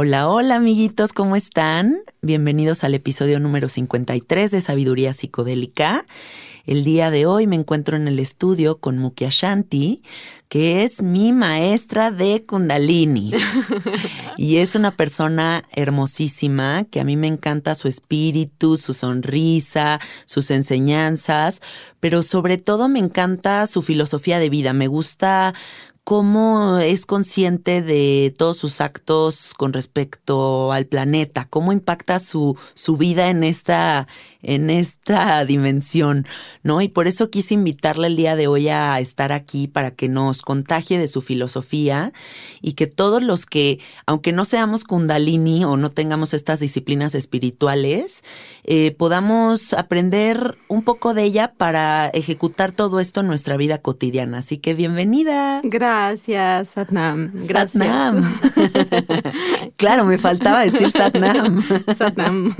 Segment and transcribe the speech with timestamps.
[0.00, 2.02] Hola, hola amiguitos, ¿cómo están?
[2.22, 6.06] Bienvenidos al episodio número 53 de Sabiduría Psicodélica.
[6.66, 10.04] El día de hoy me encuentro en el estudio con Muki Ashanti,
[10.48, 13.32] que es mi maestra de Kundalini.
[14.36, 20.52] y es una persona hermosísima, que a mí me encanta su espíritu, su sonrisa, sus
[20.52, 21.60] enseñanzas,
[21.98, 24.72] pero sobre todo me encanta su filosofía de vida.
[24.72, 25.54] Me gusta
[26.08, 32.96] cómo es consciente de todos sus actos con respecto al planeta, cómo impacta su, su
[32.96, 34.08] vida en esta,
[34.40, 36.26] en esta dimensión,
[36.62, 36.80] ¿no?
[36.80, 40.40] Y por eso quise invitarle el día de hoy a estar aquí para que nos
[40.40, 42.14] contagie de su filosofía
[42.62, 48.24] y que todos los que, aunque no seamos kundalini o no tengamos estas disciplinas espirituales,
[48.64, 54.38] eh, podamos aprender un poco de ella para ejecutar todo esto en nuestra vida cotidiana.
[54.38, 55.60] Así que bienvenida.
[55.64, 55.97] Gracias.
[55.98, 57.32] Gracias, Satnam.
[57.34, 57.72] Gracias.
[57.72, 58.40] Satnam.
[59.76, 61.60] claro, me faltaba decir Satnam.
[61.98, 62.54] Satnam.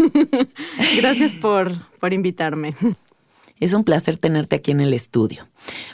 [0.96, 2.74] Gracias por, por invitarme.
[3.60, 5.46] Es un placer tenerte aquí en el estudio.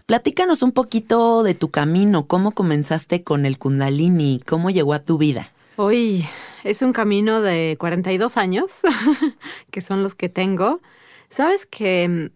[0.06, 5.18] Platícanos un poquito de tu camino, cómo comenzaste con el Kundalini, cómo llegó a tu
[5.18, 5.52] vida.
[5.76, 6.26] Hoy
[6.64, 8.80] es un camino de 42 años,
[9.70, 10.80] que son los que tengo.
[11.28, 12.30] Sabes que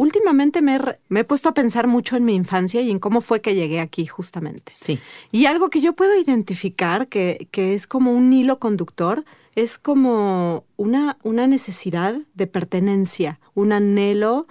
[0.00, 0.80] últimamente me,
[1.14, 4.06] he puesto a pensar mucho en mi infancia y en cómo fue que llegué aquí
[4.06, 4.72] justamente.
[4.74, 4.98] Sí.
[5.30, 9.26] Y algo que yo puedo identificar, que, que es como un hilo conductor,
[9.56, 14.46] es como una, una necesidad de pertenencia, un anhelo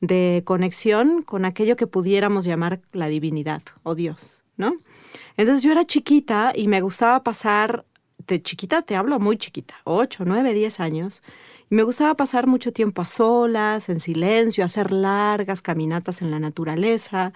[0.00, 4.74] de conexión con aquello que pudiéramos llamar la divinidad o Dios, ¿no?
[5.36, 7.84] Entonces yo era chiquita y me gustaba pasar,
[8.28, 11.24] de chiquita te hablo muy chiquita, 8, 9, 10 años,
[11.74, 17.32] me gustaba pasar mucho tiempo a solas, en silencio, hacer largas caminatas en la naturaleza.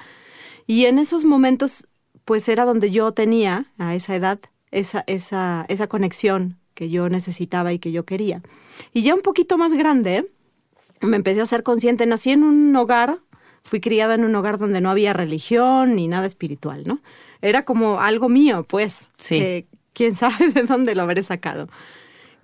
[0.67, 1.87] Y en esos momentos,
[2.25, 4.39] pues era donde yo tenía, a esa edad,
[4.71, 8.43] esa, esa, esa conexión que yo necesitaba y que yo quería.
[8.93, 10.31] Y ya un poquito más grande,
[11.01, 12.05] me empecé a ser consciente.
[12.07, 13.21] Nací en un hogar
[13.67, 17.01] Fui criada en un hogar donde no había religión ni nada espiritual, ¿no?
[17.43, 19.09] Era como algo mío, pues.
[19.17, 19.41] Sí.
[19.41, 21.69] que quién sabe de dónde lo habré sacado.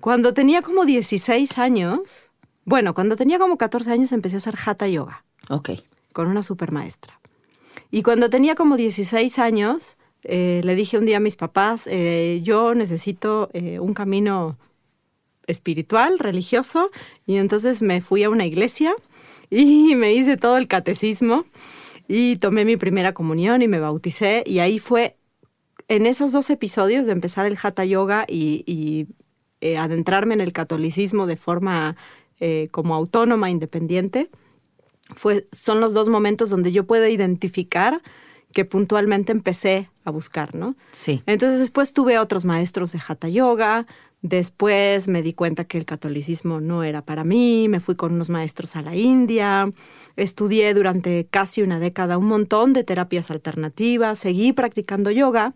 [0.03, 2.33] Cuando tenía como 16 años,
[2.65, 5.71] bueno, cuando tenía como 14 años empecé a hacer hatha yoga Ok.
[6.13, 7.21] con una supermaestra.
[7.93, 12.41] Y cuando tenía como 16 años, eh, le dije un día a mis papás, eh,
[12.43, 14.59] yo necesito eh, un camino
[15.47, 16.91] espiritual, religioso,
[17.25, 18.97] y entonces me fui a una iglesia
[19.51, 21.45] y me hice todo el catecismo
[22.09, 25.17] y tomé mi primera comunión y me bauticé y ahí fue
[25.87, 29.07] en esos dos episodios de empezar el hatha yoga y, y,
[29.63, 31.97] eh, adentrarme en el catolicismo de forma
[32.41, 34.29] eh, como autónoma, independiente,
[35.15, 38.03] fue, son los dos momentos donde yo puedo identificar
[38.53, 40.75] que puntualmente empecé a buscar, ¿no?
[40.91, 41.23] Sí.
[41.27, 43.87] Entonces después tuve otros maestros de Hatha Yoga,
[44.21, 48.31] después me di cuenta que el catolicismo no era para mí, me fui con unos
[48.31, 49.71] maestros a la India,
[50.17, 55.55] estudié durante casi una década un montón de terapias alternativas, seguí practicando yoga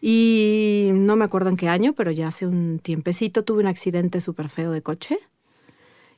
[0.00, 4.20] y no me acuerdo en qué año, pero ya hace un tiempecito tuve un accidente
[4.20, 5.18] súper feo de coche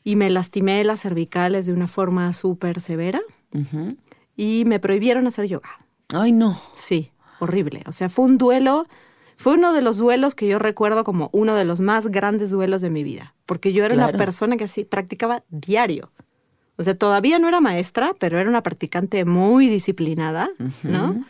[0.05, 3.21] y me lastimé las cervicales de una forma súper severa
[3.55, 3.97] Ujú.
[4.37, 5.69] y me prohibieron hacer yoga.
[6.09, 6.59] Ay, no.
[6.75, 7.83] Sí, horrible.
[7.87, 8.87] O sea, fue un duelo,
[9.37, 12.83] fue uno de los duelos que yo recuerdo como uno de los más grandes duelos
[12.83, 14.09] de mi vida, porque yo era Claro.
[14.11, 16.13] una persona que así practicaba diario.
[16.77, 20.51] O sea, todavía no era maestra, pero era una practicante muy disciplinada,
[20.85, 21.25] ¿no?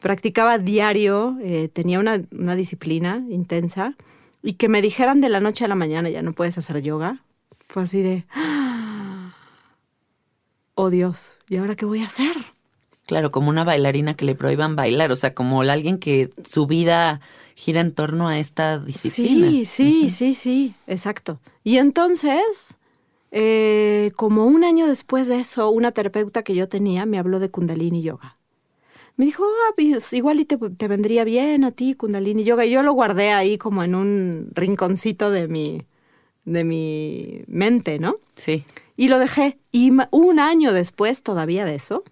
[0.00, 3.96] Practicaba diario, eh, tenía una, una disciplina intensa,
[4.42, 7.22] y que me dijeran de la noche a la mañana ya no puedes hacer yoga,
[7.68, 8.24] fue así de,
[10.74, 12.36] oh Dios, ¿y ahora qué voy a hacer?
[13.06, 17.20] Claro, como una bailarina que le prohíban bailar, o sea, como alguien que su vida
[17.54, 19.48] gira en torno a esta disciplina.
[19.48, 21.40] Sí, sí, sí, sí, exacto.
[21.62, 22.74] Y entonces,
[23.30, 27.48] eh, como un año después de eso, una terapeuta que yo tenía me habló de
[27.48, 28.38] Kundalini Yoga.
[29.16, 32.66] Me dijo, ah, pues igual y te, te vendría bien a ti Kundalini Yoga.
[32.66, 35.82] Y yo lo guardé ahí como en un rinconcito de mi,
[36.44, 38.16] de mi mente, ¿no?
[38.36, 38.64] Sí.
[38.96, 39.58] Y lo dejé.
[39.72, 42.04] Y un año después todavía de eso,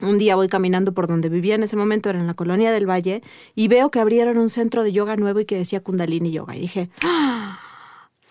[0.00, 2.88] un día voy caminando por donde vivía en ese momento, era en la colonia del
[2.88, 3.22] Valle,
[3.54, 6.56] y veo que abrieron un centro de yoga nuevo y que decía Kundalini Yoga.
[6.56, 7.60] Y dije, ¡ah!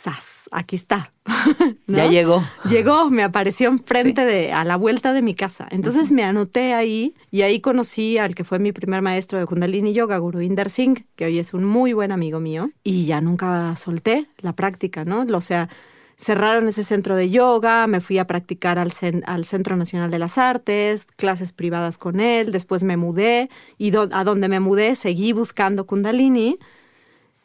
[0.03, 0.47] ¡Sas!
[0.51, 1.11] Aquí está.
[1.87, 1.97] ¿No?
[1.97, 2.41] Ya llegó.
[2.69, 5.67] Llegó, me apareció enfrente de, a la vuelta de mi casa.
[5.71, 9.91] Entonces me anoté ahí y ahí conocí al que fue mi primer maestro de Kundalini
[9.91, 12.71] Yoga, Guru Inder Singh, que hoy es un muy buen amigo mío.
[12.81, 15.25] Y ya nunca solté la práctica, ¿no?
[15.35, 15.67] O sea,
[16.15, 20.19] cerraron ese centro de yoga, me fui a practicar al, cen- al Centro Nacional de
[20.19, 24.95] las Artes, clases privadas con él, después me mudé y do- a donde me mudé
[24.95, 26.57] seguí buscando Kundalini.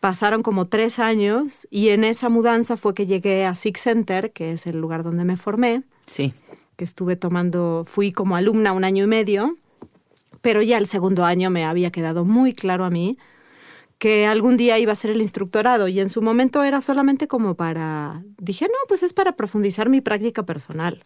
[0.05, 4.53] Pasaron como tres años y en esa mudanza fue que llegué a Six Center, que
[4.53, 6.35] es el lugar donde me formé, Sí.
[6.77, 9.57] que estuve tomando, fui como alumna un año y medio,
[10.43, 13.17] pero ya el segundo año me había quedado muy claro a mí
[13.97, 17.55] que algún día iba a ser el instructorado y en su momento era solamente como
[17.55, 21.03] para, dije, no, pues es para profundizar mi práctica personal.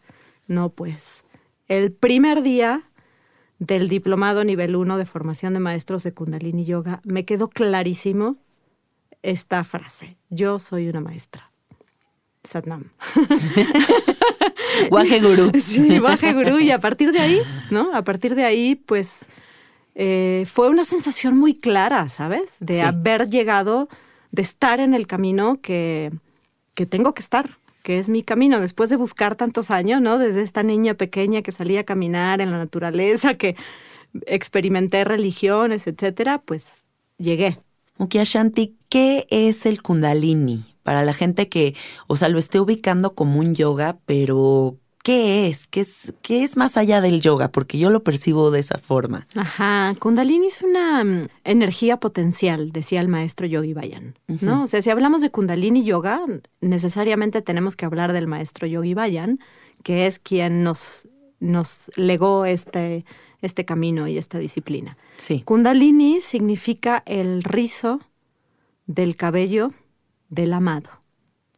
[0.49, 1.23] No, pues
[1.69, 2.83] el primer día
[3.61, 8.39] del diplomado nivel 1 de formación de maestros de Kundalini Yoga me quedó clarísimo
[9.23, 11.51] esta frase, yo soy una maestra.
[12.45, 12.91] Satnam.
[14.91, 15.51] Guaje gurú.
[15.61, 16.59] Sí, baje gurú.
[16.59, 17.95] Y a partir de ahí, ¿no?
[17.95, 19.27] A partir de ahí, pues
[19.95, 22.57] eh, fue una sensación muy clara, ¿sabes?
[22.61, 22.81] De Sí.
[22.81, 23.89] haber llegado,
[24.31, 26.13] de estar en el camino que,
[26.75, 28.61] que tengo que estar, que es mi camino.
[28.61, 30.19] Después de buscar tantos años, ¿no?
[30.19, 33.57] Desde esta niña pequeña que salía a caminar en la naturaleza, que
[34.27, 36.85] experimenté religiones, etcétera, pues
[37.19, 37.59] llegué.
[37.99, 40.65] Mukia Shanti, ¿qué es el Kundalini?
[40.85, 41.75] Para la gente que,
[42.07, 45.67] o sea, lo esté ubicando como un yoga, pero ¿qué es?
[45.67, 47.51] ¿Qué es, qué es más allá del yoga?
[47.51, 49.27] Porque yo lo percibo de esa forma.
[49.35, 54.63] Ajá, Kundalini es una mm, energía potencial, decía el maestro Yogi Bayan, ¿no?
[54.63, 56.21] O sea, si hablamos de Kundalini Yoga,
[56.61, 59.41] necesariamente tenemos que hablar del maestro Yogi Bayan,
[59.83, 61.09] que es quien nos,
[61.41, 63.05] nos legó este,
[63.43, 64.97] este camino y esta disciplina.
[65.17, 65.43] Sí.
[65.45, 68.01] Kundalini significa el rizo
[68.87, 69.73] del cabello
[70.29, 70.91] del amado.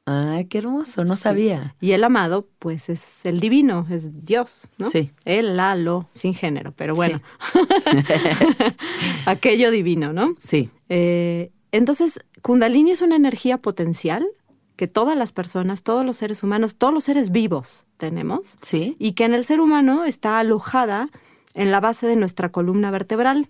[0.06, 1.22] Ay, qué hermoso, no Sí.
[1.22, 1.76] sabía.
[1.80, 4.88] Y el amado, pues es el divino, es Dios, ¿no?
[4.88, 5.12] Sí.
[5.24, 7.20] El, la, lo, sin género, pero bueno.
[9.26, 10.34] Aquello divino, ¿no?
[10.38, 14.26] Sí, Eh, entonces, Kundalini es una energía potencial
[14.74, 18.96] que todas las personas, todos los seres humanos, todos los seres vivos tenemos sí.
[18.98, 21.10] y que en el ser humano está alojada
[21.54, 23.48] en la base de nuestra columna vertebral.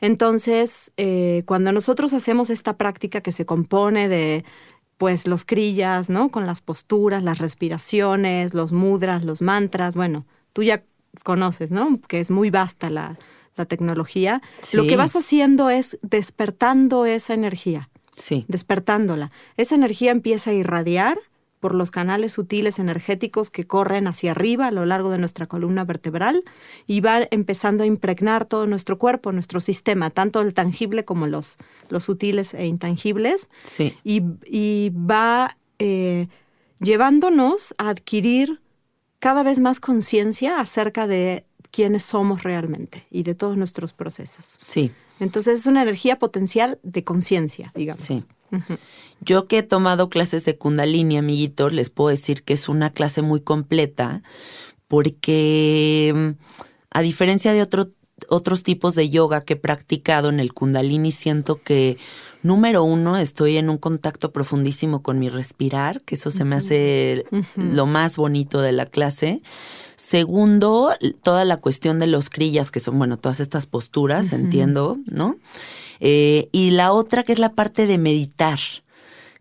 [0.00, 4.44] Entonces, eh, cuando nosotros hacemos esta práctica que se compone de
[4.98, 6.30] pues los crillas, ¿no?
[6.30, 9.96] Con las posturas, las respiraciones, los mudras, los mantras.
[9.96, 10.84] Bueno, tú ya
[11.24, 12.00] conoces, ¿no?
[12.06, 13.18] Que es muy vasta la,
[13.56, 14.42] la tecnología.
[14.72, 14.86] Lo Sí.
[14.88, 18.44] que vas haciendo es despertando esa energía Sí.
[18.46, 19.32] despertándola.
[19.56, 21.18] Esa energía empieza a irradiar
[21.62, 25.84] por los canales sutiles energéticos que corren hacia arriba a lo largo de nuestra columna
[25.84, 26.42] vertebral
[26.88, 31.58] y va empezando a impregnar todo nuestro cuerpo, nuestro sistema, tanto el tangible como los,
[31.88, 33.96] los sutiles e intangibles, Sí.
[34.02, 36.26] y, y va eh,
[36.80, 38.60] llevándonos a adquirir
[39.20, 44.56] cada vez más conciencia acerca de quiénes somos realmente y de todos nuestros procesos.
[44.58, 44.90] Sí.
[45.20, 48.02] Entonces es una energía potencial de conciencia, digamos.
[48.02, 48.24] Sí.
[49.20, 53.22] Yo que he tomado clases de Kundalini, amiguitos, les puedo decir que es una clase
[53.22, 54.22] muy completa
[54.88, 56.44] porque mm,
[56.90, 57.90] a diferencia de otro-
[58.28, 61.96] otros tipos de yoga que he practicado en el Kundalini, siento que
[62.42, 67.24] número uno, estoy en un contacto profundísimo con mi respirar, que eso se me hace
[67.56, 69.40] lo más bonito de la clase.
[69.96, 70.90] Segundo,
[71.22, 75.36] toda la cuestión de los crillas, que son, bueno, todas estas posturas, entiendo, ¿no?
[76.04, 78.58] Eh, y la otra que es la parte de meditar,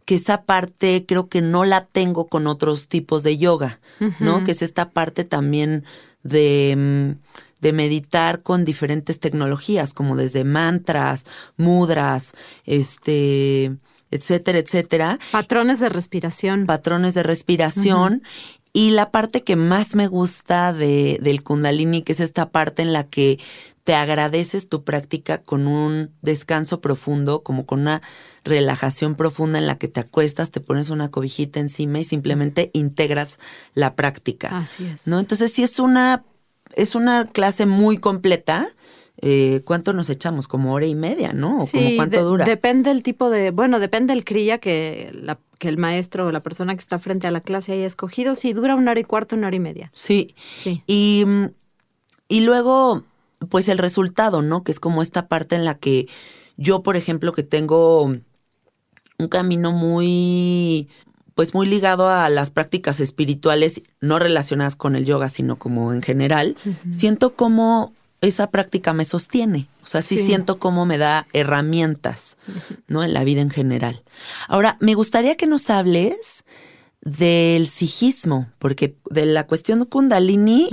[0.05, 3.79] que esa parte creo que no la tengo con otros tipos de yoga,
[4.19, 4.43] ¿no?
[4.43, 5.85] Que es esta parte también
[6.21, 11.25] de, mm, de meditar con diferentes tecnologías, como desde mantras,
[11.57, 12.33] mudras,
[12.65, 13.75] este,
[14.11, 16.67] etcétera, etcétera Patrones de respiración.
[16.67, 18.21] patrones de respiración.
[18.73, 22.93] Y la parte que más me gusta de, del kundalini, que es esta parte en
[22.93, 23.37] la que
[23.83, 28.01] te agradeces tu práctica con un descanso profundo, como con una
[28.43, 33.39] relajación profunda en la que te acuestas, te pones una cobijita encima y simplemente integras
[33.73, 34.55] la práctica.
[34.57, 35.07] Así es.
[35.07, 35.19] ¿No?
[35.19, 36.23] Entonces sí es una,
[36.75, 38.67] es una clase muy completa.
[39.23, 40.47] Eh, ¿Cuánto nos echamos?
[40.47, 41.61] Como hora y media, ¿no?
[41.61, 42.45] ¿O como Sí, cuánto de- dura?
[42.45, 46.41] Depende el tipo de, bueno, depende el cría que, la- que el maestro o la
[46.41, 48.33] persona que está frente a la clase haya escogido.
[48.33, 49.91] Sí, dura una hora y cuarto, una hora y media.
[49.93, 50.35] Sí.
[50.55, 50.81] Sí.
[50.88, 51.23] Y,
[52.27, 53.03] y luego,
[53.50, 54.63] pues el resultado, ¿no?
[54.63, 56.07] Que es como esta parte en la que
[56.57, 60.89] yo, por ejemplo, que tengo un camino muy,
[61.36, 66.01] pues muy ligado a las prácticas espirituales, no relacionadas con el yoga, sino como en
[66.01, 66.57] general,
[66.91, 69.67] siento como esa práctica me sostiene.
[69.83, 70.27] O sea, sí, Sí.
[70.27, 72.38] siento cómo me da herramientas,
[72.88, 73.03] ¿no?
[73.03, 74.03] En la vida en general.
[74.48, 76.43] Ahora, me gustaría que nos hables
[77.03, 80.70] del sijismo, porque de la cuestión kundalini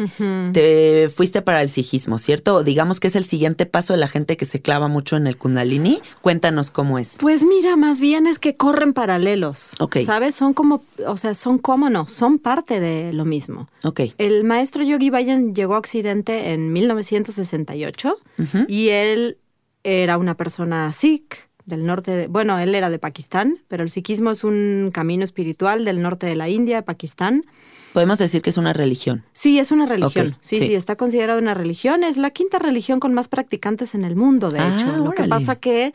[0.53, 2.63] te fuiste para el sijismo, ¿cierto?
[2.63, 5.39] Digamos que es el siguiente paso de la gente que se clava mucho en el
[5.39, 6.01] kundalini.
[6.21, 7.17] Cuéntanos cómo es.
[7.19, 9.73] Pues mira, más bien es que corren paralelos.
[9.81, 9.99] Ok.
[10.05, 10.35] ¿Sabes?
[10.35, 13.69] Son como, o sea, son como no, son parte de lo mismo.
[13.85, 14.01] Ok.
[14.19, 18.59] El maestro Yogi Bayan llegó a Occidente en 1968 Ujú.
[18.69, 19.39] y él
[19.83, 24.31] era una persona sikh del norte, de, bueno, él era de Pakistán, pero el sikhismo
[24.33, 27.45] es un camino espiritual del norte de la India, Pakistán.
[27.93, 29.25] Podemos decir que es una religión.
[29.33, 30.37] Sí, es una religión.
[30.41, 30.67] Sí, sí.
[30.67, 32.05] sí, está considerada una religión.
[32.05, 34.97] Es la quinta religión con más practicantes en el mundo, de Ah, hecho.
[34.99, 35.93] Lo que pasa que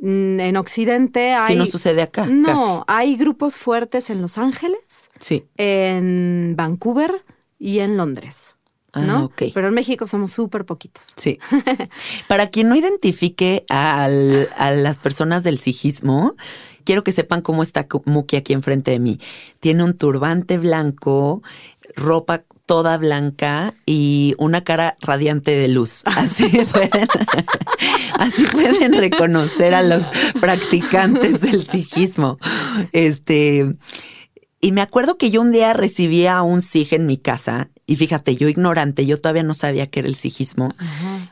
[0.00, 1.54] mm, en Occidente hay...
[1.54, 2.26] Si no sucede acá.
[2.26, 4.78] No, hay grupos fuertes en Los Ángeles.
[5.20, 5.44] Sí.
[5.56, 7.24] en Vancouver
[7.58, 8.54] y en Londres.
[8.92, 9.24] Ah, ¿no?
[9.26, 9.42] ok.
[9.54, 11.04] Pero en México somos súper poquitos.
[11.16, 11.38] Sí.
[12.28, 16.34] Para quien no identifique al- a las personas del sijismo,
[16.84, 19.20] quiero que sepan cómo está Muki aquí enfrente de mí.
[19.60, 21.42] Tiene un turbante blanco,
[21.96, 26.02] ropa toda blanca y una cara radiante de luz.
[26.06, 27.08] Así pueden,
[28.18, 30.06] así pueden reconocer a los
[30.40, 32.38] practicantes del sijismo.
[32.92, 33.74] Este,
[34.60, 37.96] y me acuerdo que yo un día recibí a un sig en mi casa y
[37.96, 40.74] fíjate, yo ignorante, yo todavía no sabía qué era el sijismo.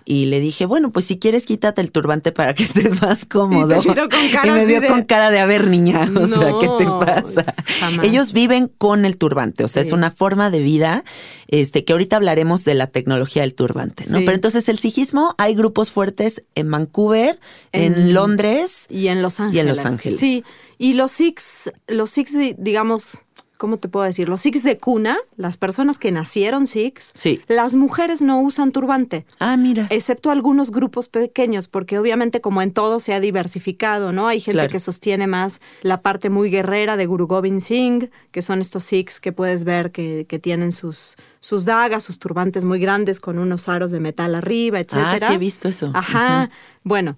[0.06, 3.78] Y le dije, bueno, pues si quieres quítate el turbante para que estés más cómodo.
[3.82, 3.94] Y con
[4.32, 6.84] cara Y me vio de- con cara de, a ver, niña, o sea, ¿qué te
[6.86, 7.44] pasa?
[7.80, 8.06] jamás.
[8.06, 9.88] Ellos viven con el turbante, o sea, Sí.
[9.88, 11.04] es una forma de vida,
[11.48, 14.18] este, que ahorita hablaremos de la tecnología del turbante, ¿no?
[14.18, 14.24] Sí.
[14.24, 17.38] Pero entonces el sijismo, hay grupos fuertes en Vancouver,
[17.72, 18.86] en, En- Londres.
[18.88, 19.56] Y en Los Ángeles.
[19.56, 20.18] Y en Los Ángeles.
[20.18, 20.42] Sí,
[20.78, 23.18] y los Sikhs, los Sikhs, di- digamos,
[23.56, 24.28] ¿cómo te puedo decir?
[24.28, 27.40] Los Sikhs de cuna, las personas que nacieron Sikhs, Sí.
[27.48, 29.24] las mujeres no usan turbante.
[29.38, 29.86] Ah, mira.
[29.90, 34.28] Excepto algunos grupos pequeños, porque obviamente como en todo se ha diversificado, ¿no?
[34.28, 34.70] Hay gente Claro.
[34.72, 39.20] que sostiene más la parte muy guerrera de Guru Gobind Singh, que son estos Sikhs
[39.20, 43.68] que puedes ver que, que tienen sus, sus dagas, sus turbantes muy grandes con unos
[43.68, 45.28] aros de metal arriba, ah, etcétera.
[45.28, 45.90] sí he visto eso.
[45.94, 46.50] Ajá.
[46.82, 47.16] Bueno,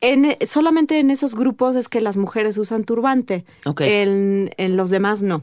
[0.00, 3.44] en, solamente en esos grupos es que las mujeres usan turbante.
[3.64, 3.80] Ok.
[3.80, 5.42] En, en los demás no.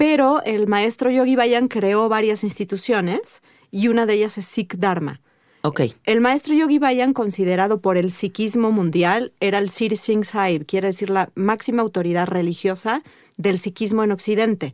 [0.00, 5.20] Pero el maestro Yogi Bayan creó varias instituciones y una de ellas es Sikh Dharma.
[5.60, 5.82] Ok.
[6.04, 10.86] El maestro Yogi Bayan, considerado por el sikhismo mundial, era el Sir Singh Sahib, quiere
[10.88, 13.02] decir la máxima autoridad religiosa
[13.36, 14.72] del psiquismo en Occidente.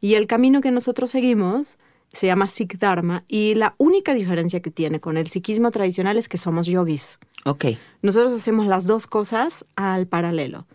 [0.00, 1.76] Y el camino que nosotros seguimos
[2.14, 6.30] se llama Sikh Dharma y la única diferencia que tiene con el psiquismo tradicional es
[6.30, 7.18] que somos yogis.
[7.44, 7.66] Ok.
[8.00, 10.66] Nosotros hacemos las dos cosas al paralelo.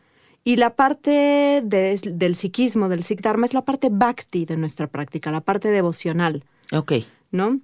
[0.44, 4.88] Y la parte de- del psiquismo, del Sikh Dharma, es la parte bhakti de nuestra
[4.88, 6.44] práctica, la parte devocional,
[6.74, 6.94] Ok.
[7.32, 7.60] ¿no?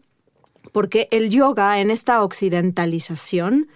[0.72, 3.68] Porque el yoga en esta occidentalización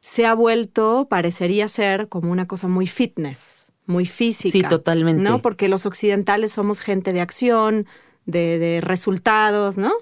[0.00, 4.50] se ha vuelto, parecería ser, como una cosa muy fitness, muy física.
[4.52, 5.22] Sí, totalmente.
[5.22, 5.40] ¿no?
[5.42, 7.86] Porque los occidentales somos gente de acción,
[8.24, 9.92] de, de resultados, ¿no?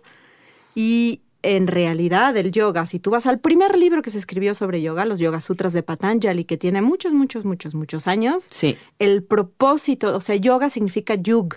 [0.74, 1.20] Y
[1.56, 5.06] en realidad el yoga, si tú vas al primer libro que se escribió sobre yoga,
[5.06, 8.76] los Yoga Sutras de Patanjali, que tiene muchos, muchos, muchos, muchos años, Sí.
[8.98, 11.54] el propósito, o sea, yoga significa yug,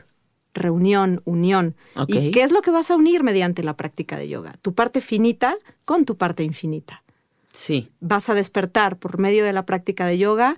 [0.53, 1.75] reunión, unión.
[2.07, 4.55] ¿Y qué es lo que vas a unir mediante la práctica de yoga?
[4.61, 7.03] Tu parte finita con tu parte infinita.
[7.53, 7.89] Sí.
[7.99, 10.57] Vas a despertar por medio de la práctica de yoga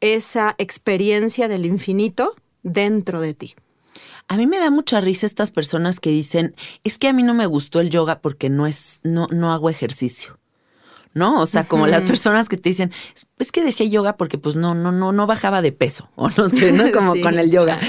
[0.00, 3.54] esa experiencia del infinito dentro de ti.
[4.30, 7.34] A mí me da mucha risa estas personas que dicen, es que a mí no
[7.34, 10.38] me gustó el yoga porque no es, no, no hago ejercicio.
[11.14, 11.40] ¿No?
[11.42, 14.54] O sea, como las personas que te dicen, "Es- es que dejé yoga porque pues
[14.54, 16.08] no, no, no, no bajaba de peso.
[16.14, 16.84] O no sé, ¿no?
[16.92, 17.20] Como Sí.
[17.22, 17.80] con el yoga.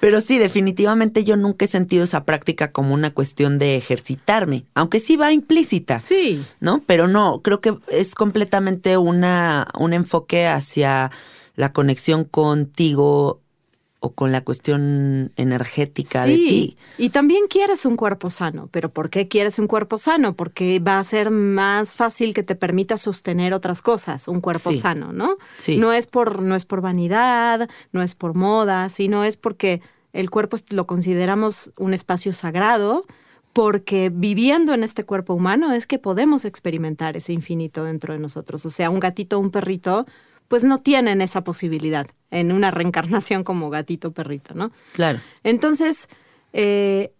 [0.00, 4.98] Pero sí, definitivamente yo nunca he sentido esa práctica como una cuestión de ejercitarme, aunque
[5.00, 5.98] sí va implícita.
[5.98, 6.42] Sí.
[6.60, 6.82] ¿no?
[6.86, 11.10] Pero no, creo que es completamente una, un enfoque hacia
[11.54, 13.41] la conexión contigo
[14.04, 16.76] o con la cuestión energética de ti.
[16.98, 18.68] Y también quieres un cuerpo sano.
[18.72, 20.34] ¿Pero por qué quieres un cuerpo sano?
[20.34, 24.80] Porque va a ser más fácil que te permita sostener otras cosas, un cuerpo Sí.
[24.80, 25.36] sano, ¿no?
[25.56, 25.76] Sí.
[25.76, 29.80] No es por, no es por vanidad, no es por moda, sino es porque
[30.12, 33.06] el cuerpo lo consideramos un espacio sagrado,
[33.52, 38.66] porque viviendo en este cuerpo humano es que podemos experimentar ese infinito dentro de nosotros.
[38.66, 40.06] O sea, un gatito o un perrito,
[40.48, 44.72] pues no tienen esa posibilidad en una reencarnación como gatito perrito, ¿no?
[44.92, 45.20] Claro.
[45.44, 46.08] Entonces,
[46.52, 47.12] eh,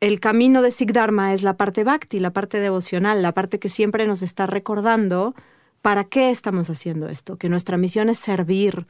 [0.00, 3.68] el camino de Sikh Dharma es la parte bhakti, la parte devocional, la parte que
[3.68, 5.34] siempre nos está recordando
[5.82, 8.86] para qué estamos haciendo esto, que nuestra misión es servir.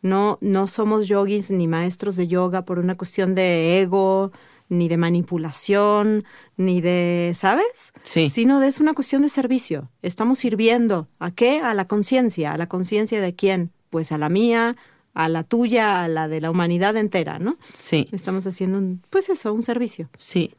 [0.00, 4.32] No, no somos yogis ni maestros de yoga por una cuestión de ego,
[4.68, 6.24] ni de manipulación,
[6.56, 7.66] ni de, ¿sabes?
[8.02, 8.28] Sí.
[8.30, 9.90] Sino de, es una cuestión de servicio.
[10.02, 11.08] Estamos sirviendo.
[11.18, 11.60] ¿A qué?
[11.60, 12.52] A la conciencia.
[12.52, 13.72] ¿A la conciencia de quién?
[13.90, 14.76] Pues a la mía,
[15.14, 17.56] a la tuya, a la de la humanidad entera, ¿no?
[17.72, 20.08] Sí, Estamos haciendo, un, pues eso, un servicio.
[20.16, 20.54] sí.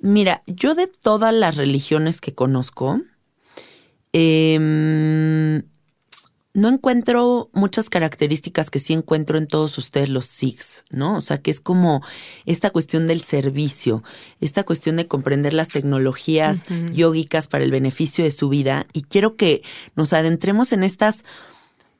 [0.00, 3.00] Mira, yo de todas las religiones que conozco,
[4.12, 5.62] em,
[6.54, 11.16] no encuentro muchas características que sí encuentro en todos ustedes los Sikhs, ¿no?
[11.16, 12.02] O sea, que es como
[12.46, 14.02] esta cuestión del servicio,
[14.40, 16.92] esta cuestión de comprender las tecnologías Ujú.
[16.92, 18.86] yógicas para el beneficio de su vida.
[18.92, 19.62] Y quiero que
[19.94, 21.22] nos adentremos en estas,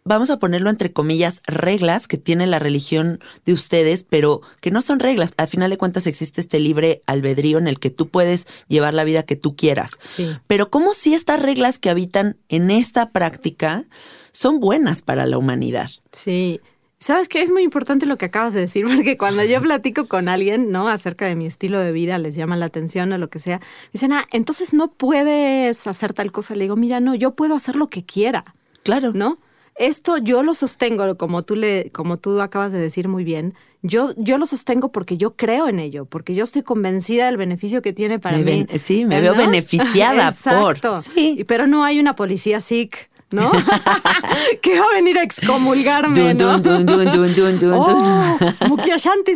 [0.08, 4.82] vamos a ponerlo entre comillas, reglas que tiene la religión de ustedes, pero que no
[4.82, 5.32] son reglas.
[5.36, 9.04] Al final de cuentas existe este libre albedrío en el que tú puedes llevar la
[9.04, 9.92] vida que tú quieras.
[10.00, 10.28] Sí.
[10.46, 13.84] Pero como si estas reglas que habitan en esta práctica
[14.32, 15.90] son buenas para la humanidad.
[16.12, 16.60] Sí.
[17.00, 17.42] ¿Sabes qué?
[17.42, 20.88] Es muy importante lo que acabas de decir, porque cuando yo platico con alguien, ¿no?
[20.88, 23.60] Acerca de mi estilo de vida, les llama la atención o lo que sea,
[23.92, 26.54] dicen, ah, entonces no puedes hacer tal cosa.
[26.54, 29.12] Le digo, mira, no, yo puedo hacer lo que quiera, Claro.
[29.12, 29.38] ¿no?
[29.78, 34.12] Esto yo lo sostengo, como tú, le, como tú acabas de decir muy bien, yo,
[34.16, 37.92] yo lo sostengo porque yo creo en ello, porque yo estoy convencida del beneficio que
[37.92, 38.66] tiene para Me mí.
[38.78, 40.76] sí, me ¿Eh, veo beneficiada por.
[40.76, 41.00] Exacto.
[41.02, 41.36] Sí.
[41.38, 43.50] Y- Pero no hay una policía SIC, ¿no?
[44.62, 46.64] que va a venir a excomulgarme, Dun,
[47.72, 48.76] Oh,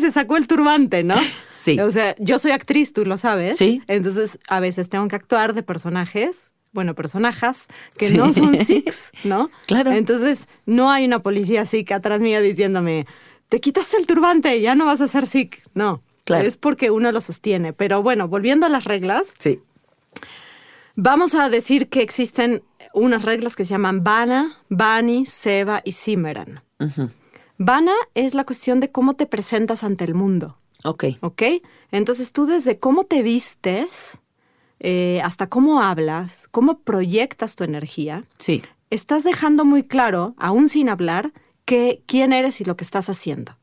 [0.00, 1.14] se sacó el turbante, ¿no?
[1.50, 1.78] Sí.
[1.78, 3.56] O sea, yo soy actriz, tú lo sabes.
[3.58, 3.82] Sí.
[3.86, 8.16] Entonces, a veces tengo que actuar de personajes, bueno, personajes que Sí.
[8.16, 9.50] no son Sikhs, ¿no?
[9.66, 9.90] Claro.
[9.92, 13.06] Entonces, no hay una policía Sikh atrás mío diciéndome,
[13.48, 15.62] te quitaste el turbante, ya no vas a ser Sikh.
[15.74, 16.00] No.
[16.24, 16.46] Claro.
[16.46, 17.72] Es porque uno lo sostiene.
[17.72, 19.60] Pero bueno, volviendo a las reglas, Sí.
[20.94, 26.62] Vamos a decir que existen unas reglas que se llaman Vana, Bani, Seva y Simeran.
[27.58, 31.04] Vana es la cuestión de cómo te presentas ante el mundo, Ok.
[31.20, 31.42] ¿ok?
[31.92, 34.18] Entonces tú desde cómo te vistes
[34.84, 38.62] eh, hasta cómo hablas, cómo proyectas tu energía, Sí.
[38.90, 41.32] estás dejando muy claro, aún sin hablar,
[41.64, 43.56] que quién eres y lo que estás haciendo.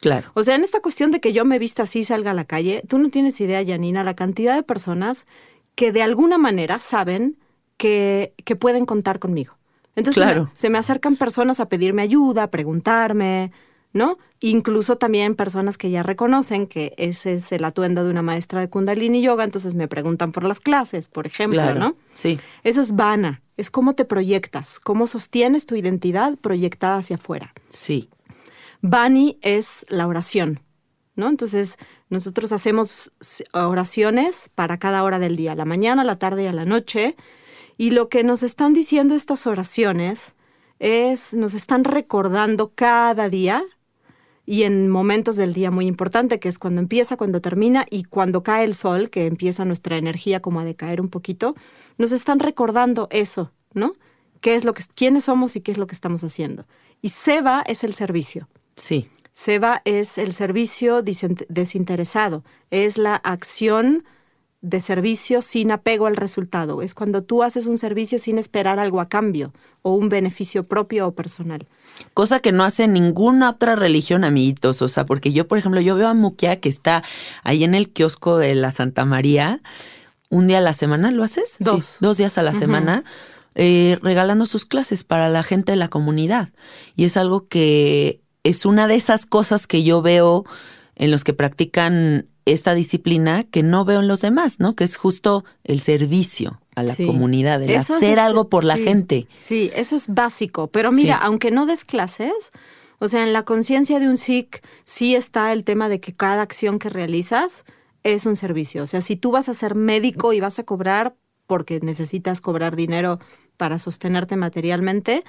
[0.00, 0.30] Claro.
[0.34, 2.44] O sea, en esta cuestión de que yo me vista así y salga a la
[2.44, 5.26] calle, tú no tienes idea, Janina, la cantidad de personas
[5.74, 7.38] que de alguna manera saben
[7.78, 9.54] que, que pueden contar conmigo.
[9.96, 10.50] Entonces se me- Claro.
[10.54, 13.50] se me acercan personas a pedirme ayuda, a preguntarme,
[13.96, 14.18] ¿no?
[14.40, 18.68] Incluso también personas que ya reconocen que ese es el atuendo de una maestra de
[18.68, 21.80] Kundalini Yoga, entonces me preguntan por las clases, por ejemplo, Claro.
[21.80, 21.96] ¿no?
[22.14, 22.38] Sí.
[22.62, 27.52] Eso es vana, es cómo te proyectas, cómo sostienes tu identidad proyectada hacia afuera.
[27.68, 28.08] Sí.
[28.82, 30.60] Bani es la oración,
[31.16, 31.28] ¿no?
[31.28, 31.76] Entonces,
[32.10, 33.10] nosotros hacemos
[33.52, 37.16] oraciones para cada hora del día, la mañana, la tarde y a la noche.
[37.78, 40.36] Y lo que nos están diciendo estas oraciones
[40.78, 43.64] es, nos están recordando cada día
[44.46, 48.44] y en momentos del día muy importante, que es cuando empieza, cuando termina y cuando
[48.44, 51.56] cae el sol, que empieza nuestra energía como a decaer un poquito,
[51.98, 53.94] nos están recordando eso, ¿no?
[54.40, 56.66] ¿Qué es lo que, quiénes somos y qué es lo que estamos haciendo?
[57.02, 58.48] Y Seba es el servicio.
[58.76, 59.10] Sí.
[59.32, 64.04] Seba es el servicio desinteresado, es la acción
[64.62, 66.82] de servicio sin apego al resultado.
[66.82, 71.06] Es cuando tú haces un servicio sin esperar algo a cambio o un beneficio propio
[71.08, 71.66] o personal.
[72.14, 74.82] Cosa que no hace ninguna otra religión, amiguitos.
[74.82, 77.04] O sea, porque yo, por ejemplo, yo veo a Mukia que está
[77.42, 79.60] ahí en el kiosco de la Santa María,
[80.28, 81.56] un día a la semana, ¿lo haces?
[81.60, 81.98] Dos.
[82.00, 83.04] dos días a la semana.
[83.58, 86.50] Eh, regalando sus clases para la gente de la comunidad.
[86.94, 90.44] Y es algo que es una de esas cosas que yo veo
[90.94, 94.74] en los que practican esta disciplina que no veo en los demás, ¿no?
[94.74, 99.26] Que es justo el servicio a la comunidad, el hacer algo por la gente.
[99.36, 100.68] Sí, eso es básico.
[100.68, 102.52] Pero mira, aunque no des clases,
[102.98, 106.42] o sea, en la conciencia de un Sikh sí está el tema de que cada
[106.42, 107.64] acción que realizas
[108.04, 108.84] es un servicio.
[108.84, 111.16] O sea, si tú vas a ser médico y vas a cobrar
[111.48, 113.18] porque necesitas cobrar dinero
[113.56, 115.24] para sostenerte materialmente,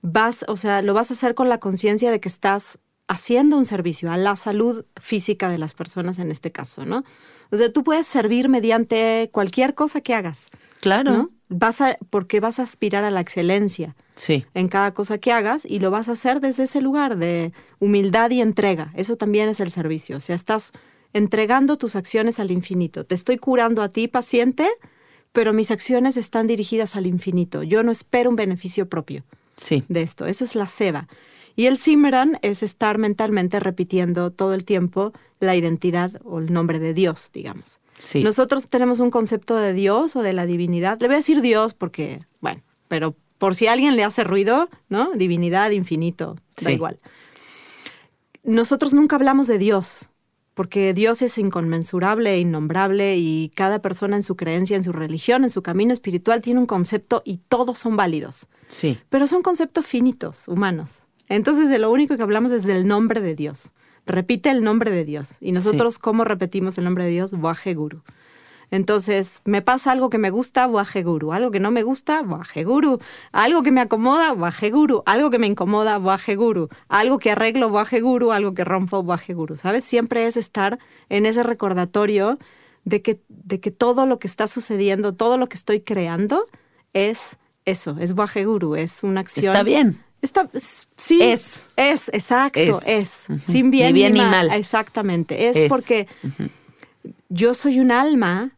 [0.00, 3.64] vas, o sea, lo vas a hacer con la conciencia de que estás haciendo un
[3.64, 7.04] servicio a la salud física de las personas en este caso, ¿no?
[7.50, 10.48] O sea, tú puedes servir mediante cualquier cosa que hagas.
[10.80, 11.30] Claro.
[11.48, 14.44] Vas a, porque vas a aspirar a la excelencia sí.
[14.54, 18.30] en cada cosa que hagas y lo vas a hacer desde ese lugar de humildad
[18.30, 18.92] y entrega.
[18.96, 20.16] Eso también es el servicio.
[20.16, 20.72] O sea, estás
[21.12, 23.06] entregando tus acciones al infinito.
[23.06, 24.68] Te estoy curando a ti, paciente,
[25.32, 27.62] pero mis acciones están dirigidas al infinito.
[27.62, 29.22] Yo no espero un beneficio propio
[29.56, 29.84] sí.
[29.88, 30.26] de esto.
[30.26, 31.06] Eso es la seva.
[31.56, 36.78] Y el Simran es estar mentalmente repitiendo todo el tiempo la identidad o el nombre
[36.78, 37.80] de Dios, digamos.
[37.98, 38.22] Sí.
[38.22, 41.00] Nosotros tenemos un concepto de Dios o de la divinidad.
[41.00, 44.68] Le voy a decir Dios porque, bueno, pero por si a alguien le hace ruido,
[44.90, 45.12] ¿no?
[45.14, 47.00] Divinidad, infinito, da igual.
[48.44, 50.10] Nosotros nunca hablamos de Dios,
[50.54, 55.44] porque Dios es inconmensurable e innombrable y cada persona en su creencia, en su religión,
[55.44, 58.46] en su camino espiritual tiene un concepto y todos son válidos.
[58.68, 58.98] Sí.
[59.08, 61.05] Pero son conceptos finitos, humanos.
[61.28, 63.72] Entonces, de lo único que hablamos es del nombre de Dios.
[64.06, 65.36] Repite el nombre de Dios.
[65.40, 67.32] Y nosotros, ¿cómo repetimos el nombre de Dios?
[67.32, 68.02] Waje Guru.
[68.70, 71.32] Entonces, me pasa algo que me gusta, Waje Guru.
[71.32, 72.98] Algo que no me gusta, Waje Guru.
[73.32, 75.02] Algo que me acomoda, Waje Guru.
[75.06, 76.68] Algo que me incomoda, Waje Guru.
[76.88, 78.32] Algo que arreglo, Waje Guru.
[78.32, 79.56] Algo que rompo, Waje Guru.
[79.56, 79.84] ¿Sabes?
[79.84, 82.38] Siempre es estar en ese recordatorio
[82.84, 86.46] de que, de que todo lo que está sucediendo, todo lo que estoy creando,
[86.92, 88.76] es eso, es Waje Guru.
[88.76, 89.46] Es una acción.
[89.46, 90.50] Está bien Está,
[90.96, 91.20] sí.
[91.22, 91.66] Es.
[91.76, 93.26] Es, exacto, es.
[93.46, 94.50] Sin bien ni, bien ni mal.
[94.52, 95.48] Exactamente.
[95.48, 96.08] Es, porque
[97.28, 98.50] yo soy un alma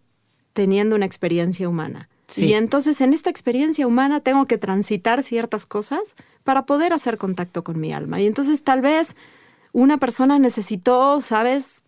[0.55, 2.09] teniendo una experiencia humana.
[2.37, 7.65] Y entonces en esta experiencia humana tengo que transitar ciertas cosas para poder hacer contacto
[7.65, 8.21] con mi alma.
[8.21, 9.15] Y entonces tal vez
[9.73, 11.83] una persona necesitó, ¿sabes?,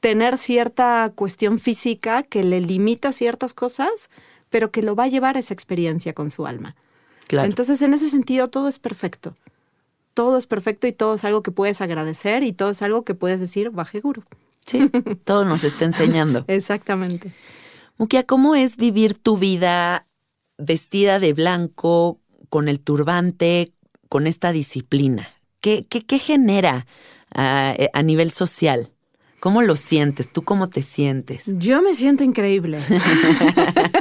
[0.00, 4.08] tener cierta cuestión física que le limita ciertas cosas,
[4.50, 6.76] pero que lo va a llevar a esa experiencia con su alma.
[7.30, 9.36] Entonces, en ese sentido, todo es perfecto.
[10.14, 13.14] Todo es perfecto y todo es algo que puedes agradecer y todo es algo que
[13.14, 14.22] puedes decir, baje guru.
[14.64, 14.90] Sí,
[15.24, 16.44] todo nos está enseñando.
[16.48, 17.32] Exactamente.
[17.98, 20.06] Mukia, ¿cómo es vivir tu vida
[20.58, 23.72] vestida de blanco, con el turbante,
[24.08, 25.28] con esta disciplina?
[25.60, 26.86] ¿Qué, qué, genera
[27.34, 28.92] a, a nivel social?
[29.40, 30.32] ¿Cómo lo sientes?
[30.32, 31.44] ¿Tú cómo te sientes?
[31.46, 32.78] Yo me siento increíble.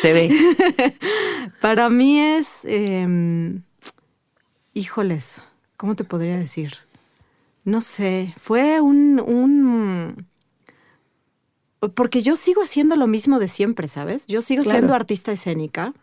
[0.00, 0.30] Se ve.
[1.60, 3.62] Para mí es, em,
[4.74, 5.40] híjoles,
[5.76, 6.74] ¿cómo te podría decir?
[7.64, 10.26] No sé, fue un, un...
[11.94, 14.26] Porque yo sigo haciendo lo mismo de siempre, ¿sabes?
[14.26, 15.94] Yo sigo siendo artista escénica.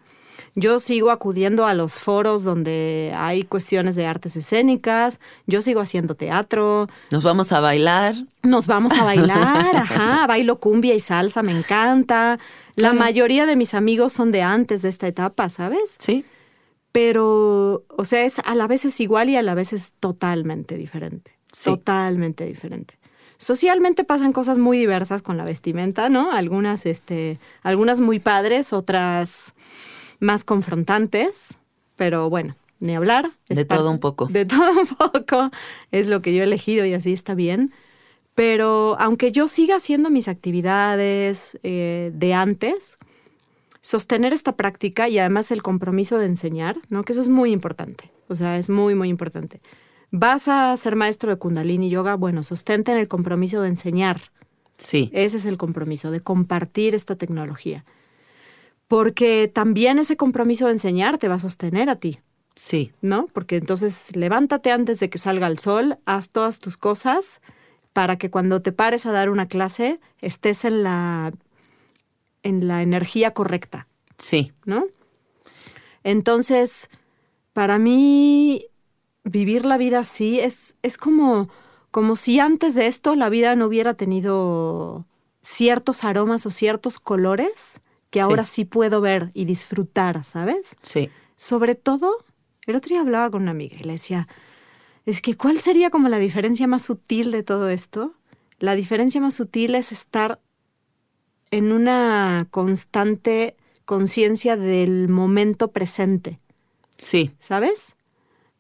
[0.56, 6.16] Yo sigo acudiendo a los foros donde hay cuestiones de artes escénicas, yo sigo haciendo
[6.16, 6.88] teatro.
[7.12, 8.16] Nos vamos a bailar.
[8.44, 12.40] Nos vamos a bailar, ajá, bailo cumbia y salsa, me encanta.
[12.76, 15.96] La mayoría de mis amigos son de antes de esta etapa, ¿sabes?
[15.98, 16.26] Sí.
[16.92, 20.78] Pero, o sea, es a la vez es igual y a la vez es totalmente
[20.78, 21.38] diferente.
[21.64, 22.98] Totalmente diferente.
[23.38, 26.32] Socialmente pasan cosas muy diversas con la vestimenta, ¿no?
[26.32, 29.54] Algunas, este, algunas muy padres, otras
[30.20, 31.58] más confrontantes,
[31.96, 33.32] pero bueno, ni hablar.
[33.50, 34.28] De todo un poco.
[34.28, 35.52] De todo un poco.
[35.92, 37.74] Es lo que yo he elegido y así está bien.
[38.36, 43.00] Pero aunque yo siga haciendo mis actividades eh, de antes,
[43.82, 47.04] sostener esta práctica y además el compromiso de enseñar, ¿no?
[47.04, 48.12] Que eso es muy importante.
[48.28, 49.62] O sea, es muy, muy importante.
[50.12, 54.32] vas a ser maestro de Kundalini Yoga, bueno, sostente en el compromiso de enseñar.
[54.78, 55.10] Sí.
[55.14, 57.86] Ese es el compromiso, de compartir esta tecnología.
[58.88, 62.20] Porque también ese compromiso de enseñar te va a sostener a ti,
[62.56, 62.92] Sí.
[63.02, 63.28] ¿no?
[63.34, 67.40] Porque entonces levántate antes de que salga el sol, haz todas tus cosas
[67.94, 71.34] para que cuando te pares a dar una clase estés en la,
[72.44, 73.88] en la energía correcta.
[74.18, 74.54] Sí.
[74.66, 74.86] ¿no?
[76.04, 76.90] Entonces,
[77.54, 78.66] para mí,
[79.24, 81.50] vivir la vida así es, es como,
[81.92, 85.06] como si antes de esto la vida no hubiera tenido
[85.42, 90.76] ciertos aromas o ciertos colores que ahora sí puedo ver y disfrutar, ¿sabes?
[90.82, 91.10] Sí.
[91.36, 92.18] Sobre todo,
[92.66, 94.28] el otro día hablaba con una amiga y le decía,
[95.06, 98.14] es que ¿cuál sería como la diferencia más sutil de todo esto?
[98.60, 100.40] La diferencia más sutil es estar
[101.52, 106.40] en una constante conciencia del momento presente,
[106.98, 107.32] Sí.
[107.40, 107.96] ¿sabes?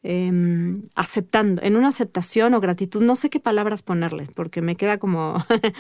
[0.03, 4.99] Em, aceptando, en una aceptación o gratitud, no sé qué palabras ponerle, porque me queda
[4.99, 5.43] como,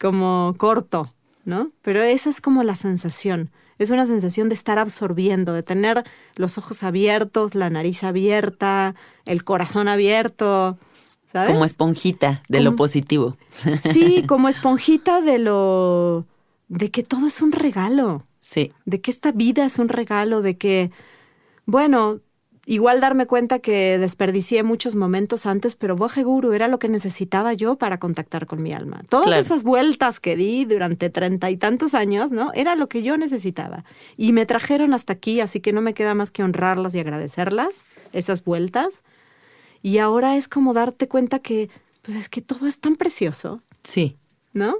[0.00, 1.12] como corto,
[1.44, 1.70] ¿no?
[1.82, 3.50] Pero esa es como la sensación.
[3.78, 6.04] Es una sensación de estar absorbiendo, de tener
[6.36, 10.78] los ojos abiertos, la nariz abierta, el corazón abierto,
[11.32, 11.50] ¿sabes?
[11.52, 13.36] Como esponjita de lo positivo.
[13.80, 16.26] Sí, como esponjita de lo...
[16.68, 18.72] de que todo es un regalo, Sí.
[18.84, 20.90] de que esta vida es un regalo, de que,
[21.64, 22.20] bueno,
[22.64, 27.52] igual darme cuenta que desperdicié muchos momentos antes, pero Boje Guru era lo que necesitaba
[27.54, 29.02] yo para contactar con mi alma.
[29.08, 29.40] Todas Claro.
[29.42, 32.52] esas vueltas que di durante treinta y tantos años, ¿no?
[32.54, 33.84] Era lo que yo necesitaba.
[34.16, 37.82] Y me trajeron hasta aquí, así que no me queda más que honrarlas y agradecerlas,
[38.12, 39.02] esas vueltas.
[39.82, 41.68] Y ahora es como darte cuenta que,
[42.02, 44.16] pues es que todo es tan precioso, Sí.
[44.52, 44.76] ¿no?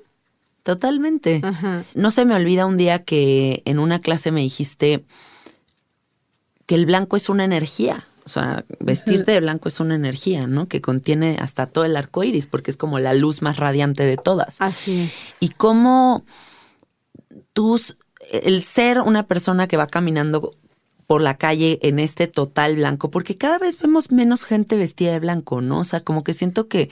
[0.63, 1.41] Totalmente.
[1.43, 1.85] Ajá.
[1.95, 5.05] No se me olvida un día que en una clase me dijiste
[6.67, 8.07] que el blanco es una energía.
[8.25, 10.69] O sea, vestirte de blanco es una energía, ¿no?
[10.69, 14.17] Que contiene hasta todo el arco iris, porque es como la luz más radiante de
[14.17, 14.61] todas.
[14.61, 15.15] Así es.
[15.41, 16.25] Y cómo
[17.53, 17.81] tú,
[18.31, 20.57] el ser una persona que va caminando
[21.09, 25.21] por la calle en este total blanco, porque cada vez vemos menos gente vestida de
[25.21, 25.81] blanco, ¿no?
[25.81, 26.91] O sea, como que siento que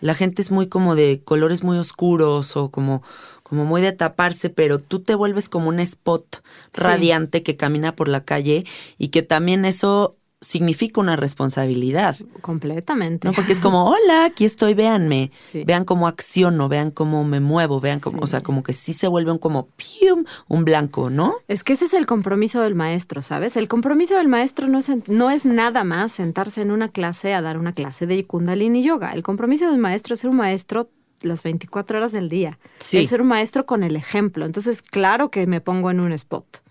[0.00, 3.02] la gente es muy como de colores muy oscuros o como,
[3.42, 6.42] como muy de taparse, pero tú te vuelves como un spot
[6.74, 6.82] Sí.
[6.82, 8.64] radiante que camina por la calle
[8.98, 12.16] y que también eso significa una responsabilidad.
[12.40, 13.28] Completamente.
[13.28, 13.34] ¿no?
[13.34, 15.30] Porque es como, hola, aquí estoy, véanme.
[15.38, 15.64] Sí.
[15.64, 19.06] Vean cómo acciono, vean cómo me muevo, vean cómo, o sea, como que sí se
[19.06, 20.24] vuelve un como ¡pium!
[20.48, 21.34] un blanco, ¿no?
[21.46, 23.56] Es que ese es el compromiso del maestro, ¿sabes?
[23.56, 27.42] El compromiso del maestro no es, no es nada más sentarse en una clase a
[27.42, 29.12] dar una clase de Kundalini Yoga.
[29.12, 32.58] El compromiso del maestro es ser un maestro las 24 horas del día.
[32.78, 32.98] Sí.
[32.98, 34.46] Es ser un maestro con el ejemplo.
[34.46, 36.62] Entonces, claro que me pongo en un spot.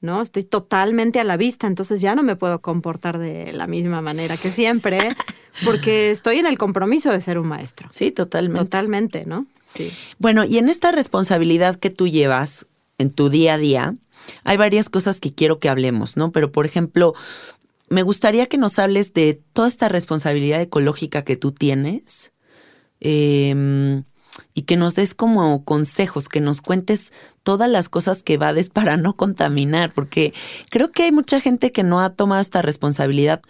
[0.00, 0.22] ¿No?
[0.22, 4.36] Estoy totalmente a la vista, entonces ya no me puedo comportar de la misma manera
[4.36, 5.00] que siempre,
[5.64, 7.88] porque estoy en el compromiso de ser un maestro.
[7.90, 8.60] Sí, totalmente.
[8.60, 9.46] Totalmente, ¿no?
[9.66, 9.90] Sí.
[10.18, 12.66] Bueno, y en esta responsabilidad que tú llevas
[12.98, 13.96] en tu día a día,
[14.44, 16.30] hay varias cosas que quiero que hablemos, ¿no?
[16.30, 17.14] Pero, por ejemplo,
[17.88, 22.32] me gustaría que nos hables de toda esta responsabilidad ecológica que tú tienes
[23.00, 24.02] eh,
[24.54, 28.96] y que nos des como consejos, que nos cuentes todas las cosas que vades para
[28.96, 30.34] no contaminar, porque
[30.70, 33.42] creo que hay mucha gente que no ha tomado esta responsabilidad.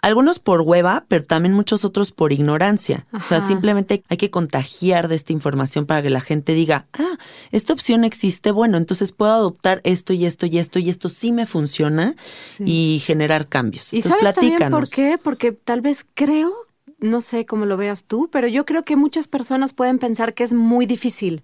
[0.00, 3.06] Algunos por hueva, pero también muchos otros por ignorancia.
[3.12, 7.18] O sea, simplemente hay que contagiar de esta información para que la gente diga, ah,
[7.50, 11.32] esta opción existe, bueno, entonces puedo adoptar esto y esto y esto y esto sí
[11.32, 12.14] me funciona
[12.60, 13.92] y generar cambios.
[13.92, 15.18] ¿Y Entonces, sabes también por qué?
[15.20, 16.52] Porque tal vez creo,
[16.98, 20.44] no sé cómo lo veas tú, pero yo creo que muchas personas pueden pensar que
[20.44, 21.42] es muy difícil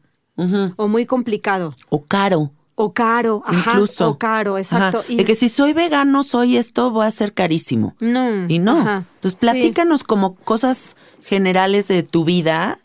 [0.77, 2.51] o muy complicado O caro.
[2.75, 4.09] o caro, ajá, Incluso.
[4.11, 4.99] o caro, exacto.
[5.01, 5.15] Ajá.
[5.15, 7.95] De que si soy vegano, soy esto, va a ser carísimo.
[8.01, 8.81] no, Y no.
[8.81, 9.37] ajá, Entonces, sí.
[9.39, 12.79] platícanos como cosas generales de tu vida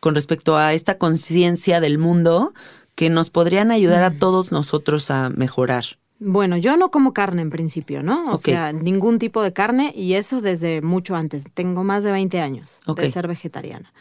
[0.00, 2.54] con respecto a esta conciencia del mundo
[2.94, 4.16] que nos podrían ayudar Mm.
[4.16, 5.84] a todos nosotros a mejorar.
[6.18, 8.32] Bueno, yo no como carne en principio, ¿no?
[8.32, 11.44] O sea, ningún tipo de carne y eso desde mucho antes.
[11.52, 13.92] Tengo más de 20 años de ser vegetariana.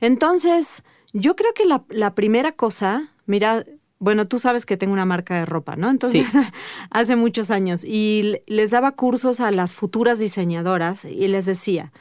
[0.00, 3.64] Entonces, yo creo que la, la primera cosa, mira,
[3.98, 5.90] bueno, tú sabes que tengo una marca de ropa, ¿no?
[5.90, 6.26] Entonces,
[6.90, 11.92] hace muchos años y les daba cursos a las futuras diseñadoras y les decía,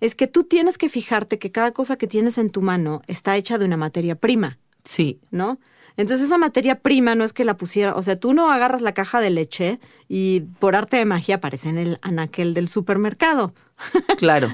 [0.00, 3.36] es que tú tienes que fijarte que cada cosa que tienes en tu mano está
[3.36, 4.58] hecha de una materia prima.
[4.84, 5.58] Sí, ¿no?
[5.96, 8.92] Entonces esa materia prima no es que la pusiera, o sea, tú no agarras la
[8.92, 13.54] caja de leche y por arte de magia aparece en el anaquel del supermercado,
[14.18, 14.52] claro.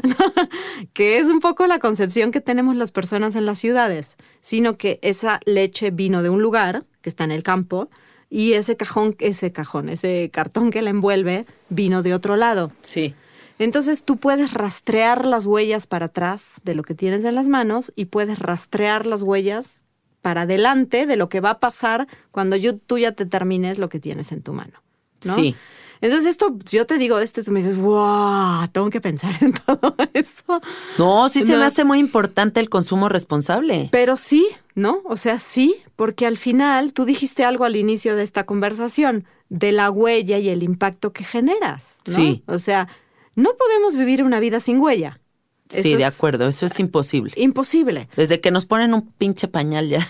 [0.92, 4.98] que es un poco la concepción que tenemos las personas en las ciudades, sino que
[5.02, 7.90] esa leche vino de un lugar que está en el campo
[8.30, 12.72] y ese cajón, ese cajón, ese cartón que la envuelve vino de otro lado.
[12.80, 13.14] Sí.
[13.58, 17.92] Entonces tú puedes rastrear las huellas para atrás de lo que tienes en las manos
[17.94, 19.81] y puedes rastrear las huellas
[20.22, 23.88] para adelante de lo que va a pasar cuando yo, tú ya te termines lo
[23.88, 24.82] que tienes en tu mano.
[25.24, 25.34] ¿no?
[25.34, 25.54] Sí.
[26.00, 29.52] Entonces esto, yo te digo esto y tú me dices, wow, tengo que pensar en
[29.66, 30.60] todo eso.
[30.98, 33.88] No, sí se me hace muy importante el consumo responsable.
[33.92, 35.02] Pero sí, ¿no?
[35.04, 39.70] O sea, sí, porque al final tú dijiste algo al inicio de esta conversación de
[39.70, 42.14] la huella y el impacto que generas, ¿no?
[42.14, 42.42] Sí.
[42.46, 42.88] O sea,
[43.36, 45.20] no podemos vivir una vida sin huella.
[45.72, 47.32] Sí, de acuerdo, eso es imposible.
[47.36, 48.08] Imposible.
[48.16, 50.06] Desde que nos ponen un pinche pañal ya,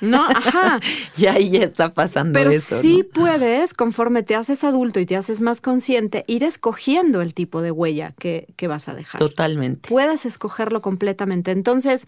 [0.00, 0.80] No, ajá.
[1.16, 2.80] ya ahí ya está pasando Pero eso.
[2.80, 3.22] sí ¿no?
[3.22, 7.70] puedes, conforme te haces adulto y te haces más consciente, ir escogiendo el tipo de
[7.70, 9.18] huella que, que vas a dejar.
[9.18, 9.88] Totalmente.
[9.88, 11.50] Puedes escogerlo completamente.
[11.50, 12.06] Entonces,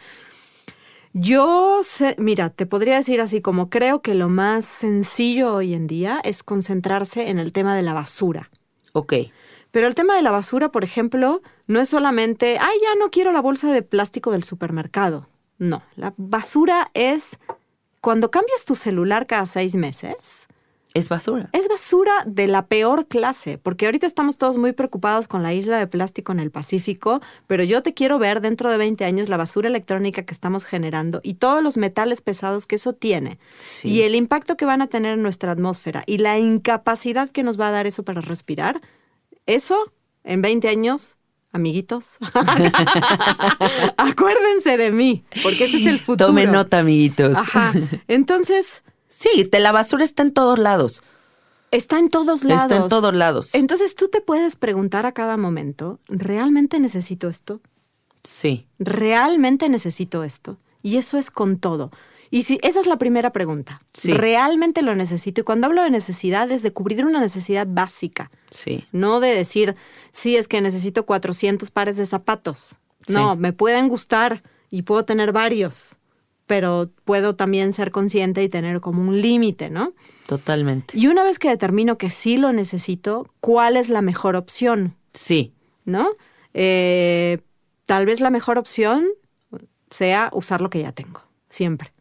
[1.15, 5.87] yo sé, mira, te podría decir así como creo que lo más sencillo hoy en
[5.87, 8.51] día es concentrarse en el tema de la basura.
[8.93, 9.15] Ok.
[9.71, 13.33] Pero el tema de la basura, por ejemplo, no es solamente, ay, ya no quiero
[13.33, 15.29] la bolsa de plástico del supermercado.
[15.59, 17.39] No, la basura es
[18.01, 20.47] cuando cambias tu celular cada seis meses,
[20.95, 21.51] Es basura.
[21.53, 25.77] es basura de la peor clase, porque ahorita estamos todos muy preocupados con la isla
[25.79, 29.37] de plástico en el Pacífico, pero yo te quiero ver dentro de 20 años la
[29.37, 33.89] basura electrónica que estamos generando y todos los metales pesados que eso tiene Sí.
[33.91, 37.61] y el impacto que van a tener en nuestra atmósfera y la incapacidad que nos
[37.61, 38.81] va a dar eso para respirar.
[39.49, 41.17] Eso en 20 años,
[41.53, 42.19] amiguitos,
[43.97, 46.29] acuérdense de mí, porque ese es el futuro.
[46.29, 47.37] Tome nota, amiguitos.
[47.37, 47.73] Ajá.
[48.07, 51.03] Entonces, Sí, te, la basura está en todos lados.
[51.73, 52.63] está en todos lados.
[52.63, 53.55] Está en todos lados.
[53.55, 57.61] Entonces tú te puedes preguntar a cada momento, ¿realmente necesito esto?
[58.23, 58.69] Sí.
[58.79, 60.59] ¿Realmente necesito esto?
[60.83, 61.91] Y eso es con todo.
[62.31, 63.81] Y si esa es la primera pregunta.
[63.95, 64.13] Sí.
[64.13, 65.41] ¿Realmente lo necesito?
[65.41, 68.85] Y cuando hablo de necesidad es de cubrir una necesidad básica, Sí.
[68.93, 69.77] no de decir,
[70.13, 72.77] sí, es que necesito 400 pares de zapatos.
[73.09, 75.97] No, me pueden gustar y puedo tener varios,
[76.47, 79.95] pero puedo también ser consciente y tener como un límite, ¿no?
[80.27, 80.99] Totalmente.
[80.99, 84.95] Y una vez que determino que sí lo necesito, ¿cuál es la mejor opción?
[85.15, 85.55] Sí.
[85.87, 86.11] ¿No?
[86.53, 87.39] Eh,
[87.87, 89.07] tal vez la mejor opción
[89.91, 91.93] sea usar lo que ya tengo, siempre.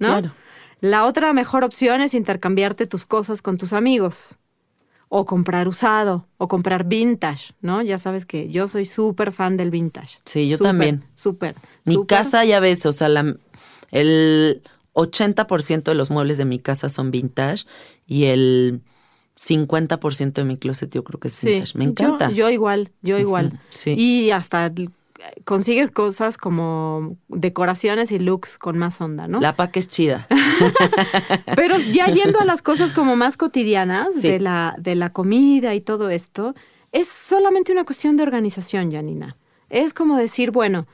[0.00, 0.08] ¿No?
[0.08, 0.32] Claro.
[0.80, 4.36] La otra mejor opción es intercambiarte tus cosas con tus amigos.
[5.10, 7.80] O comprar usado, o comprar vintage, ¿no?
[7.80, 10.18] Ya sabes que yo soy súper fan del vintage.
[10.26, 11.02] Sí, yo también.
[11.14, 11.54] Súper.
[11.86, 13.34] Mi casa, ya ves, o sea, la,
[13.90, 17.64] el 80% de los muebles de mi casa son vintage
[18.06, 18.82] y el
[19.36, 21.78] 50% de mi closet yo creo que es Sí, vintage.
[21.78, 22.30] Me yo- encanta.
[22.30, 23.60] Yo, igual, yo igual.
[23.70, 23.94] Sí.
[23.98, 24.70] Y hasta
[25.44, 29.40] consigues cosas como decoraciones y looks con más onda, ¿no?
[29.40, 30.26] La paca es chida.
[31.56, 34.28] Pero ya yendo a las cosas como más cotidianas Sí.
[34.28, 36.54] de, la, de la comida y todo esto,
[36.92, 39.36] es solamente una cuestión de organización, Janina.
[39.70, 40.86] Es como decir, bueno,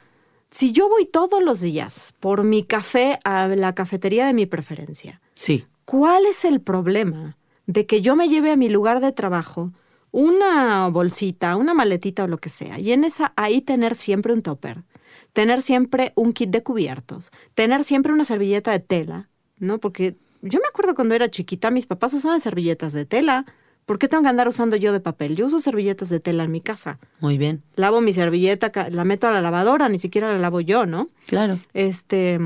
[0.50, 5.20] si yo voy todos los días por mi café a la cafetería de mi preferencia,
[5.34, 5.66] Sí.
[5.84, 9.72] ¿cuál es el problema de que yo me lleve a mi lugar de trabajo
[10.14, 14.42] una bolsita, una maletita o lo que sea, y en esa ahí tener siempre un
[14.42, 14.84] topper,
[15.32, 19.80] tener siempre un kit de cubiertos, tener siempre una servilleta de tela, ¿no?
[19.80, 23.44] Porque yo me acuerdo cuando era chiquita, mis papás usaban servilletas de tela.
[23.86, 25.34] ¿Por qué tengo que andar usando yo de papel?
[25.34, 27.00] Yo uso servilletas de tela en mi casa.
[27.18, 27.64] Muy bien.
[27.74, 31.08] Lavo mi servilleta, la meto a la lavadora, ni siquiera la lavo yo, ¿no?
[31.26, 31.58] Claro.
[31.72, 32.38] Este,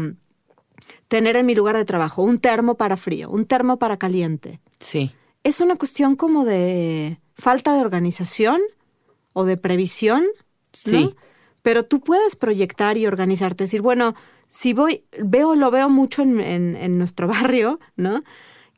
[1.09, 4.59] tener en mi lugar de trabajo un termo para frío, un termo para caliente.
[4.79, 5.13] Sí.
[5.45, 8.61] Es una cuestión como de falta de organización
[9.33, 10.22] o de previsión.
[10.22, 10.29] ¿no?
[10.72, 11.14] Sí.
[11.62, 14.14] Pero tú puedes proyectar y organizarte, decir, bueno,
[14.48, 18.22] si voy, veo, lo veo mucho en, en- en nuestro barrio, ¿no?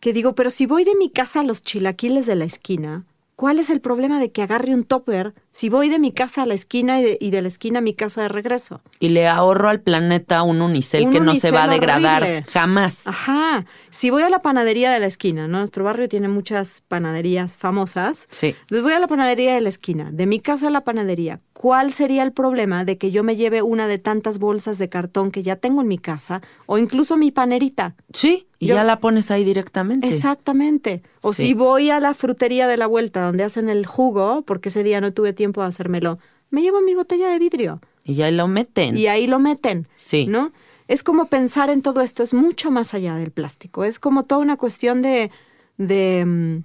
[0.00, 3.04] Que digo, pero si voy de mi casa a los chilaquiles de la esquina,
[3.36, 6.46] ¿cuál es el problema de que agarre un topper si voy de mi casa a
[6.46, 8.80] la esquina y de, y de la esquina a mi casa de regreso?
[9.00, 12.44] Y le ahorro al planeta un unicel Un que no se va a degradar horrible.
[12.52, 13.06] jamás.
[13.06, 13.64] Ajá.
[13.90, 15.58] Si voy a la panadería de la esquina, ¿no?
[15.58, 18.26] Nuestro barrio tiene muchas panaderías famosas.
[18.30, 18.54] Sí.
[18.62, 21.40] Entonces voy a la panadería de la esquina, de mi casa a la panadería.
[21.52, 25.30] ¿Cuál sería el problema de que yo me lleve una de tantas bolsas de cartón
[25.30, 27.96] que ya tengo en mi casa o incluso mi panerita?
[28.14, 28.46] Sí.
[28.58, 30.06] Y Yo- ya la pones ahí directamente.
[30.08, 31.02] Exactamente.
[31.22, 31.48] O Sí.
[31.48, 35.00] si voy a la frutería de la vuelta donde hacen el jugo, porque ese día
[35.00, 36.18] no tuve tiempo de hacérmelo,
[36.50, 38.96] me llevo mi botella de vidrio Y ya lo meten.
[38.98, 39.88] y ahí lo meten.
[39.94, 40.26] Sí.
[40.26, 40.52] ¿no?
[40.86, 44.40] Es como pensar en todo esto, es mucho más allá del plástico, es como toda
[44.42, 45.30] una cuestión de,
[45.78, 46.56] de, mm,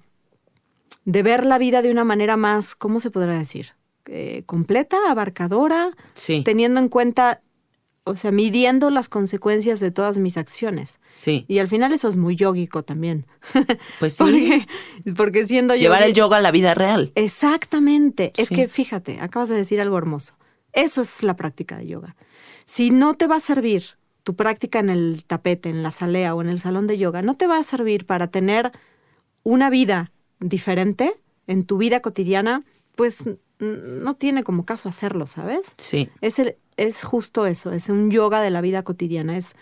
[1.05, 3.67] de ver la vida de una manera más, ¿cómo se podrá decir?
[4.07, 6.41] Eh, completa, abarcadora, Sí.
[6.43, 7.41] teniendo en cuenta
[8.07, 10.99] o sea, midiendo las consecuencias de todas mis acciones.
[11.09, 11.43] Sí.
[11.47, 13.25] Y al final eso es muy yógico también.
[13.99, 14.23] Pues sí.
[14.23, 17.11] porque, porque siendo Llevar yogi- el yoga a la vida real.
[17.15, 18.31] Exactamente.
[18.37, 20.35] Es que fíjate, acabas de decir algo hermoso.
[20.73, 22.15] Eso es la práctica de yoga.
[22.65, 23.83] Si no te va a servir
[24.23, 27.35] tu práctica en el tapete, en la salea o en el salón de yoga, no
[27.37, 28.71] te va a servir para tener
[29.43, 31.13] una vida diferente
[31.47, 32.63] en tu vida cotidiana,
[32.95, 33.23] pues
[33.59, 35.73] no tiene como caso hacerlo, ¿sabes?
[35.77, 36.09] Sí.
[36.21, 39.55] Es, el, es justo eso, es un yoga de la vida cotidiana, es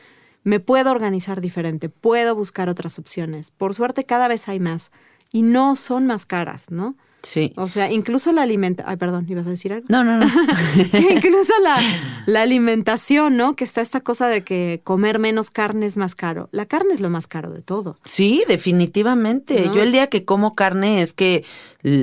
[0.43, 3.51] me puedo organizar diferente, puedo buscar otras opciones.
[3.51, 4.91] Por suerte cada vez hay más
[5.31, 6.95] y no son más caras, ¿no?
[7.23, 7.53] Sí.
[7.55, 9.85] O sea, incluso la alimentación, ay, perdón, ¿ibas a decir algo?
[9.87, 10.25] No, no, no.
[11.09, 11.79] Incluso la,
[12.25, 13.55] la alimentación, ¿no?
[13.55, 16.49] Que está esta cosa de que comer menos carne es más caro.
[16.51, 17.97] La carne es lo más caro de todo.
[18.03, 19.67] Sí, definitivamente.
[19.67, 19.73] ¿No?
[19.75, 21.45] Yo el día que como carne es que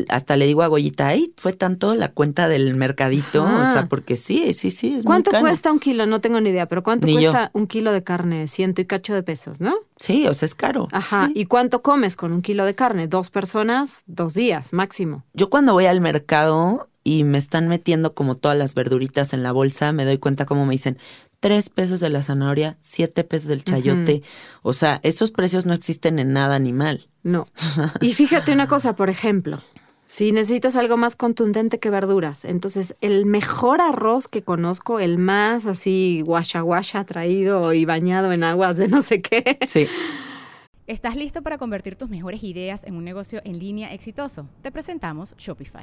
[0.09, 3.43] hasta le digo a Goyita, ay, fue tanto la cuenta del mercadito.
[3.45, 3.63] Ajá.
[3.63, 4.95] O sea, porque sí, sí, sí.
[4.99, 6.07] Es ¿Cuánto cuesta un kilo?
[6.07, 7.31] No tengo ni idea, pero ¿cuánto Ni yo.
[7.31, 8.47] cuesta un kilo de carne?
[8.49, 9.75] Ciento y cacho de pesos, ¿no?
[9.97, 10.89] Sí, o sea, es caro.
[10.93, 11.27] Ajá.
[11.29, 11.33] Sí.
[11.37, 13.09] ¿Y cuánto comes con un kilo de carne?
[13.09, 15.25] Dos personas, dos días máximo.
[15.33, 19.53] Yo cuando voy al mercado y me están metiendo como todas las verduritas en la
[19.53, 20.99] bolsa, me doy cuenta como me dicen
[21.41, 24.23] tres pesos de la zanahoria, siete pesos del chayote.
[24.63, 27.09] O sea, esos precios no existen en nada animal.
[27.23, 27.49] No.
[28.01, 29.63] Y fíjate una cosa, por ejemplo,
[30.07, 35.67] si necesitas algo más contundente que verduras, entonces el mejor arroz que conozco, el más
[35.67, 39.87] así guasha guasha traído y bañado en aguas de no sé qué, Sí.
[40.87, 44.49] ¿Estás listo para convertir tus mejores ideas en un negocio en línea exitoso?
[44.61, 45.83] Te presentamos Shopify.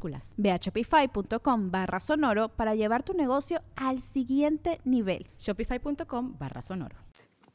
[0.37, 5.27] Ve a shopify.com barra sonoro para llevar tu negocio al siguiente nivel.
[5.37, 6.95] Shopify.com barra sonoro.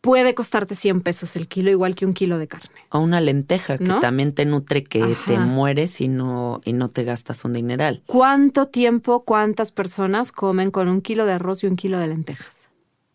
[0.01, 2.71] puede costarte 100 pesos el kilo, igual que un kilo de carne.
[2.91, 3.99] O una lenteja que ¿No?
[3.99, 8.05] también te nutre que te mueres y no, y no te gastas un dineral.
[8.07, 12.69] ¿Cuánto tiempo, cuántas personas comen con un kilo de arroz y un kilo de lentejas?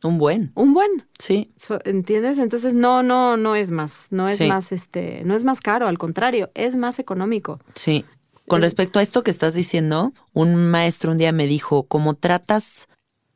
[0.04, 0.52] Un buen.
[0.56, 1.06] Un buen.
[1.18, 1.54] Sí.
[1.56, 2.40] So- ¿Entiendes?
[2.40, 4.48] Entonces no, no, no es más, no es Sí.
[4.48, 7.62] más, este, no es más caro, al contrario, es más económico.
[7.76, 8.04] Sí.
[8.48, 12.90] Con respecto a esto que estás diciendo, un maestro un día me dijo, como tratas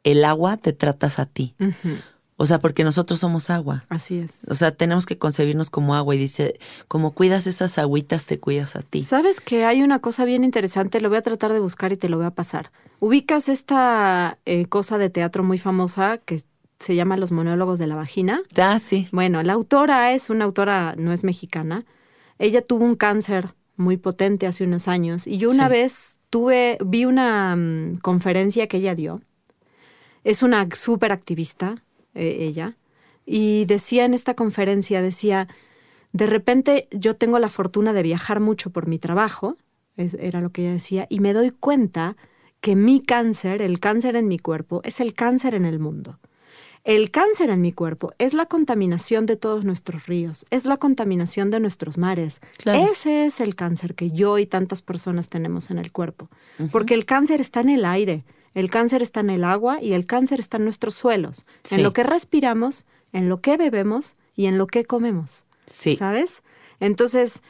[0.03, 1.56] el agua, te tratas a ti.
[2.38, 3.86] O sea, porque nosotros somos agua.
[3.88, 4.41] Así es.
[4.49, 8.76] O sea, tenemos que concebirnos como agua y dice, como cuidas esas agüitas, te cuidas
[8.76, 9.03] a ti.
[9.03, 12.10] Sabes que hay una cosa bien interesante, lo voy a tratar de buscar y te
[12.10, 12.72] lo voy a pasar.
[12.99, 16.41] Ubicas esta eh, cosa de teatro muy famosa que
[16.80, 18.41] se llama Los monólogos de la vagina.
[18.58, 19.08] Ah, sí.
[19.12, 21.86] Bueno, la autora es una autora, no es mexicana.
[22.38, 25.71] Ella tuvo un cáncer muy potente hace unos años y yo una Sí.
[25.71, 29.21] vez tuve, vi una mm, conferencia que ella dio.
[30.23, 32.78] Es una súper activista, eh, ella,
[33.26, 35.47] y decía en esta conferencia, decía,
[36.13, 39.57] de repente yo tengo la fortuna de viajar mucho por mi trabajo,
[39.97, 42.15] es- era lo que ella decía, y me doy cuenta
[42.61, 46.19] que mi cáncer, el cáncer en mi cuerpo, es el cáncer en el mundo.
[46.86, 51.49] El cáncer en mi cuerpo es la contaminación de todos nuestros ríos, es la contaminación
[51.49, 52.41] de nuestros mares.
[52.59, 52.88] Claro.
[52.91, 56.29] Ese es el cáncer que yo y tantas personas tenemos en el cuerpo.
[56.71, 58.23] Porque el cáncer está en el aire,
[58.53, 61.73] el cáncer está en el agua y el cáncer está en nuestros suelos, Sí.
[61.73, 65.45] en lo que respiramos, en lo que bebemos y en lo que comemos.
[65.65, 65.95] Sí.
[65.95, 66.43] ¿Sabes?
[66.79, 67.41] Entonces,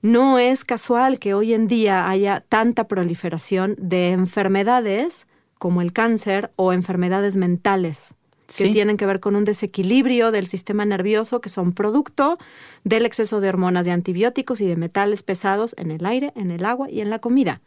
[0.00, 5.26] no es casual que hoy en día haya tanta proliferación de enfermedades
[5.58, 8.14] como el cáncer o enfermedades mentales
[8.48, 8.70] que Sí.
[8.72, 12.38] tienen que ver con un desequilibrio del sistema nervioso que son producto
[12.82, 16.64] del exceso de hormonas de antibióticos y de metales pesados en el aire, en el
[16.64, 17.60] agua y en la comida.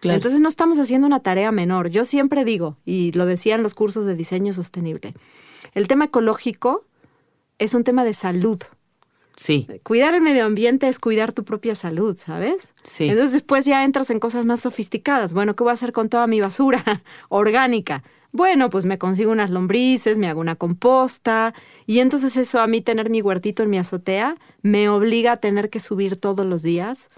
[0.00, 0.14] Claro.
[0.14, 1.88] Entonces no estamos haciendo una tarea menor.
[1.90, 5.14] Yo siempre digo, y lo decía en los cursos de diseño sostenible,
[5.74, 6.84] el tema ecológico
[7.58, 8.60] es un tema de salud.
[9.36, 9.66] sí.
[9.82, 12.72] Cuidar el medio ambiente es cuidar tu propia salud, ¿sabes?
[12.84, 13.08] Sí.
[13.08, 15.32] Entonces después ya entras en cosas más sofisticadas.
[15.32, 16.84] Bueno, ¿qué voy a hacer con toda mi basura
[17.30, 18.04] orgánica?
[18.34, 21.54] Bueno, pues me consigo unas lombrices, me hago una composta
[21.86, 25.70] y entonces eso a mí tener mi huertito en mi azotea me obliga a tener
[25.70, 27.10] que subir todos los días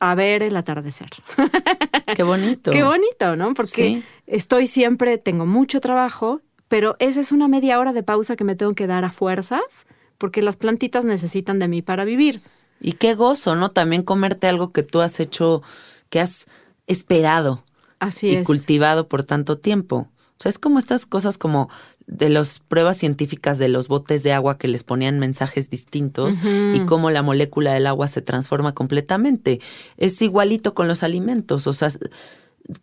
[0.00, 1.10] a ver el atardecer.
[2.16, 2.70] Qué bonito.
[2.70, 3.52] Qué bonito, ¿no?
[3.52, 4.02] Porque Sí.
[4.26, 8.56] estoy siempre, tengo mucho trabajo, pero esa es una media hora de pausa que me
[8.56, 9.84] tengo que dar a fuerzas,
[10.16, 12.40] porque las plantitas necesitan de mí para vivir.
[12.80, 13.72] Y qué gozo, ¿no?
[13.72, 15.62] También comerte algo que tú has hecho,
[16.08, 16.46] que has
[16.86, 17.62] esperado
[17.98, 18.46] Así y es.
[18.46, 20.08] cultivado por tanto tiempo.
[20.42, 21.68] O sea, es como estas cosas como
[22.08, 26.34] de las pruebas científicas de los botes de agua que les ponían mensajes distintos
[26.74, 29.60] y cómo la molécula del agua se transforma completamente.
[29.98, 31.92] Es igualito con los alimentos, o sea,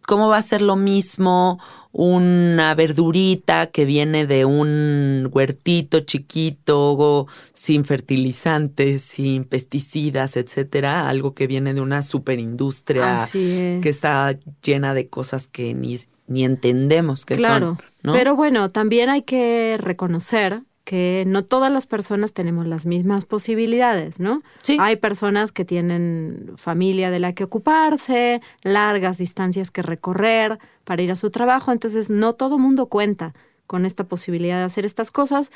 [0.08, 1.60] ¿cómo va a ser lo mismo
[1.92, 11.46] una verdurita que viene de un huertito chiquito, sin fertilizantes, sin pesticidas, etcétera, algo que
[11.46, 13.32] viene de una superindustria es.
[13.32, 16.00] que está llena de cosas que ni,
[16.30, 17.78] ni entendemos que claro.
[17.78, 17.82] son.
[18.04, 18.14] ¿no?
[18.14, 24.20] Pero bueno, también hay que reconocer que no todas las personas tenemos las mismas posibilidades,
[24.20, 24.42] ¿no?
[24.64, 24.78] Sí.
[24.80, 31.12] Hay personas que tienen familia de la que ocuparse, largas distancias que recorrer para ir
[31.12, 33.36] a su trabajo, entonces no todo mundo cuenta
[33.68, 35.52] con esta posibilidad de hacer estas cosas,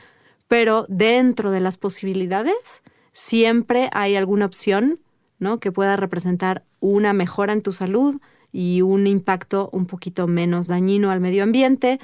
[0.47, 4.99] pero dentro de las posibilidades siempre hay alguna opción,
[5.39, 5.59] ¿no?
[5.59, 8.21] Que pueda representar una mejora en tu salud
[8.53, 11.99] y un impacto un poquito menos dañino al medio ambiente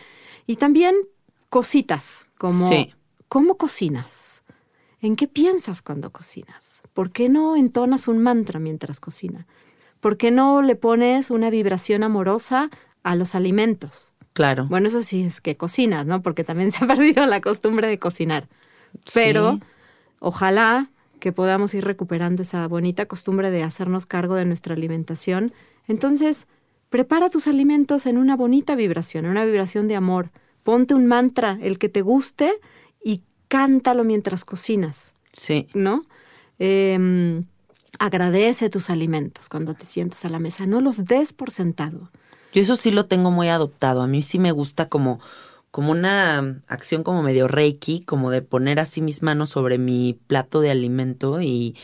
[0.48, 0.96] y también
[1.50, 2.94] cositas como Sí.
[3.30, 4.42] ¿Cómo cocinas?
[5.02, 6.82] ¿En qué piensas cuando cocinas?
[6.94, 9.46] ¿Por qué no entonas un mantra mientras cocina?
[10.00, 12.72] ¿Por qué no le pones una vibración amorosa
[13.04, 14.14] a los alimentos?
[14.34, 14.66] Claro.
[14.68, 16.22] Bueno, eso sí es que cocinas, ¿no?
[16.24, 18.50] Porque también se ha perdido la costumbre de cocinar.
[19.14, 19.60] Pero Sí.
[20.20, 20.90] ojalá
[21.20, 25.54] que podamos ir recuperando esa bonita costumbre de hacernos cargo de nuestra alimentación.
[25.90, 26.48] Entonces,
[26.90, 30.32] prepara tus alimentos en una bonita vibración, en una vibración de amor.
[30.64, 32.54] Ponte un mantra, el que te guste,
[33.04, 35.68] y cántalo mientras cocinas, Sí.
[35.74, 36.04] ¿no?
[36.60, 37.44] Em,
[37.98, 40.66] agradece tus alimentos cuando te sientas a la mesa.
[40.66, 42.12] No los des por sentado.
[42.54, 44.02] Yo eso sí lo tengo muy adoptado.
[44.02, 45.20] A mí sí me gusta como,
[45.72, 50.60] como una acción como medio reiki, como de poner así mis manos sobre mi plato
[50.62, 51.76] de alimento y,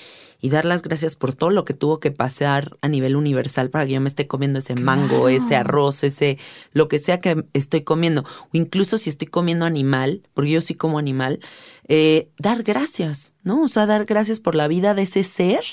[0.46, 3.88] y dar las gracias por todo lo que tuvo que pasar a nivel universal para
[3.88, 5.30] que yo me esté comiendo ese mango, Claro.
[5.30, 6.38] ese arroz, ese,
[6.72, 8.22] lo que sea que estoy comiendo.
[8.22, 11.40] O incluso si estoy comiendo animal, porque yo sí como animal,
[11.88, 13.64] eh, dar gracias, ¿no?
[13.64, 15.64] O sea, dar gracias por la vida de ese ser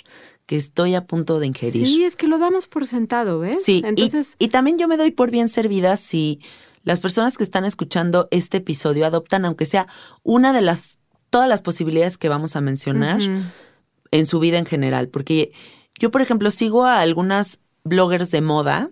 [0.46, 1.86] que estoy a punto de ingerir.
[1.86, 3.62] Sí, es que lo damos por sentado, ¿ves?
[3.62, 6.40] Sí, Entonces, y, también yo me doy por bien servida si
[6.82, 9.86] las personas que están escuchando este episodio adoptan, aunque sea
[10.22, 10.96] una de las,
[11.28, 13.20] todas las posibilidades que vamos a mencionar.
[14.12, 15.08] En su vida en general.
[15.08, 15.50] Porque
[15.98, 18.90] yo, por ejemplo, sigo a algunas bloggers de moda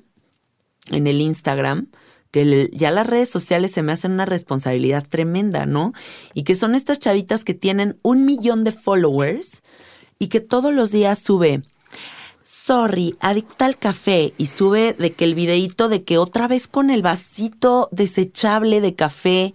[0.91, 1.89] en el Instagram
[2.31, 5.93] que ya las redes sociales se me hacen una responsabilidad tremenda, ¿no?
[6.33, 9.62] Y que son estas chavitas que tienen un millón de followers
[10.18, 11.62] y que todos los días sube,
[12.45, 16.91] sorry, adicta al café, y sube de que el videíto de que otra vez con
[16.91, 19.55] el vasito desechable de café,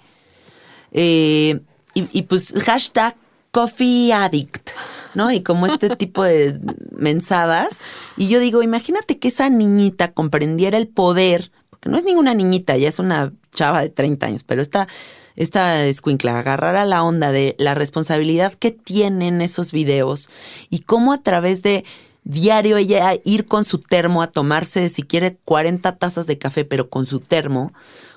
[0.92, 1.62] eh,
[1.94, 3.16] y, y pues hashtag
[3.56, 4.72] coffee addict,
[5.14, 5.32] ¿no?
[5.32, 6.60] Y como este tipo de
[6.92, 7.80] mensadas.
[8.18, 12.76] Y yo digo, imagínate que esa niñita comprendiera el poder, porque no es ninguna niñita,
[12.76, 14.90] ya es una chava de 30 años, pero esta,
[15.38, 20.30] esta escuincla agarrara la onda de la responsabilidad que tienen esos videos
[20.70, 21.86] y cómo a través de
[22.26, 26.90] diario ella ir con su termo a tomarse, si quiere, 40 tazas de café, pero
[26.90, 27.72] con su termo,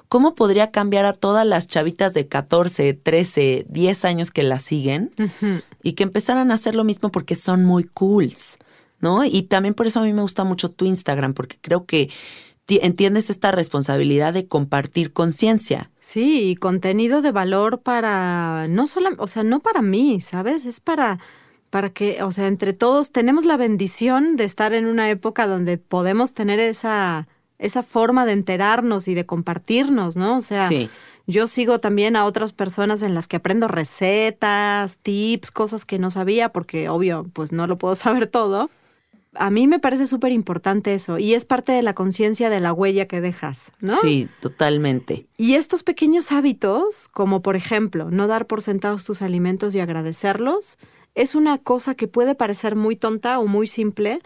[0.09, 5.13] ¿cómo podría cambiar a todas las chavitas de 14, 13, 10 años que la siguen
[5.83, 8.59] y que empezaran a hacer lo mismo porque son muy cools,
[9.01, 9.25] ¿no?
[9.25, 12.11] Y también por eso a mí me gusta mucho tu Instagram, porque creo que
[12.67, 15.91] ti- entiendes esta responsabilidad de compartir conciencia.
[16.01, 20.65] Sí, y contenido de valor para, no solo, o sea, no para mí, ¿sabes?
[20.67, 21.19] Es para,
[21.71, 25.77] para que, o sea, entre todos tenemos la bendición de estar en una época donde
[25.79, 27.29] podemos tener esa,
[27.59, 30.37] esa forma de enterarnos y de compartirnos, ¿no?
[30.37, 30.89] O sea, Sí.
[31.27, 36.11] yo sigo también a otras personas en las que aprendo recetas, tips, cosas que no
[36.11, 37.95] sabía, porque obvio, pues no lo puedo
[38.25, 38.71] saber todo.
[39.35, 42.73] A mí me parece súper importante eso y es parte de la conciencia de la
[42.73, 43.95] huella que dejas, ¿no?
[43.97, 45.27] Sí, totalmente.
[45.37, 50.79] Y estos pequeños hábitos, como por ejemplo no dar por sentados tus alimentos y agradecerlos,
[51.15, 54.21] es una cosa que puede parecer muy tonta o muy simple,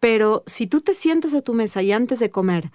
[0.00, 2.70] pero si tú te sientas a tu mesa y antes de comer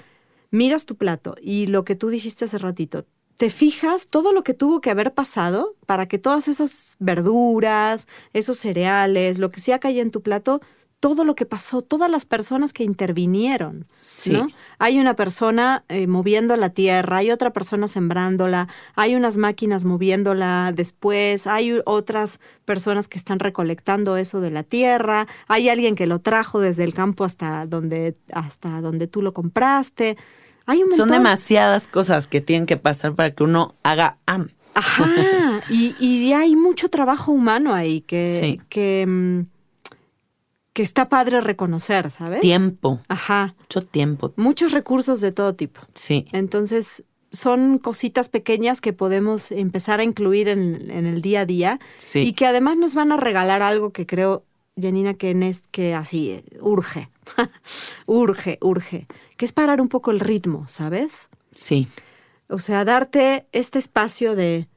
[0.51, 3.05] miras tu plato y lo que tú dijiste hace ratito,
[3.37, 8.59] te fijas todo lo que tuvo que haber pasado para que todas esas verduras, esos
[8.59, 10.61] cereales, lo que sea que haya en tu plato,
[11.03, 13.85] todo lo que pasó, todas las personas que intervinieron.
[13.99, 14.31] Sí.
[14.31, 14.47] ¿no?
[14.79, 20.71] Hay una persona eh, moviendo la tierra, hay otra persona sembrándola, hay unas máquinas moviéndola
[20.73, 26.19] después, hay otras personas que están recolectando eso de la tierra, hay alguien que lo
[26.19, 30.15] trajo desde el campo hasta donde, hasta donde tú lo compraste.
[30.65, 34.47] Hay un Son demasiadas cosas que tienen que pasar para que uno haga am.
[34.73, 35.05] Ajá,
[35.69, 38.61] y, y hay mucho trabajo humano ahí que, Sí.
[38.69, 39.52] que, mm,
[40.73, 42.41] que está padre reconocer, ¿sabes?
[42.41, 44.33] Tiempo, Ajá, mucho tiempo.
[44.35, 45.81] muchos recursos de todo tipo.
[45.93, 51.45] Sí, Entonces, son cositas pequeñas que podemos empezar a incluir en, en el día a
[51.45, 52.19] día sí.
[52.19, 54.43] y que además nos van a regalar algo que creo,
[54.79, 57.09] Janina, que en es que así eh, urge,
[58.05, 59.07] urge, urge,
[59.37, 61.29] que es parar un poco el ritmo, ¿sabes?
[61.53, 61.87] Sí,
[62.49, 64.67] O sea, darte este espacio de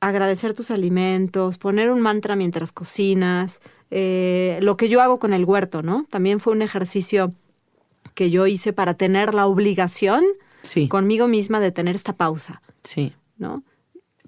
[0.00, 3.60] agradecer tus alimentos, poner un mantra mientras cocinas,
[3.90, 6.06] eh, lo que yo hago con el huerto, ¿no?
[6.10, 7.32] También fue un ejercicio
[8.14, 10.24] que yo hice para tener la obligación
[10.62, 13.12] sí, conmigo misma de tener esta pausa, sí.
[13.38, 13.62] ¿no?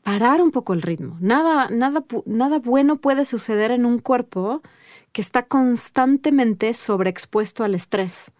[0.02, 1.18] Parar un poco el ritmo.
[1.20, 4.62] Nada, nada, nada bueno puede suceder en un cuerpo
[5.12, 8.30] que está constantemente sobreexpuesto al estrés.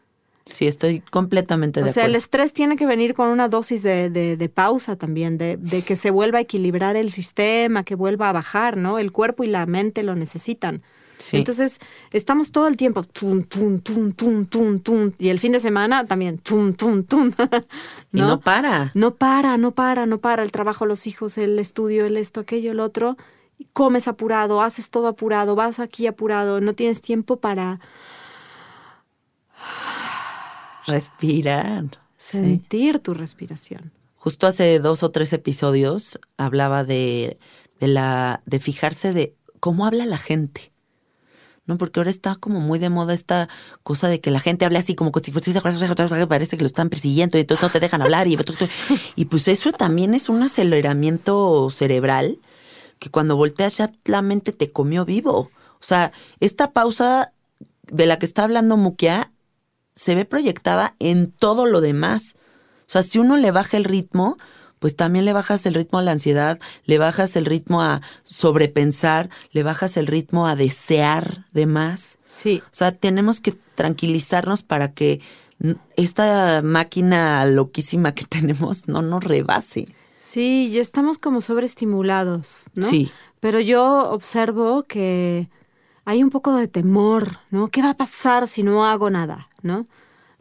[0.47, 2.18] Sí, estoy completamente O de sea, el acuerdo.
[2.18, 5.97] estrés tiene que venir con una dosis de, de- de pausa también, de, de que
[5.97, 8.99] se vuelva a equilibrar el sistema, que vuelva a bajar, ¿no?
[8.99, 10.83] El cuerpo y la mente lo necesitan.
[11.21, 11.79] Sí, Entonces,
[12.12, 16.07] estamos todo el tiempo, tum, tum, tum, tum, tum, tum, y el fin de semana
[16.07, 17.33] también, tum, tum, tum.
[18.12, 18.91] y no para.
[18.95, 20.43] No para, no para, no para.
[20.43, 23.18] El trabajo, los hijos, el estudio, el esto, aquello, el otro.
[23.75, 27.81] Comes apurado, haces todo apurado, vas aquí apurado, no tienes tiempo para
[30.87, 31.85] Respirar.
[32.16, 32.39] Sí.
[32.39, 33.93] sentir tu respiración.
[34.16, 37.39] Justo hace dos o tres episodios hablaba de,
[37.79, 40.70] de la de fijarse de cómo habla la gente.
[41.71, 41.79] ¿No?
[41.79, 43.49] Porque ahora está como muy de moda esta
[43.85, 45.31] cosa de que la gente hable así como si
[46.27, 48.37] parece que lo están persiguiendo y entonces no te dejan hablar y,
[49.14, 52.41] y pues eso también es un aceleramiento cerebral
[52.99, 55.51] que cuando volteas ya la mente te comió vivo.
[55.75, 56.11] O sea,
[56.41, 57.33] esta pausa
[57.83, 59.33] de la que está hablando Mukia
[59.95, 62.35] se ve proyectada en todo lo demás.
[62.81, 64.37] O sea, si uno le baja el ritmo,
[64.81, 69.31] pues también le bajas el ritmo a la ansiedad, le bajas el ritmo a sobrepensar,
[69.53, 72.18] le bajas el ritmo a desear de más.
[72.24, 75.20] Sí, O sea, tenemos que tranquilizarnos para que
[75.97, 79.87] esta máquina loquísima que tenemos no nos rebase.
[80.18, 82.87] sí, ya estamos como sobreestimulados, ¿no?
[82.87, 83.11] Sí,
[83.41, 85.49] Pero yo observo que
[86.05, 87.68] hay un poco de temor, ¿no?
[87.68, 89.87] ¿Qué va a pasar si no hago nada, ¿no?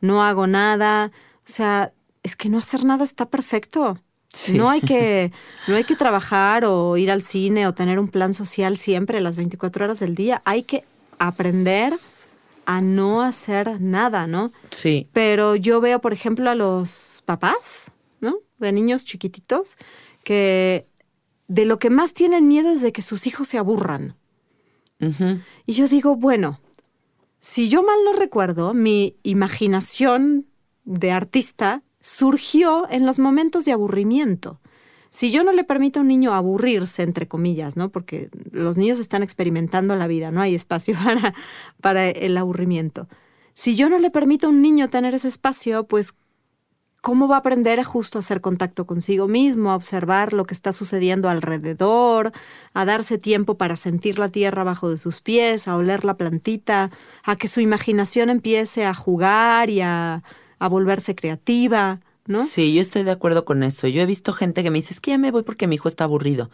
[0.01, 1.91] No hago nada, o sea,
[2.23, 3.99] es que no hacer nada está perfecto.
[4.31, 4.57] Sí.
[4.57, 5.31] No hay que
[5.67, 9.35] no hay que trabajar o ir al cine o tener un plan social siempre las
[9.35, 10.83] 24 horas del día, hay que
[11.17, 11.93] aprender
[12.65, 14.51] a no hacer nada, ¿no?
[14.69, 18.35] sí, Pero yo veo, por ejemplo, a los papás, ¿no?
[18.59, 19.75] De niños chiquititos,
[20.23, 20.85] que
[21.47, 24.15] de lo que más tienen miedo es de que sus hijos se aburran.
[25.65, 26.59] Y yo digo, bueno,
[27.39, 30.45] si yo mal no recuerdo, mi imaginación
[30.83, 34.59] de artista surgió en los momentos de aburrimiento.
[35.09, 37.89] Si yo no le permito a un niño aburrirse, entre comillas, ¿no?
[37.89, 41.33] Porque los niños están experimentando la vida, no hay espacio para,
[41.81, 43.07] para el aburrimiento.
[43.53, 46.13] Si yo no le permito a un niño tener ese espacio, pues
[47.01, 50.53] ¿cómo va a aprender a justo a hacer contacto consigo mismo, a observar lo que
[50.53, 52.31] está sucediendo alrededor,
[52.73, 56.91] a darse tiempo para sentir la tierra bajo de sus pies, a oler la plantita,
[57.23, 60.23] a que su imaginación empiece a jugar y a,
[60.59, 62.39] a volverse creativa, ¿no?
[62.39, 63.87] Sí, yo estoy de acuerdo con eso.
[63.87, 65.87] Yo he visto gente que me dice, es que ya me voy porque mi hijo
[65.87, 66.51] está aburrido.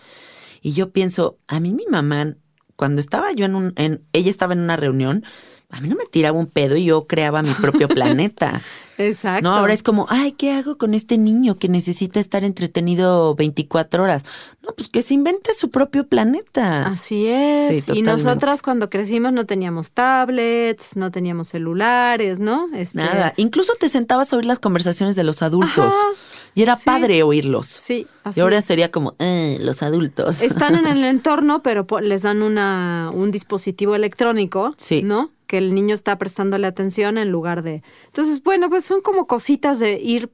[0.61, 2.35] Y yo pienso, a mí mi mamá,
[2.75, 5.23] cuando estaba yo en un, en, ella estaba en una reunión,
[5.69, 8.61] a mí no me tiraba un pedo y yo creaba mi propio planeta.
[8.97, 9.49] Exacto.
[9.49, 14.03] No, ahora es como, ay, ¿qué hago con este niño que necesita estar entretenido 24
[14.03, 14.23] horas?
[14.63, 16.87] No, pues que se invente su propio planeta.
[16.87, 17.85] Así es.
[17.85, 22.67] Sí, y nosotras cuando crecimos no teníamos tablets, no teníamos celulares, ¿no?
[22.73, 23.33] Este, Nada.
[23.37, 25.93] Incluso te sentabas a oír las conversaciones de los adultos.
[25.93, 26.07] Ajá,
[26.55, 26.85] y era sí.
[26.85, 27.67] padre oírlos.
[27.67, 30.41] Sí, así y ahora sería como, eh, los adultos.
[30.41, 35.03] Están en el entorno, pero les dan una, un dispositivo electrónico, Sí.
[35.03, 35.31] ¿no?
[35.45, 37.83] Que el niño está prestándole atención en lugar de...
[38.07, 40.31] Entonces, bueno, pues son como cositas de ir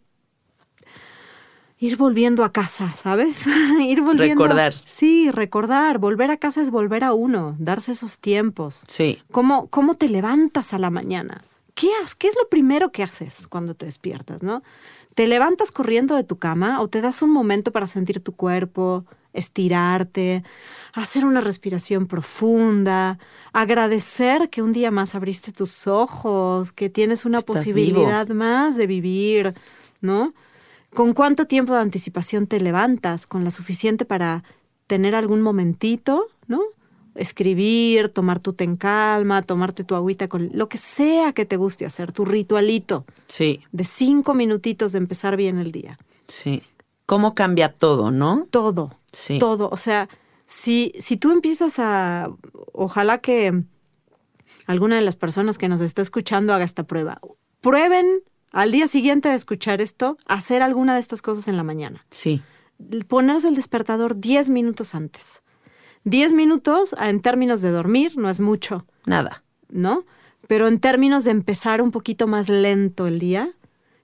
[1.79, 3.45] ir volviendo a casa, ¿sabes?
[3.81, 4.43] ir volviendo.
[4.43, 4.73] Recordar.
[4.85, 5.97] Sí, recordar.
[5.97, 8.83] Volver a casa es volver a uno, darse esos tiempos.
[8.87, 9.17] Sí.
[9.31, 11.43] ¿Cómo, cómo te levantas a la mañana?
[11.73, 14.61] ¿Qué, has, ¿Qué es lo primero que haces cuando te despiertas, no?
[15.21, 19.05] ¿Te levantas corriendo de tu cama o te das un momento para sentir tu cuerpo,
[19.33, 20.43] estirarte,
[20.93, 23.19] hacer una respiración profunda,
[23.53, 28.87] agradecer que un día más abriste tus ojos, que tienes una Estás posibilidad más de
[28.87, 29.53] vivir,
[30.01, 30.33] ¿no?
[30.91, 33.27] ¿Con cuánto tiempo de anticipación te levantas?
[33.27, 34.43] ¿Con la suficiente para
[34.87, 36.61] tener algún momentito, ¿no?
[37.15, 41.57] Escribir, tomar tu té en calma, tomarte tu agüita con lo que sea que te
[41.57, 45.97] guste hacer, tu ritualito Sí, de cinco minutitos de empezar bien el día.
[46.27, 46.63] sí.
[47.07, 48.47] ¿Cómo cambia todo, no?
[48.51, 49.37] Todo, Sí.
[49.37, 49.67] todo.
[49.69, 50.07] O sea,
[50.45, 52.29] si, si tú empiezas a,
[52.71, 53.63] ojalá que
[54.65, 57.19] alguna de las personas que nos está escuchando haga esta prueba.
[57.59, 62.05] Prueben al día siguiente de escuchar esto, hacer alguna de estas cosas en la mañana.
[62.11, 62.41] Sí,
[63.09, 65.43] Ponerse el despertador 10 minutos antes.
[66.03, 69.43] 10 minutos en términos de dormir no es mucho, nada.
[69.69, 70.05] ¿no?
[70.47, 73.53] Pero en términos de empezar un poquito más lento el día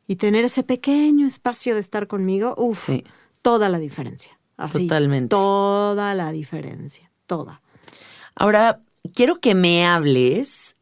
[0.07, 3.03] y tener ese pequeño espacio de estar conmigo, uff, Sí.
[3.41, 4.37] toda la diferencia.
[4.55, 5.29] Así, Totalmente.
[5.29, 7.61] Toda la diferencia, toda.
[8.35, 8.79] Ahora,
[9.13, 10.75] quiero que me hables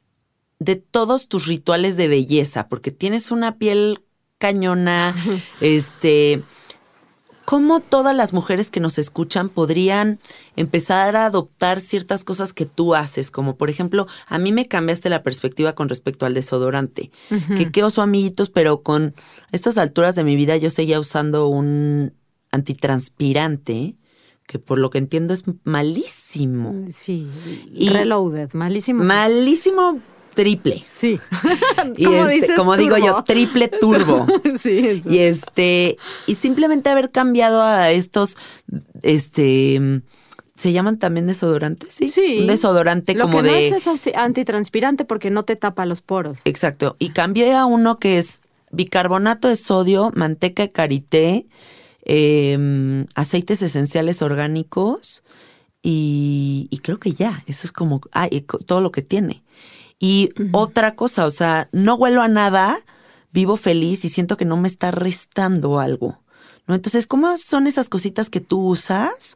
[0.60, 4.04] de todos tus rituales de belleza, porque tienes una piel
[4.38, 5.16] cañona,
[5.62, 6.44] este,
[7.46, 10.20] ¿cómo todas las mujeres que nos escuchan podrían
[10.56, 13.32] empezar a adoptar ciertas cosas que tú haces?
[13.32, 17.12] Como por ejemplo, a mí me cambiaste la perspectiva con respecto al desodorante.
[17.56, 19.14] Que qué oso, amiguitos, pero con
[19.52, 22.14] estas alturas de mi vida yo seguía usando un
[22.52, 23.96] antitranspirante,
[24.48, 26.86] que por lo que entiendo es malísimo.
[26.94, 27.28] Sí,
[27.74, 29.04] Y- reloaded, malísimo.
[29.04, 30.00] Malísimo
[30.36, 30.84] triple.
[30.90, 31.20] sí.
[31.98, 34.26] Y ¿Cómo este, dices como digo yo, triple turbo.
[34.60, 35.10] sí, eso.
[35.12, 38.38] Y este, y simplemente haber cambiado a estos,
[39.04, 40.02] este,
[40.56, 41.90] ¿se llaman también desodorantes?
[41.94, 42.08] Sí.
[42.08, 42.40] Sí.
[42.42, 43.68] Un desodorante Lo como que no de.
[43.68, 46.40] es es anti- antitranspirante porque no te tapa los poros.
[46.46, 46.96] Exacto.
[47.00, 51.48] Y cambié a uno que es bicarbonato de sodio, manteca de karité,
[52.04, 55.24] em, aceites esenciales orgánicos
[55.82, 59.44] y, y creo que ya, eso es como ah, y todo lo que tiene.
[60.00, 62.78] Y otra cosa, o sea, no huelo a nada,
[63.32, 66.22] vivo feliz y siento que no me está restando algo.
[66.68, 66.76] ¿no?
[66.76, 69.36] Entonces, ¿cómo son esas cositas que tú usas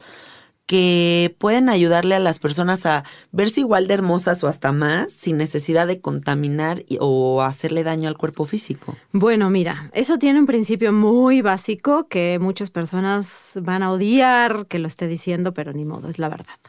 [0.65, 5.37] que pueden ayudarle a las personas a verse igual de hermosas o hasta más sin
[5.37, 8.95] necesidad de contaminar y- o hacerle daño al cuerpo físico?
[9.11, 14.77] Bueno, mira, eso tiene un principio muy básico que muchas personas van a odiar que
[14.77, 16.59] lo esté diciendo, pero ni modo, es la verdad.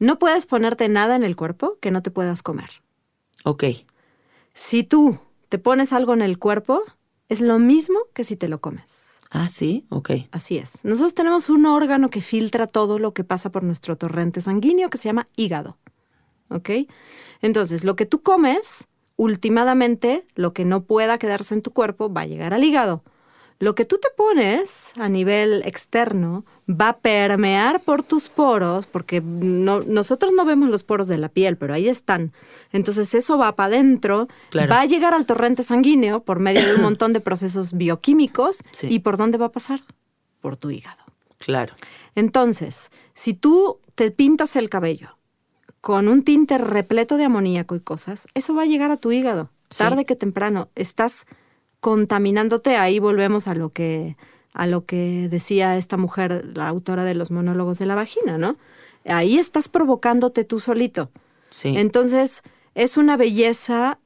[0.00, 2.81] No puedes ponerte nada en el cuerpo que no te puedas comer.
[3.44, 3.64] Ok,
[4.54, 5.18] Si tú
[5.48, 6.82] te pones algo en el cuerpo,
[7.28, 9.08] es lo mismo que si te lo comes.
[9.30, 10.84] ah, sí, ok, Así es.
[10.84, 14.98] Nosotros tenemos un órgano que filtra todo lo que pasa por nuestro torrente sanguíneo que
[14.98, 15.78] se llama hígado.
[16.50, 16.70] ¿Ok?
[17.40, 18.84] Entonces, lo que tú comes,
[19.16, 23.02] últimamente, lo que no pueda quedarse en tu cuerpo va a llegar al hígado.
[23.58, 29.20] Lo que tú te pones a nivel externo va a permear por tus poros, porque
[29.20, 32.32] no- nosotros no vemos los poros de la piel, pero ahí están.
[32.72, 34.70] Entonces eso va para adentro, Claro.
[34.70, 38.62] va a llegar al torrente sanguíneo por medio de un montón de procesos bioquímicos.
[38.70, 38.86] Sí.
[38.90, 39.80] ¿Y por dónde va a pasar?
[40.40, 41.02] Por tu hígado.
[41.38, 41.74] claro.
[42.14, 45.16] Entonces, si tú te pintas el cabello
[45.80, 49.50] con un tinte repleto de amoníaco y cosas, eso va a llegar a tu hígado,
[49.70, 49.78] Sí.
[49.78, 50.68] tarde que temprano.
[50.76, 51.24] Estás
[51.80, 54.16] contaminándote, ahí volvemos a lo que
[54.52, 58.56] a lo que decía esta mujer, la autora de los monólogos de la vagina, ¿no?
[59.04, 61.10] Ahí estás provocándote tú solito.
[61.48, 62.42] Sí, Entonces,
[62.74, 63.98] es una belleza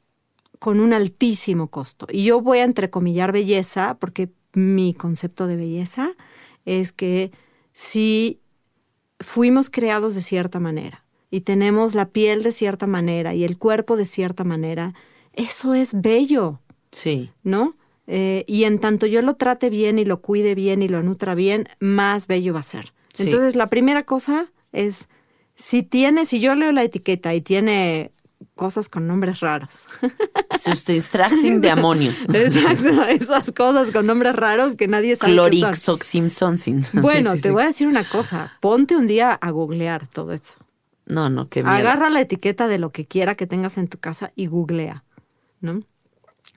[0.59, 2.07] con un altísimo costo.
[2.11, 6.13] Y yo voy a entrecomillar belleza porque mi concepto de belleza
[6.65, 7.31] es que
[7.73, 8.41] si
[9.21, 13.97] fuimos creados de cierta manera y tenemos la piel de cierta manera y el cuerpo
[13.97, 14.95] de cierta manera,
[15.35, 17.77] eso es bello, sí, ¿no?
[18.07, 21.35] Eh, y en tanto yo lo trate bien y lo cuide bien y lo nutra
[21.35, 22.93] bien, más bello va a ser.
[23.13, 23.25] Sí.
[23.25, 25.09] Entonces, la primera cosa es,
[25.55, 28.13] si tiene, si yo leo la etiqueta y tiene
[28.55, 29.87] cosas con nombres raros.
[30.61, 32.13] Sustraxing de amonio.
[32.33, 35.33] Exacto, esas cosas con nombres raros que nadie sabe.
[35.33, 36.85] Clorixoximsoncin.
[36.95, 38.53] Bueno, Sí, sí, te voy a decir una cosa.
[38.61, 40.55] Ponte un día a googlear todo eso.
[41.07, 41.75] No, no, qué miedo.
[41.75, 45.05] Agarra la etiqueta de lo que quiera que tengas en tu casa y googlea,
[45.61, 45.83] ¿no?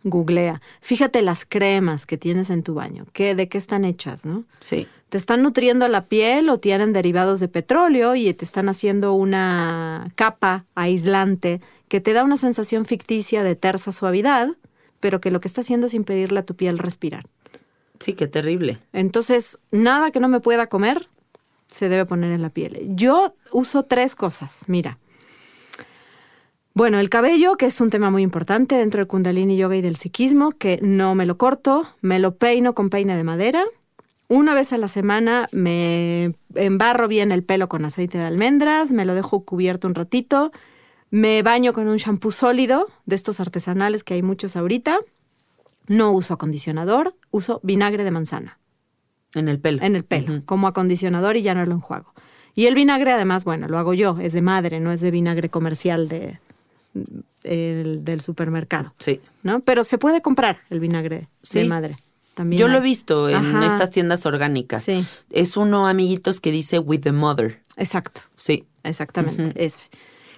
[0.03, 0.61] Googlea.
[0.81, 3.05] Fíjate las cremas que tienes en tu baño.
[3.13, 4.45] ¿Qué, ¿De qué están hechas, no?
[4.59, 9.13] Sí, ¿Te están nutriendo la piel o tienen derivados de petróleo y te están haciendo
[9.13, 14.49] una capa aislante que te da una sensación ficticia de tersa suavidad,
[14.99, 17.25] pero que lo que está haciendo es impedirle a tu piel respirar?
[17.99, 18.79] sí, qué terrible.
[18.93, 21.09] Entonces, nada que no me pueda comer
[21.69, 22.79] se debe poner en la piel.
[22.95, 24.97] Yo uso tres cosas, mira.
[26.73, 29.95] Bueno, el cabello, que es un tema muy importante dentro del kundalini yoga y del
[29.95, 33.63] psiquismo, que no me lo corto, me lo peino con peine de madera,
[34.31, 39.03] Una vez a la semana me embarro bien el pelo con aceite de almendras, me
[39.03, 40.51] lo dejo cubierto un ratito,
[41.09, 44.99] me baño con un shampoo sólido, de estos artesanales que hay muchos ahorita.
[45.87, 48.59] No uso acondicionador, uso vinagre de manzana
[49.33, 49.81] En el pelo.
[49.81, 52.13] en el pelo, como acondicionador y ya no lo enjuago.
[52.53, 55.49] Y el vinagre, además, bueno, lo hago yo, es de madre, no es de vinagre
[55.49, 56.37] comercial de,
[57.43, 59.21] el- del supermercado, Sí.
[59.43, 59.59] ¿no?
[59.61, 61.59] Pero se puede comprar el vinagre Sí.
[61.59, 61.97] de madre.
[62.33, 63.65] También Yo lo he visto en Ajá.
[63.65, 64.83] estas tiendas orgánicas.
[64.83, 67.61] Sí, Es uno, amiguitos, que dice with the mother.
[67.75, 68.65] exacto, Sí.
[68.83, 69.87] exactamente, ese.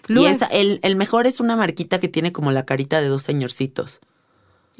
[0.09, 3.21] Y esa- el, el mejor es una marquita que tiene como la carita de dos
[3.23, 4.01] señorcitos.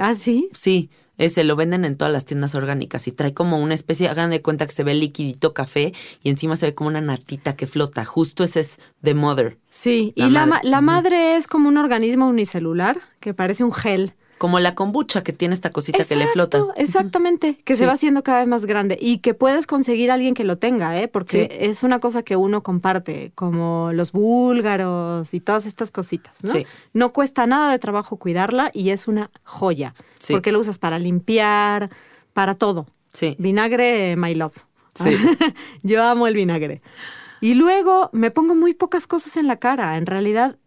[0.02, 0.49] Ah, sí.
[0.54, 4.32] Sí, ese lo venden en todas las tiendas orgánicas y trae como una especie, hagan
[4.32, 5.93] de cuenta que se ve liquidito café
[6.24, 8.04] y encima se ve como una natita que flota.
[8.06, 9.60] Justo ese es The Mother.
[9.70, 10.70] Sí, La y la, madre.
[10.70, 14.14] la madre es como un organismo unicelular que parece un gel.
[14.42, 16.64] Como la kombucha que tiene esta cosita que le flota.
[16.76, 17.80] Exactamente, que Sí.
[17.82, 20.58] se va haciendo cada vez más grande y que puedes conseguir a alguien que lo
[20.58, 21.08] tenga, ¿eh?
[21.08, 21.58] porque Sí.
[21.60, 26.38] es una cosa que uno comparte, como los búlgaros y todas estas cositas.
[26.44, 26.52] ¿no?
[26.52, 26.66] Sí.
[26.94, 30.34] no cuesta nada de trabajo cuidarla y es una joya, Sí.
[30.34, 31.92] porque lo usas para limpiar,
[32.34, 32.88] para todo.
[33.14, 33.36] Sí.
[33.38, 34.56] Vinagre, my love.
[34.96, 35.12] Sí.
[35.84, 36.82] Yo amo el vinagre.
[37.42, 39.98] Y luego me pongo muy pocas cosas en la cara.
[39.98, 40.58] En realidad,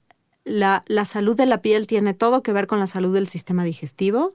[0.45, 3.65] la, la salud de la piel tiene todo que ver con la salud del sistema
[3.65, 4.35] digestivo,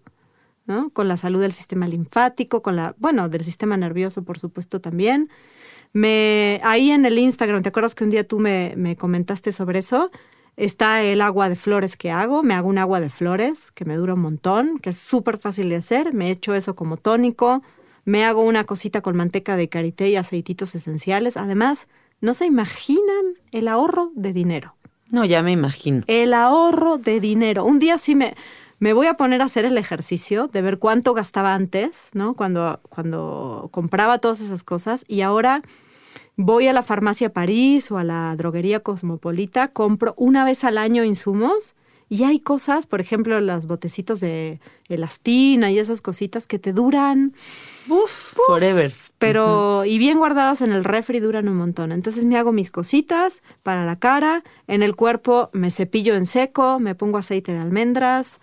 [0.66, 0.90] ¿no?
[0.92, 5.30] Con la salud del sistema linfático, con la, bueno, del sistema nervioso, por supuesto, también.
[5.94, 9.80] Me, ahí en el Instagram, ¿te acuerdas que un día tú me, me comentaste sobre
[9.80, 10.12] eso?
[10.60, 12.44] Está el agua de flores que hago.
[12.44, 15.70] Me hago un agua de flores que me dura un montón, que es súper fácil
[15.70, 16.14] de hacer.
[16.14, 17.64] Me echo eso como tónico.
[18.04, 21.38] Me hago una cosita con manteca de karité y aceititos esenciales.
[21.38, 21.88] Además,
[22.20, 24.76] no se imaginan el ahorro de dinero.
[25.12, 26.04] No, ya me imagino.
[26.08, 27.66] El ahorro de dinero.
[27.66, 28.36] Un día sí me,
[28.80, 32.34] me voy a poner a hacer el ejercicio de ver cuánto gastaba antes, ¿no?
[32.36, 35.04] Cuando, cuando compraba todas esas cosas.
[35.08, 35.64] Y ahora
[36.38, 41.04] voy a la farmacia París o a la droguería Cosmopolita, compro una vez al año
[41.04, 41.76] insumos.
[42.12, 47.36] Y hay cosas, por ejemplo, los botecitos de elastina y esas cositas que te duran
[47.88, 48.92] Uf, forever.
[49.20, 51.92] Pero y bien guardadas en el refri duran un montón.
[51.92, 56.80] Entonces me hago mis cositas para la cara, en el cuerpo me cepillo en seco,
[56.80, 58.40] me pongo aceite de almendras.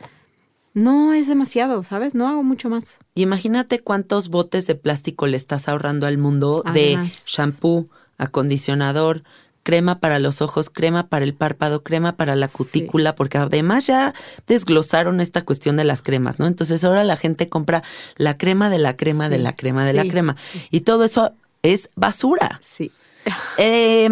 [0.74, 2.14] No es demasiado, ¿sabes?
[2.14, 2.98] No hago mucho más.
[3.14, 9.22] Y imagínate cuántos botes de plástico le estás ahorrando al mundo de shampoo, acondicionador,
[9.66, 14.14] crema para los ojos, crema para el párpado, crema para la cutícula, porque además ya
[14.46, 16.46] desglosaron esta cuestión de las cremas, ¿no?
[16.46, 17.82] Entonces ahora la gente compra
[18.16, 20.36] la crema de la crema de la crema de la crema.
[20.70, 22.60] Y todo eso es basura.
[22.62, 22.92] Sí.
[23.58, 24.08] Eh,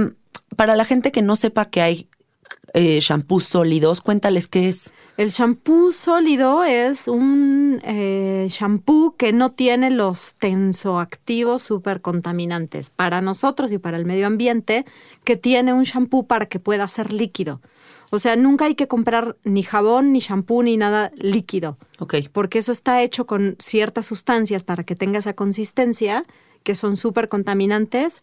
[0.56, 2.08] para la gente que no sepa que hay
[2.76, 4.92] eh, shampoos sólidos, cuéntales qué es.
[5.16, 13.20] El shampoo sólido es un eh, shampoo que no tiene los tensoactivos súper contaminantes para
[13.20, 14.84] nosotros y para el medio ambiente,
[15.24, 17.60] que tiene un shampoo para que pueda ser líquido.
[18.10, 22.16] O sea, nunca hay que comprar ni jabón, ni shampoo, ni nada líquido, Ok.
[22.32, 26.24] porque eso está hecho con ciertas sustancias para que tenga esa consistencia,
[26.62, 28.22] que son súper contaminantes.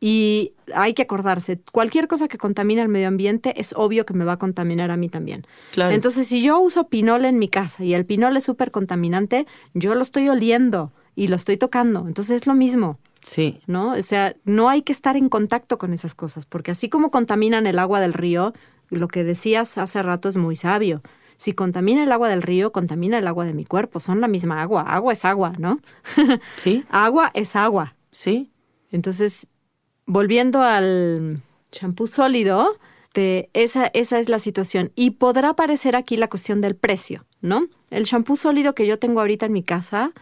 [0.00, 4.24] Y hay que acordarse, cualquier cosa que contamine el medio ambiente es obvio que me
[4.24, 5.44] va a contaminar a mí también.
[5.72, 5.92] Claro.
[5.92, 9.96] Entonces, si yo uso pinol en mi casa y el pinol es súper contaminante, yo
[9.96, 12.06] lo estoy oliendo y lo estoy tocando.
[12.06, 13.60] Entonces es lo mismo, Sí.
[13.66, 13.92] ¿no?
[13.92, 17.66] O sea, no hay que estar en contacto con esas cosas, porque así como contaminan
[17.66, 18.54] el agua del río,
[18.88, 21.02] lo que decías hace rato es muy sabio.
[21.36, 24.00] Si contamina el agua del río, contamina el agua de mi cuerpo.
[24.00, 24.82] Son la misma agua.
[24.82, 25.78] Agua es agua, ¿no?
[26.56, 26.84] Sí.
[26.88, 27.94] agua es agua.
[28.10, 28.50] Sí.
[28.90, 29.46] Entonces,
[30.06, 32.78] volviendo al champú sólido,
[33.14, 34.90] de esa, esa es la situación.
[34.96, 37.68] Y podrá aparecer aquí la cuestión del precio, ¿no?
[37.90, 40.12] El champú sólido que yo tengo ahorita en mi casa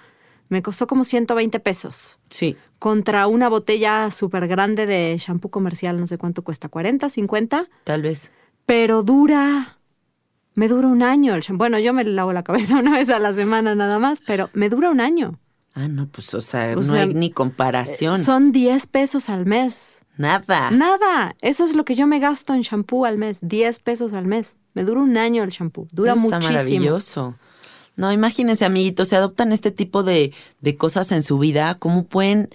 [0.48, 2.18] me costó como 120 pesos.
[2.30, 2.56] Sí.
[2.78, 8.02] Contra una botella súper grande de champú comercial, no sé cuánto cuesta, 40, 50, Tal
[8.02, 8.30] vez.
[8.66, 9.78] pero dura,
[10.54, 11.58] me dura un año el champú.
[11.58, 14.68] Bueno, yo me lavo la cabeza una vez a la semana nada más, pero me
[14.68, 15.38] dura un año.
[15.74, 18.16] Ah, no, pues, o sea, O no sea, hay ni comparación.
[18.18, 19.98] Son 10 pesos al mes.
[20.16, 20.70] Nada.
[20.70, 21.34] Nada.
[21.42, 23.38] Eso es lo que yo me gasto en shampoo al mes.
[23.42, 24.56] 10 pesos al mes.
[24.72, 25.86] Me dura un año el shampoo.
[25.92, 26.54] Dura Eso está muchísimo.
[26.58, 27.34] maravilloso.
[27.96, 32.50] No, imagínense, amiguitos, se adoptan este tipo de, de cosas en su vida, cómo pueden,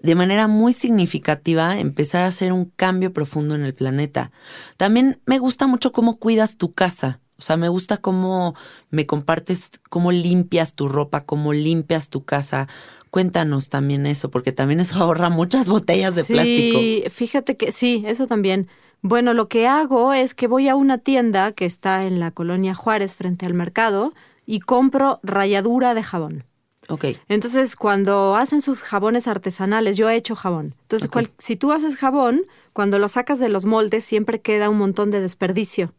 [0.00, 4.30] de manera muy significativa, empezar a hacer un cambio profundo en el planeta.
[4.76, 7.20] También me gusta mucho cómo cuidas tu casa.
[7.38, 8.54] O sea, me gusta cómo
[8.90, 12.68] me compartes, cómo limpias tu ropa, cómo limpias tu casa.
[13.10, 17.10] Cuéntanos también eso, porque también eso ahorra muchas botellas de sí, plástico.
[17.10, 18.68] fíjate que sí, eso también.
[19.02, 22.74] Bueno, lo que hago es que voy a una tienda que está en la colonia
[22.74, 24.14] Juárez frente al mercado
[24.46, 26.44] y compro ralladura de jabón.
[26.88, 27.04] Ok.
[27.28, 30.74] Entonces, cuando hacen sus jabones artesanales, yo he hecho jabón.
[30.82, 34.78] Entonces, cual- si tú haces jabón, cuando lo sacas de los moldes, siempre queda un
[34.78, 35.92] montón de desperdicio.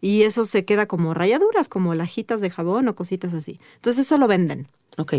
[0.00, 3.60] Y eso se queda como rayaduras, como lajitas de jabón o cositas así.
[3.76, 4.68] Entonces, eso lo venden.
[4.96, 5.14] Ok.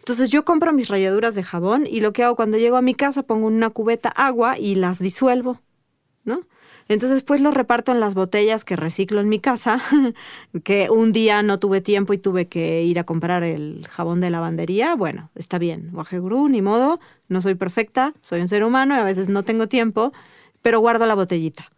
[0.00, 2.94] Entonces, yo compro mis rayaduras de jabón y lo que hago cuando llego a mi
[2.94, 5.60] casa, pongo en una cubeta agua y las disuelvo.
[6.88, 9.80] Entonces, pues lo reparto en las botellas que reciclo en mi casa,
[10.64, 14.30] que un día no tuve tiempo y tuve que ir a comprar el jabón de
[14.30, 14.94] lavandería.
[14.94, 19.04] Bueno, está bien, gurú, ni modo, no soy perfecta, soy un ser humano y a
[19.04, 20.12] veces no tengo tiempo,
[20.62, 21.70] pero guardo la botellita.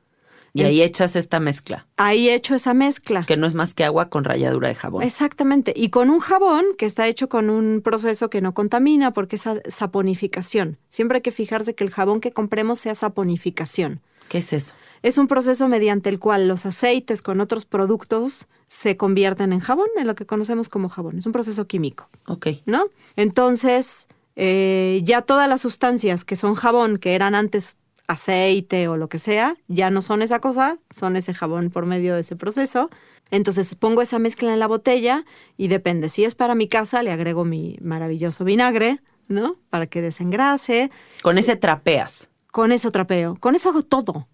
[0.52, 3.26] Y ahí echas esta mezcla, Ahí echo esa mezcla.
[3.26, 5.02] que no es más que agua con ralladura de jabón.
[5.02, 5.74] Exactamente.
[5.76, 9.42] Y con un jabón que está hecho con un proceso que no contamina porque es
[9.42, 10.78] sa- saponificación.
[10.88, 14.00] Siempre hay que fijarse que el jabón que compremos sea saponificación.
[14.29, 14.74] ¿Qué es eso?
[15.03, 19.87] Es un proceso mediante el cual los aceites con otros productos se convierten en jabón,
[19.97, 21.18] en lo que conocemos como jabón.
[21.18, 22.49] Es un proceso químico, Ok.
[22.66, 22.87] ¿no?
[23.14, 27.77] Entonces, eh, ya todas las sustancias que son jabón, que eran antes
[28.09, 32.14] aceite o lo que sea, ya no son esa cosa, son ese jabón por medio
[32.14, 32.91] de ese proceso.
[33.31, 35.24] Entonces pongo esa mezcla en la botella
[35.57, 39.57] y depende, si es para mi casa, le agrego mi maravilloso vinagre, ¿no?
[39.70, 40.91] Para que desengrase.
[41.22, 44.28] Con ese trapeas, Con eso trapeo, con eso hago todo.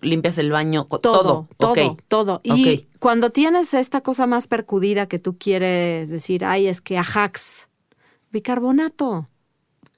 [0.00, 2.00] limpias el baño, Todo, todo, Ok.
[2.08, 2.40] todo.
[2.42, 7.68] Y cuando tienes esta cosa más percudida que tú quieres decir, ay, es que ajax,
[8.30, 9.28] bicarbonato,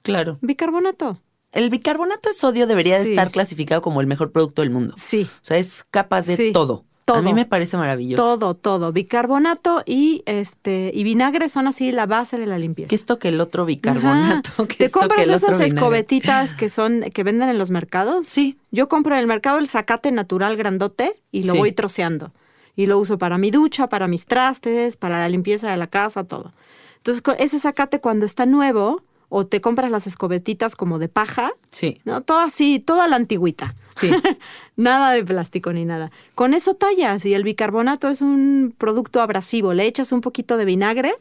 [0.01, 0.39] Claro.
[0.41, 1.21] bicarbonato.
[1.53, 3.11] El bicarbonato de sodio debería Sí.
[3.11, 4.95] estar clasificado como el mejor producto del mundo.
[4.97, 6.83] Sí, O sea, es capaz de Sí, todo.
[7.15, 8.21] A mí me parece maravilloso.
[8.23, 8.91] todo, todo.
[8.91, 12.89] Bicarbonato y este y vinagre son así la base de la limpieza.
[12.89, 14.67] ¿Qué esto que el otro bicarbonato?
[14.67, 15.75] ¿Qué ¿Te esto que compras el otro esas vinagre?
[15.77, 18.27] escobetitas que son que venden en los mercados?
[18.27, 18.57] Sí.
[18.71, 21.59] Yo compro en el mercado el zacate natural grandote y lo Sí.
[21.59, 22.31] voy troceando.
[22.75, 26.23] Y lo uso para mi ducha, para mis trastes, para la limpieza de la casa,
[26.23, 26.53] todo.
[26.97, 32.01] Entonces, ese zacate cuando está nuevo, o te compras las escobetitas como de paja, Sí.
[32.03, 32.21] ¿no?
[32.21, 33.75] Todo así, toda la antigüita.
[33.99, 34.11] Sí.
[34.75, 36.11] nada de plástico ni nada.
[36.35, 39.73] Con eso tallas y el bicarbonato es un producto abrasivo.
[39.73, 41.13] Le echas un poquito de vinagre,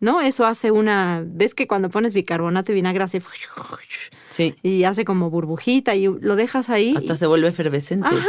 [0.00, 0.20] ¿no?
[0.20, 1.22] Eso hace una...
[1.26, 3.20] ¿Ves que cuando pones bicarbonato y vinagre hace...
[4.30, 4.54] Sí.
[4.62, 6.94] Y hace como burbujita y lo dejas ahí.
[6.96, 8.06] Hasta se vuelve efervescente.
[8.06, 8.26] Ajá.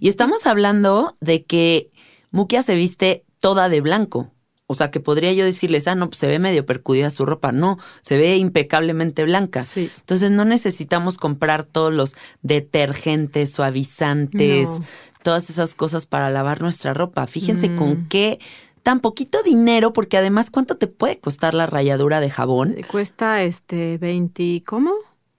[0.00, 1.90] Y estamos hablando de que
[2.30, 4.33] Mukia se viste toda de blanco.
[4.66, 7.52] O sea, que podría yo decirles, ah, no, pues se ve medio percudida su ropa.
[7.52, 9.62] No, se ve impecablemente blanca.
[9.64, 9.90] Sí.
[10.00, 14.80] Entonces no necesitamos comprar todos los detergentes, suavizantes, No.
[15.22, 17.26] todas esas cosas para lavar nuestra ropa.
[17.26, 17.76] Fíjense Mm.
[17.76, 18.38] con qué
[18.82, 22.76] tan poquito dinero, porque además, ¿cuánto te puede costar la ralladura de jabón?
[22.90, 24.92] Cuesta este 20, ¿cómo?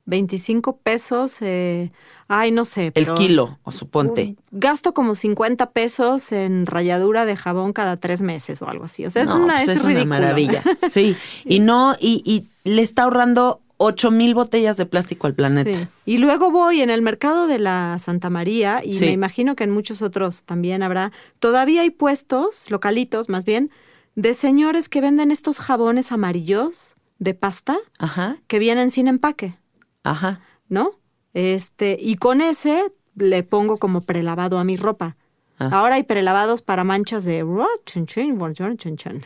[0.05, 1.37] 25 pesos.
[1.41, 1.91] eh,
[2.27, 2.91] ay, no sé.
[2.95, 4.35] El kilo, o suponte.
[4.51, 9.05] Gasto como 50 pesos en ralladura de jabón cada tres meses o algo así.
[9.05, 10.63] O sea, es No, una, pues es es una maravilla.
[10.89, 15.71] Sí, y no, y, y le está ahorrando ocho mil botellas de plástico al planeta.
[15.77, 15.87] Sí.
[16.05, 19.05] Y luego voy en el mercado de la Santa María y Sí.
[19.05, 21.11] me imagino que en muchos otros también habrá.
[21.39, 23.69] Todavía hay puestos, localitos más bien,
[24.15, 29.57] de señores que venden estos jabones amarillos de pasta Ajá, que vienen sin empaque,
[30.03, 30.39] ajá.
[30.69, 30.91] ¿no?
[31.35, 35.17] Este, y con ese le pongo como prelavado a mi ropa.
[35.59, 35.69] Ah.
[35.71, 37.43] Ahora hay prelavados para manchas de.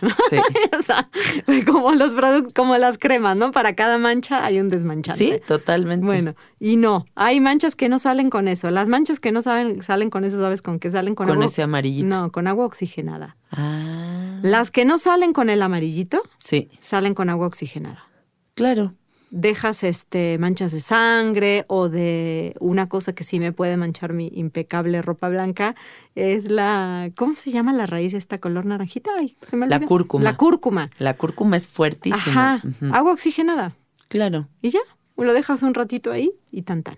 [0.29, 0.37] Sí.
[0.77, 1.09] o sea,
[1.65, 3.51] como los productos, como las cremas, ¿no?
[3.51, 5.23] Para cada mancha hay un desmanchante.
[5.23, 6.05] Sí, totalmente.
[6.05, 8.71] Bueno, y no, hay manchas que no salen con eso.
[8.71, 11.13] Las manchas que no saben, salen con eso, ¿sabes con qué salen?
[11.15, 11.45] Con, con agua.
[11.45, 12.07] ese amarillito.
[12.07, 13.37] No, con agua oxigenada.
[13.51, 18.07] Ah, Las que no salen con el amarillito, sí, salen con agua oxigenada.
[18.55, 18.93] claro.
[19.31, 24.31] Dejas este manchas de sangre o de una cosa que sí me puede manchar mi
[24.33, 25.75] impecable ropa blanca
[26.15, 29.11] es la ¿cómo se llama la raíz esta color naranjita?
[29.19, 30.23] Ay, se me La cúrcuma.
[30.23, 30.89] La cúrcuma.
[30.97, 32.55] La cúrcuma es fuertísima.
[32.55, 32.63] Ajá.
[32.91, 33.75] Agua oxigenada.
[34.07, 34.47] Claro.
[34.61, 34.79] Y ya,
[35.15, 36.97] lo dejas un ratito ahí y tan tan.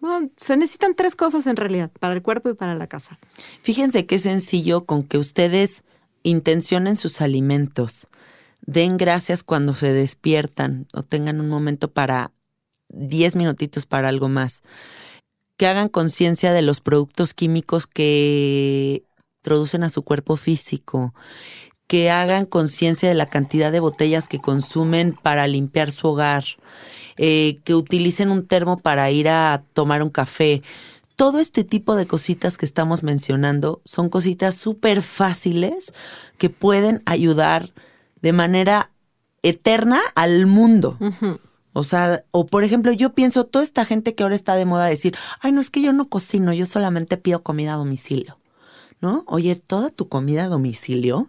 [0.00, 3.18] No, se necesitan tres cosas en realidad, para el cuerpo y para la casa.
[3.62, 5.84] Fíjense qué sencillo con que ustedes
[6.24, 8.08] intencionen sus alimentos,
[8.62, 12.32] den gracias cuando se despiertan o tengan un momento para
[12.88, 14.62] 10 minutitos para algo más,
[15.56, 19.04] que hagan conciencia de los productos químicos que
[19.40, 21.14] introducen a su cuerpo físico,
[21.86, 26.44] que hagan conciencia de la cantidad de botellas que consumen para limpiar su hogar,
[27.16, 30.62] eh, que utilicen un termo para ir a tomar un café.
[31.16, 35.92] Todo este tipo de cositas que estamos mencionando son cositas súper fáciles
[36.38, 37.70] que pueden ayudar
[38.22, 38.90] de manera
[39.42, 40.96] eterna al mundo.
[41.72, 44.86] O sea, o por ejemplo, yo pienso, toda esta gente que ahora está de moda
[44.86, 48.38] decir, ay, no es que yo no cocino, yo solamente pido comida a domicilio.
[49.00, 49.24] ¿No?
[49.26, 51.28] Oye, toda tu comida a domicilio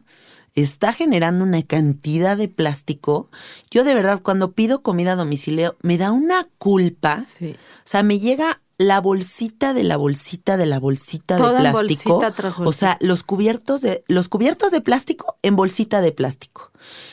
[0.54, 3.30] está generando una cantidad de plástico.
[3.72, 7.24] Yo de verdad, cuando pido comida a domicilio, me da una culpa.
[7.26, 7.56] Sí.
[7.56, 12.14] O sea, me llega la bolsita de la bolsita de la bolsita Toda de plástico.
[12.18, 16.72] bolsita tras O sea, los cubiertos de los cubiertos de plástico en bolsita de plástico.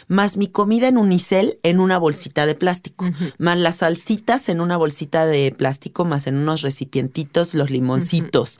[0.09, 3.07] Más mi comida en unicel en una bolsita de plástico.
[3.39, 8.59] Más las salsitas en una bolsita de plástico, más en unos recipientitos los limoncitos.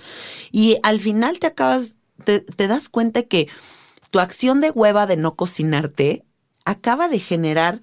[0.53, 3.49] Y al final te acabas te, te das cuenta que
[4.11, 6.25] tu acción de hueva de no cocinarte
[6.65, 7.81] acaba de generar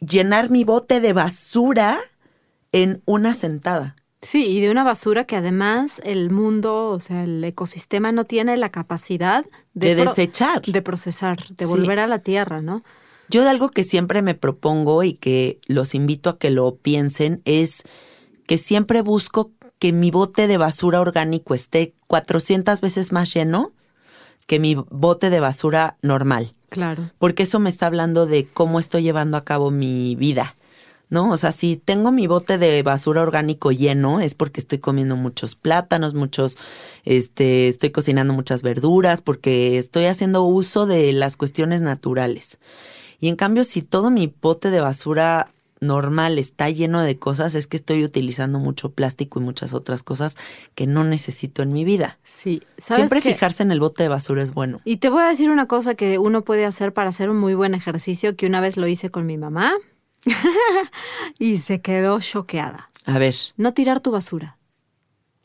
[0.00, 1.98] llenar mi bote de basura
[2.72, 3.96] en una sentada.
[4.20, 8.56] Sí, y de una basura que además el mundo, o sea, el ecosistema no tiene
[8.56, 9.44] la capacidad
[9.74, 10.62] De, desechar.
[10.62, 11.70] de procesar, de Sí.
[11.70, 12.82] volver a la tierra, ¿no?
[13.30, 17.84] Yo algo que siempre me propongo y que los invito a que lo piensen es
[18.46, 23.72] que siempre busco que mi bote de basura orgánico esté 400 veces más lleno
[24.48, 26.54] que mi bote de basura normal.
[26.70, 27.10] Claro.
[27.16, 30.54] porque eso me está hablando de cómo estoy llevando a cabo mi vida,
[31.10, 31.30] ¿no?
[31.30, 35.56] O sea, si tengo mi bote de basura orgánico lleno, es porque estoy comiendo muchos
[35.56, 36.56] plátanos, muchos,
[37.04, 42.58] este, estoy cocinando muchas verduras, porque estoy haciendo uso de las cuestiones naturales.
[43.20, 45.50] Y en cambio, si todo mi bote de basura
[45.80, 50.36] normal está lleno de cosas, es que estoy utilizando mucho plástico y muchas otras cosas
[50.74, 52.18] que no necesito en mi vida.
[52.24, 52.62] Sí.
[52.78, 54.80] ¿Sabes Siempre fijarse en el bote de basura es bueno.
[54.84, 57.54] Y te voy a decir una cosa que uno puede hacer para hacer un muy
[57.54, 59.72] buen ejercicio, que una vez lo hice con mi mamá
[61.38, 62.90] y se quedó choqueada.
[63.04, 64.58] A ver, No tirar tu basura.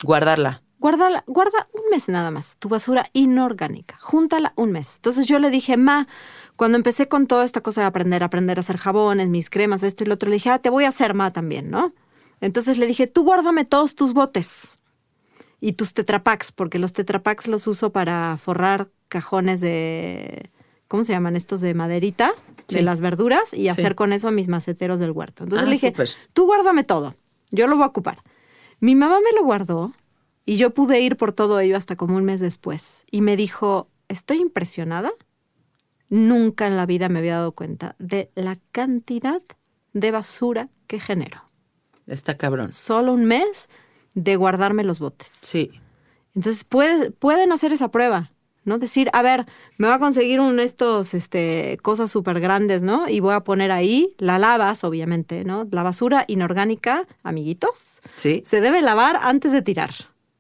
[0.04, 0.62] guardarla.
[0.80, 3.98] Guárdala, guarda un mes nada más, tu basura inorgánica.
[4.02, 4.96] Júntala un mes.
[4.98, 6.10] Entonces yo le dije, ma,
[6.58, 10.04] cuando empecé con toda esta cosa de aprender, aprender a hacer jabones, mis cremas, esto
[10.04, 11.94] y lo otro, le dije, ah, te voy a hacer, ma, también, ¿no?
[12.42, 14.78] Entonces le dije, tú guárdame todos tus botes
[15.62, 20.52] y tus tetrapacks, porque los tetrapacks los uso para forrar cajones de,
[20.90, 21.62] ¿cómo se llaman estos?
[21.62, 22.34] De maderita,
[22.68, 23.68] de las verduras, y Sí.
[23.70, 25.44] hacer con eso mis maceteros del huerto.
[25.44, 25.94] Entonces Ah, le dije,
[26.34, 27.16] tú guárdame todo,
[27.52, 28.24] yo lo voy a ocupar.
[28.80, 29.94] Mi mamá me lo guardó
[30.46, 33.06] y yo pude ir por todo ello hasta como un mes después.
[33.12, 35.12] Y me dijo, estoy impresionada.
[36.10, 39.42] Nunca en la vida me había dado cuenta de la cantidad
[39.94, 41.44] de basura que genero.
[42.08, 42.74] Está cabrón.
[42.74, 43.70] Solo un mes
[44.14, 45.28] de guardarme los botes.
[45.42, 45.72] Sí.
[46.36, 48.32] Entonces puede- pueden hacer esa prueba,
[48.66, 48.78] ¿no?
[48.78, 49.46] Decir, a ver,
[49.78, 53.10] me va a conseguir un estos, este, cosas súper grandes, ¿no?
[53.10, 55.68] Y voy a poner ahí, la lavas, obviamente, ¿no?
[55.72, 58.42] La basura inorgánica, amiguitos, Sí.
[58.46, 59.92] se debe lavar antes de tirar.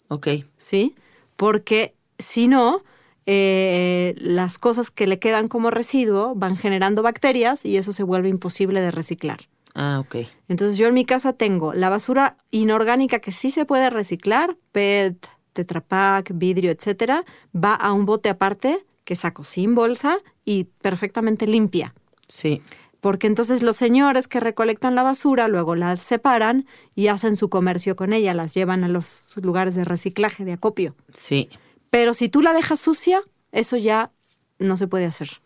[0.07, 0.27] Ok.
[0.57, 0.95] ¿sí?
[1.35, 2.83] Porque si no,
[3.25, 8.29] eh, las cosas que le quedan como residuo van generando bacterias y eso se vuelve
[8.29, 9.39] imposible de reciclar.
[9.75, 10.27] Ah, ok.
[10.49, 15.25] Entonces yo en mi casa tengo la basura inorgánica que sí se puede reciclar, PET,
[15.53, 17.23] Tetra Pak, vidrio, etcétera,
[17.55, 21.93] va a un bote aparte que saco sin bolsa y perfectamente limpia.
[22.27, 22.61] Sí.
[22.99, 27.95] Porque entonces los señores que recolectan la basura luego la separan y hacen su comercio
[27.95, 30.95] con ella, las llevan a los lugares de reciclaje, de acopio.
[31.13, 31.49] Sí.
[31.89, 34.11] Pero si tú la dejas sucia, eso ya
[34.57, 35.41] no se puede hacer.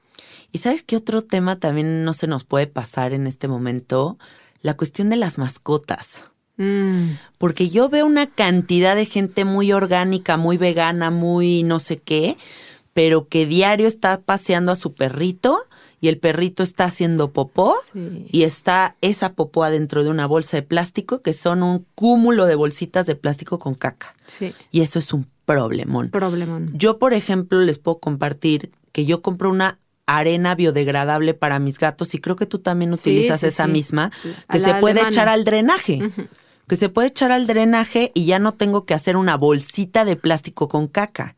[0.51, 4.17] ¿Y sabes qué otro tema también no se nos puede pasar en este momento?
[4.61, 6.25] La cuestión de las mascotas.
[6.57, 11.97] Mm, Porque yo veo una cantidad de gente muy orgánica, muy vegana, muy no sé
[11.97, 12.37] qué,
[12.93, 15.59] pero que diario está paseando a su perrito
[16.01, 18.25] y el perrito está haciendo popó sí.
[18.31, 22.55] y está esa popó adentro de una bolsa de plástico que son un cúmulo de
[22.55, 24.15] bolsitas de plástico con caca.
[24.25, 26.09] Sí, Y eso es un problemón.
[26.09, 26.71] problemón.
[26.73, 32.13] Yo, por ejemplo, les puedo compartir que yo compro una arena biodegradable para mis gatos
[32.15, 34.11] y creo que tú también utilizas sí, esa misma,
[34.49, 35.09] que se puede alemana.
[35.09, 36.11] echar al drenaje.
[36.67, 40.15] Que se puede echar al drenaje y ya no tengo que hacer una bolsita de
[40.15, 41.35] plástico con caca.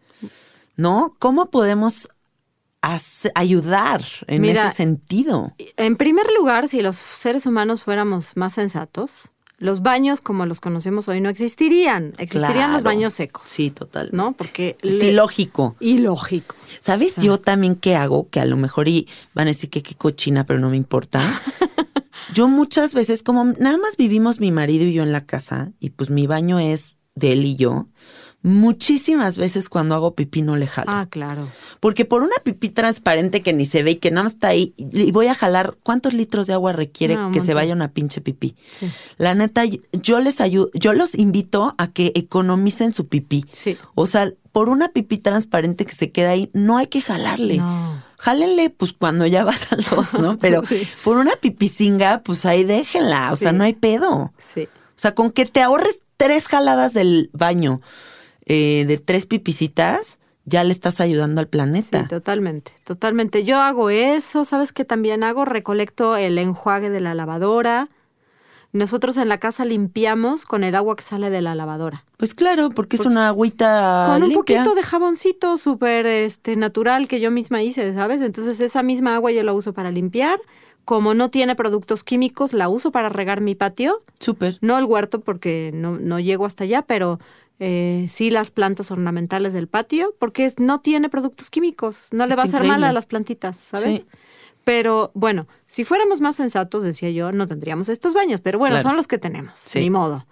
[0.75, 1.15] ¿No?
[1.19, 2.09] ¿Cómo podemos
[3.35, 5.53] ayudar en Mira, ese sentido?
[5.77, 11.07] En primer lugar, si los seres humanos fuéramos más sensatos, los baños como los conocemos
[11.09, 12.13] hoy no existirían.
[12.17, 13.43] Existirían los baños secos.
[13.45, 14.09] Sí, total.
[14.13, 14.31] ¿No?
[14.31, 14.77] Porque...
[14.81, 15.75] Es le- ilógico.
[15.81, 16.55] Ilógico.
[16.79, 18.29] ¿Sabes yo también qué hago?
[18.29, 21.21] Que a lo mejor y van a decir que qué cochina, pero no me importa.
[22.33, 25.91] yo muchas veces, como nada más vivimos mi marido y yo en la casa, y
[25.91, 27.87] pues mi baño es de él y yo,
[28.41, 30.91] muchísimas veces cuando hago pipí no le jalo.
[30.91, 31.47] Ah, claro.
[31.79, 34.73] Porque por una pipí transparente que ni se ve y que nada más está ahí,
[34.77, 38.21] y voy a jalar, ¿cuántos litros de agua requiere No, que se vaya una pinche
[38.21, 38.55] pipí?
[38.79, 38.89] Sí.
[39.17, 43.45] La neta, yo les ayudo, yo los invito a que economicen su pipí.
[43.51, 43.77] Sí.
[43.95, 47.57] O sea, por una pipí transparente que se queda ahí, no hay que jalarle.
[47.57, 48.08] No.
[48.19, 50.37] Jálenle, pues cuando ya vas al dos, ¿no?
[50.39, 50.87] Pero Sí.
[51.03, 53.31] por una pipicinga, pues ahí déjenla.
[53.31, 54.11] O sea, no hay pedo.
[54.13, 54.67] O Sí.
[54.95, 57.81] sea, con que te ahorres tres jaladas del baño
[58.45, 62.01] eh, de tres pipicitas, ya le estás ayudando al planeta.
[62.01, 63.43] Sí, totalmente, totalmente.
[63.43, 65.45] Yo hago eso, ¿sabes qué también hago?
[65.45, 67.89] Recolecto el enjuague de la lavadora.
[68.71, 72.05] Nosotros en la casa limpiamos con el agua que sale de la lavadora.
[72.17, 77.07] Pues claro, porque es Pues, una agüita con un poquito de jaboncito súper este, natural
[77.07, 78.21] que yo misma hice, ¿sabes?
[78.21, 80.39] Entonces esa misma agua yo la uso para limpiar.
[80.85, 84.03] Como no tiene productos químicos, la uso para regar mi patio.
[84.19, 84.57] Súper.
[84.61, 87.19] No el huerto porque no, no llego hasta allá, pero
[87.59, 92.09] eh, sí las plantas ornamentales del patio, porque no tiene productos químicos.
[92.11, 94.01] No le va a hacer mal a las plantitas, ¿sabes?
[94.01, 94.07] Sí.
[94.69, 98.87] Pero bueno, si fuéramos más sensatos, decía yo, no tendríamos estos baños, pero bueno, Claro.
[98.89, 99.79] son los que tenemos, Sí.
[99.79, 100.27] ni modo.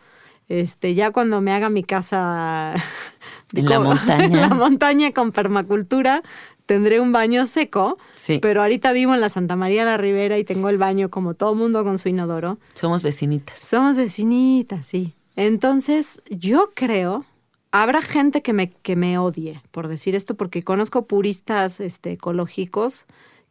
[0.48, 2.76] Este, ya cuando me haga mi casa
[3.52, 4.26] de En la montaña.
[4.26, 6.22] en la montaña con permacultura,
[6.68, 10.38] tendré un baño seco, Sí, pero ahorita vivo en la Santa María de la Ribera
[10.38, 12.60] y tengo el baño como todo mundo con su inodoro.
[12.76, 13.58] somos vecinitas.
[13.58, 15.16] Somos vecinitas, sí.
[15.36, 17.26] Entonces, yo creo,
[17.72, 23.08] habrá gente que me, que me odie por decir esto, porque conozco puristas este, ecológicos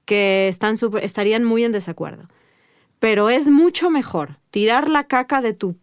[0.06, 2.28] que están súper- estarían muy en desacuerdo.
[2.98, 5.76] Pero es mucho mejor tirar la caca de tu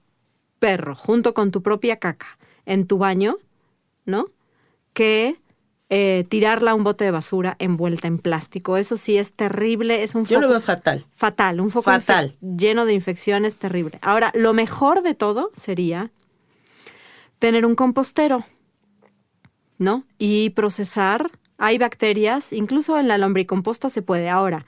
[0.58, 3.38] perro junto con tu propia caca en tu baño,
[4.06, 4.26] ¿no?
[4.94, 5.38] Que
[5.90, 8.78] eh, tirarla a un bote de basura envuelta en plástico.
[8.78, 11.06] Eso sí es terrible, es un Yo lo veo fatal.
[11.12, 12.36] Fatal, un foco Fatal.
[12.42, 14.00] lleno de infecciones terrible.
[14.02, 16.12] Ahora, lo mejor de todo sería
[17.38, 18.44] tener un compostero,
[19.78, 20.06] ¿no?
[20.18, 21.30] Y procesar.
[21.58, 24.30] Hay bacterias, incluso en la lombricomposta se puede.
[24.30, 24.66] Ahora,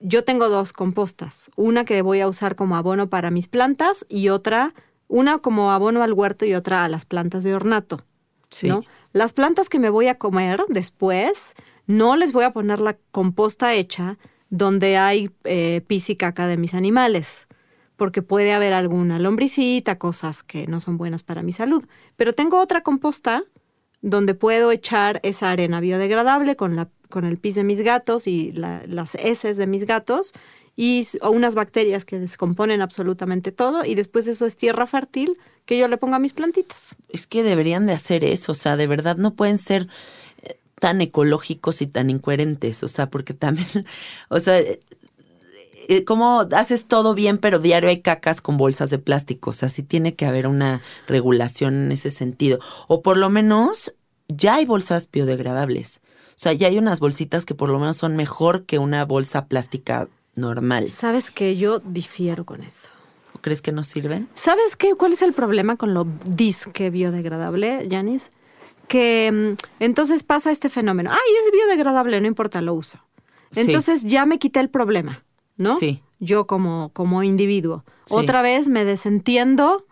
[0.00, 1.50] yo tengo dos compostas.
[1.56, 4.74] Una que voy a usar como abono para mis plantas y otra,
[5.08, 8.04] una como abono al huerto y otra a las plantas de ornato.
[8.48, 8.68] Sí.
[8.68, 8.82] ¿no?
[9.12, 11.54] Las plantas que me voy a comer después,
[11.86, 14.18] no les voy a poner la composta hecha
[14.52, 17.48] donde hay eh, pis y caca de mis animales,
[17.96, 21.84] porque puede haber alguna lombricita, cosas que no son buenas para mi salud.
[22.16, 23.44] Pero tengo otra composta
[24.02, 28.52] donde puedo echar esa arena biodegradable con, la, con el pis de mis gatos y
[28.52, 30.32] la- las heces de mis gatos
[30.76, 35.78] y o unas bacterias que descomponen absolutamente todo y después eso es tierra fértil que
[35.78, 36.96] yo le pongo a mis plantitas.
[37.08, 39.86] Es que deberían de hacer eso, o sea, de verdad no pueden ser
[40.42, 43.68] eh, tan ecológicos y tan incoherentes, o sea, porque también,
[44.30, 44.60] o sea,
[45.88, 49.50] eh, ¿cómo haces todo bien, pero diario hay cacas con bolsas de plástico?
[49.50, 52.58] O sea, sí tiene que haber una regulación en ese sentido.
[52.88, 53.94] O por lo menos
[54.28, 56.00] ya hay bolsas biodegradables.
[56.30, 59.46] O sea, ya hay unas bolsitas que por lo menos son mejor que una bolsa
[59.46, 60.88] plástica normal.
[60.88, 62.88] Sabes que yo difiero con eso.
[63.34, 64.28] ¿O ¿Crees que no sirven?
[64.34, 64.94] ¿Sabes qué?
[64.94, 68.30] ¿Cuál es el problema con lo disque biodegradable, Yanis?
[68.88, 71.10] Que mm, entonces pasa este fenómeno.
[71.12, 72.98] Ay, es biodegradable, no importa, lo uso.
[73.52, 73.60] Sí.
[73.60, 75.22] Entonces ya me quité el problema,
[75.56, 75.78] ¿no?
[75.78, 76.02] Sí.
[76.20, 77.84] Yo como, como individuo.
[78.06, 78.14] Sí.
[78.16, 79.86] Otra vez me desentiendo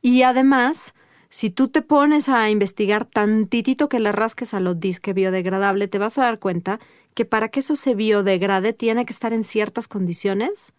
[0.00, 0.94] y además,
[1.28, 5.98] si tú te pones a investigar tantitito que le rasques a lo disque biodegradable, te
[5.98, 6.78] vas a dar cuenta
[7.14, 10.72] que para que eso se biodegrade tiene que estar en ciertas condiciones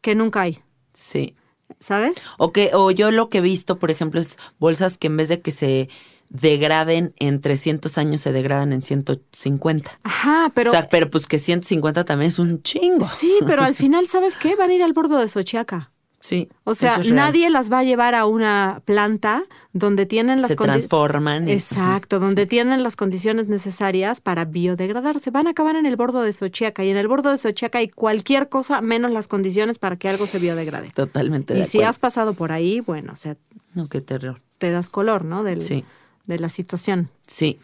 [0.00, 0.60] que nunca hay,
[0.92, 1.34] sí.
[1.80, 2.18] ¿sabes?
[2.38, 5.28] O que, o yo lo que he visto, por ejemplo, es bolsas que en vez
[5.28, 5.88] de que se
[6.28, 9.98] degraden en 300 años, se degradan en 150.
[10.02, 10.70] Ajá, pero...
[10.70, 13.06] o sea, pero pues que 150 también es un chingo.
[13.06, 14.56] Sí, pero al final, ¿sabes qué?
[14.56, 15.92] Van a ir al bordo de Xochiaca.
[16.18, 16.48] Sí.
[16.64, 20.56] O sea, es nadie las va a llevar a una planta donde tienen las se
[20.56, 21.46] condi- transforman.
[21.48, 25.30] y- Exacto, donde tienen las condiciones necesarias para biodegradarse.
[25.30, 27.88] Van a acabar en el bordo de Xochiaca y en el bordo de Xochiaca hay
[27.88, 30.90] cualquier cosa menos las condiciones para que algo se biodegrade.
[30.90, 31.90] Totalmente de Y si acuerdo.
[31.90, 33.36] has pasado por ahí, bueno, o sea,
[33.74, 34.42] No, qué terror.
[34.58, 35.44] te das color, ¿no?
[35.44, 35.84] Del- Sí.
[36.26, 37.10] De la situación.
[37.26, 37.58] Sí.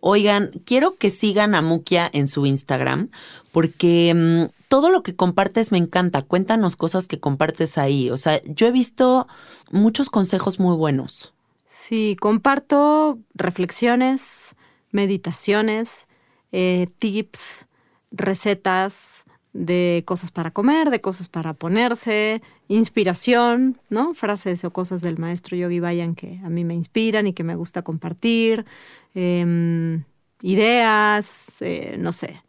[0.00, 3.08] Oigan, quiero que sigan a Mukia en su Instagram
[3.52, 6.22] porque mm, todo lo que compartes me encanta.
[6.22, 8.10] Cuéntanos cosas que compartes ahí.
[8.10, 9.28] O sea, yo he visto
[9.70, 11.32] muchos consejos muy buenos.
[11.68, 14.56] Sí, comparto reflexiones,
[14.90, 16.06] meditaciones,
[16.50, 17.66] eh, tips,
[18.10, 19.24] recetas
[19.54, 24.12] de cosas para comer, de cosas para ponerse, inspiración, ¿no?
[24.14, 27.56] Frases o cosas del maestro Yogi Bayan que a mí me inspiran y que me
[27.56, 28.66] gusta compartir,
[29.14, 30.04] em,
[30.42, 32.43] ideas, eh, no sé.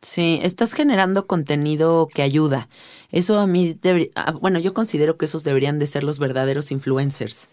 [0.00, 2.68] Sí, estás generando contenido que ayuda.
[3.10, 6.70] Eso a mí, debería- ah, bueno, yo considero que esos deberían de ser los verdaderos
[6.70, 7.48] influencers.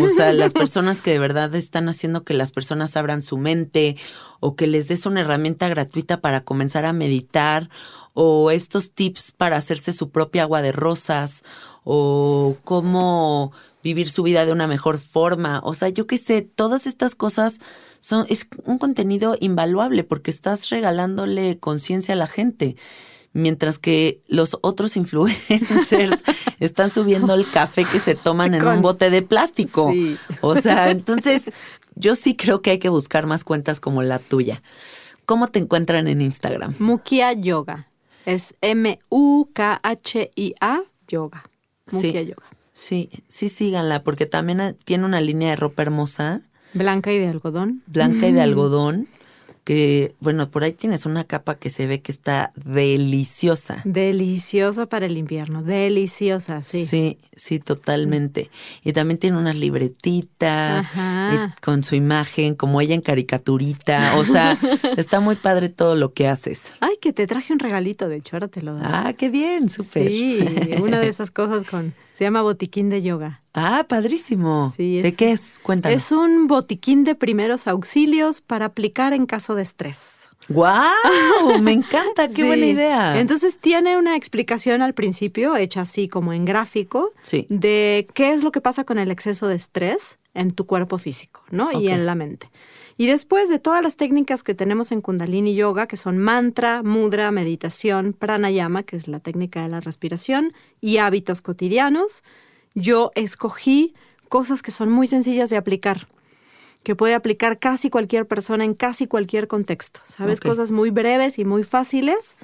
[0.00, 3.96] O sea, las personas que de verdad están haciendo que las personas abran su mente
[4.40, 7.68] o que les des una herramienta gratuita para comenzar a meditar
[8.14, 11.44] o estos tips para hacerse su propia agua de rosas
[11.84, 13.52] o cómo
[13.82, 15.60] vivir su vida de una mejor forma.
[15.64, 17.58] O sea, yo qué sé, todas estas cosas
[18.00, 22.76] son, es un contenido invaluable porque estás regalándole conciencia a la gente.
[23.34, 26.22] Mientras que los otros influencers
[26.60, 29.90] están subiendo el café que se toman en Con- un bote de plástico.
[29.92, 30.16] Sí.
[30.42, 31.50] O sea, entonces,
[31.94, 34.62] yo sí creo que hay que buscar más cuentas como la tuya.
[35.24, 36.74] ¿Cómo te encuentran en Instagram?
[36.78, 37.88] Mukia Yoga.
[38.26, 38.54] Es
[39.52, 41.44] M-U-K-H-I-A Yoga.
[41.90, 42.26] Mukia Sí.
[42.28, 42.46] Yoga.
[42.74, 46.40] Sí, sí, síganla, porque también eh, tiene una línea de ropa hermosa,
[46.74, 47.82] Blanca y de algodón.
[47.86, 49.06] blanca y de algodón,
[49.64, 53.80] que, bueno, por ahí tienes una capa que se ve que está deliciosa.
[53.84, 55.62] Deliciosa para el invierno.
[55.62, 56.84] Deliciosa, sí.
[56.84, 58.50] Sí, sí, totalmente.
[58.82, 64.16] Y también tiene unas libretitas eh, con su imagen, como ella en caricaturita.
[64.16, 64.58] O sea,
[64.96, 66.72] está muy padre todo lo que haces.
[66.80, 68.82] Ay, que te traje un regalito, de hecho, ahora te lo doy.
[68.84, 70.08] Ah, qué bien, súper.
[70.08, 70.40] Sí,
[70.82, 71.94] una de esas cosas con...
[72.12, 73.42] Se llama botiquín de yoga.
[73.54, 74.72] Ah, padrísimo.
[74.76, 75.58] Sí, ¿De qué es?
[75.62, 75.96] Cuéntanos.
[75.96, 80.28] Es un botiquín de primeros auxilios para aplicar en caso de estrés.
[80.48, 80.82] ¡Guau!
[81.62, 82.42] Me encanta, qué Sí.
[82.42, 83.20] buena idea.
[83.20, 87.46] Entonces tiene una explicación al principio, hecha así como en gráfico, Sí.
[87.48, 91.42] de qué es lo que pasa con el exceso de estrés en tu cuerpo físico,
[91.50, 91.72] ¿no?
[91.72, 92.50] Y en la mente.
[92.96, 97.30] Y después de todas las técnicas que tenemos en Kundalini Yoga, que son mantra, mudra,
[97.30, 102.22] meditación, pranayama, que es la técnica de la respiración, y hábitos cotidianos,
[102.74, 103.94] yo escogí
[104.28, 106.08] cosas que son muy sencillas de aplicar
[106.82, 110.00] que puede aplicar casi cualquier persona en casi cualquier contexto.
[110.04, 110.40] ¿Sabes?
[110.40, 112.36] Cosas muy breves y muy fáciles,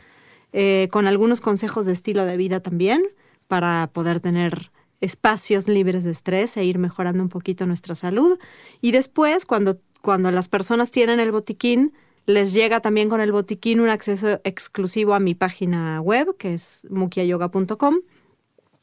[0.53, 3.03] eh, con algunos consejos de estilo de vida también,
[3.49, 4.71] para poder tener
[5.01, 8.39] espacios libres de estrés e ir mejorando un poquito nuestra salud.
[8.81, 11.93] Y después, cuando, cuando las personas tienen el botiquín,
[12.27, 16.83] les llega también con el botiquín un acceso exclusivo a mi página web, que es
[16.91, 18.01] mukiayoga.com.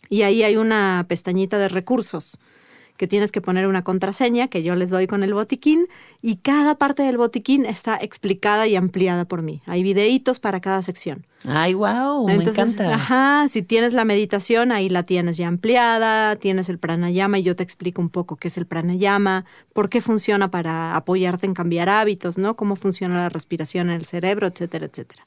[0.10, 2.40] Y ahí hay una pestañita de recursos
[2.98, 5.88] que tienes que poner una contraseña que yo les doy con el botiquín
[6.22, 9.62] y cada parte del botiquín está explicada y ampliada por mí.
[9.66, 11.26] Hay videitos para cada sección.
[11.48, 12.96] Ay, wow, me encanta.
[12.96, 17.56] ajá, si tienes la meditación, ahí la tienes ya ampliada, tienes el pranayama y yo
[17.56, 21.90] te explico un poco qué es el pranayama, por qué funciona para apoyarte en cambiar
[21.90, 22.56] hábitos, ¿no?
[22.56, 25.26] Cómo funciona la respiración en el cerebro, etcétera, etcétera.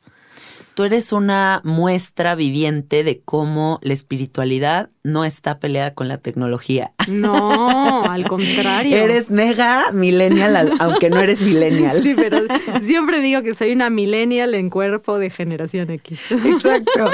[0.79, 6.93] Tú eres una muestra viviente de cómo la espiritualidad no está peleada con la tecnología.
[7.09, 8.97] No, al contrario.
[8.97, 11.99] Eres mega millennial, al- aunque no eres millennial.
[12.03, 12.39] Sí, pero
[12.81, 16.21] siempre digo que soy una millennial en cuerpo de generación X.
[16.31, 17.11] Exacto.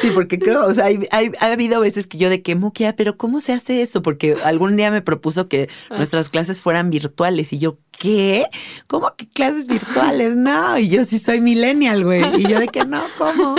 [0.00, 2.96] Sí, porque creo, o sea, hay, hay- ha habido veces que yo de que, Mukia,
[2.96, 4.00] pero ¿cómo se hace eso?
[4.00, 8.46] Porque algún día me propuso que nuestras clases fueran virtuales y yo, ¿qué?
[8.86, 10.36] ¿Cómo que clases virtuales?
[10.36, 12.22] No, y yo sí soy millennial, güey.
[12.40, 13.56] Y yo de que no, ¿cómo?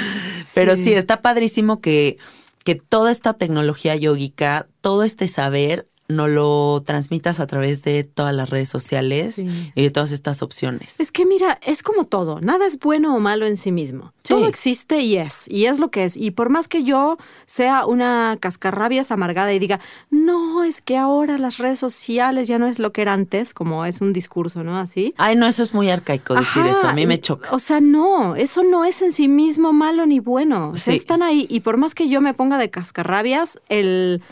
[0.54, 2.18] Pero sí, está padrísimo que,
[2.64, 8.34] que toda esta tecnología yógica, todo este saber, no lo transmitas a través de todas
[8.34, 9.72] las redes sociales Sí.
[9.74, 11.00] y de todas estas opciones.
[11.00, 14.12] Es que mira, es como todo, nada es bueno o malo en sí mismo.
[14.22, 14.34] Sí.
[14.34, 16.16] Todo existe y es, y es lo que es.
[16.16, 17.16] Y por más que yo
[17.46, 19.80] sea una cascarrabias amargada y diga,
[20.10, 23.84] no, es que ahora las redes sociales ya no es lo que era antes, como
[23.84, 24.78] es un discurso, ¿no?
[24.78, 25.14] Así.
[25.16, 26.88] Ay, no, eso es muy arcaico decir Ajá, eso.
[26.88, 27.50] A mí me choca.
[27.54, 30.70] O sea, no, eso no es en sí mismo malo ni bueno.
[30.70, 30.98] O sea, Sí.
[30.98, 31.46] están ahí.
[31.50, 34.22] Y por más que yo me ponga de cascarrabias, el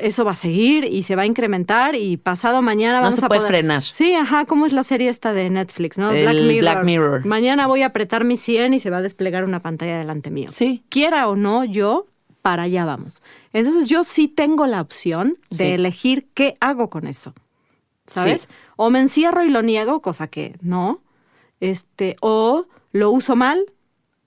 [0.00, 3.24] eso va a seguir y se va a incrementar y pasado mañana No vamos se
[3.24, 3.82] a puede poder- frenar.
[3.82, 6.10] Sí, ajá, como es la serie esta de Netflix, ¿no?
[6.10, 7.24] El Black Mirror.
[7.26, 10.48] Mañana voy a apretar mi 100 y se va a desplegar una pantalla delante mío.
[10.48, 10.82] Sí.
[10.88, 12.06] Quiera o no, yo
[12.42, 13.22] para allá vamos.
[13.52, 15.64] Entonces yo sí tengo la opción de Sí.
[15.64, 17.34] elegir qué hago con eso.
[18.06, 18.42] ¿Sabes?
[18.42, 18.48] Sí.
[18.76, 21.02] O me encierro y lo niego, cosa que no.
[21.60, 23.66] Este, o lo uso mal,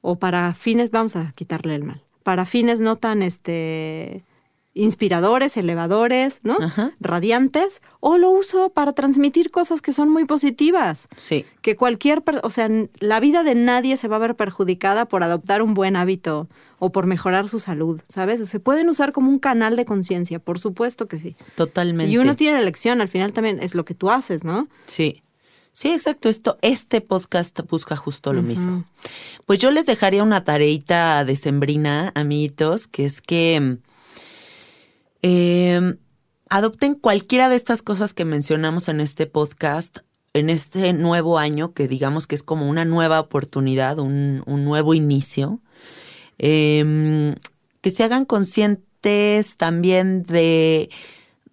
[0.01, 2.03] o para fines, vamos a quitarle el mal.
[2.23, 4.23] Para fines no tan este
[4.73, 6.57] inspiradores, elevadores, ¿no?
[6.61, 6.93] Ajá.
[6.99, 11.07] Radiantes, o lo uso para transmitir cosas que son muy positivas.
[11.17, 11.45] Sí.
[11.61, 12.69] Que cualquier, o sea,
[12.99, 16.47] la vida de nadie se va a ver perjudicada por adoptar un buen hábito
[16.79, 18.47] o por mejorar su salud, ¿sabes?
[18.49, 21.35] Se pueden usar como un canal de conciencia, por supuesto que sí.
[21.55, 22.11] Totalmente.
[22.11, 24.67] Y uno tiene elección, al final también es lo que tú haces, ¿no?
[24.85, 25.21] Sí.
[25.73, 26.27] Sí, exacto.
[26.27, 28.83] Esto, este podcast busca justo lo mismo.
[29.45, 33.77] Pues yo les dejaría una tareita decembrina, amiguitos, que es que
[35.21, 35.95] eh,
[36.49, 39.99] adopten cualquiera de estas cosas que mencionamos en este podcast
[40.33, 44.93] en este nuevo año, que digamos que es como una nueva oportunidad, un, un nuevo
[44.93, 45.59] inicio.
[46.37, 47.35] Eh,
[47.81, 50.89] que se hagan conscientes también de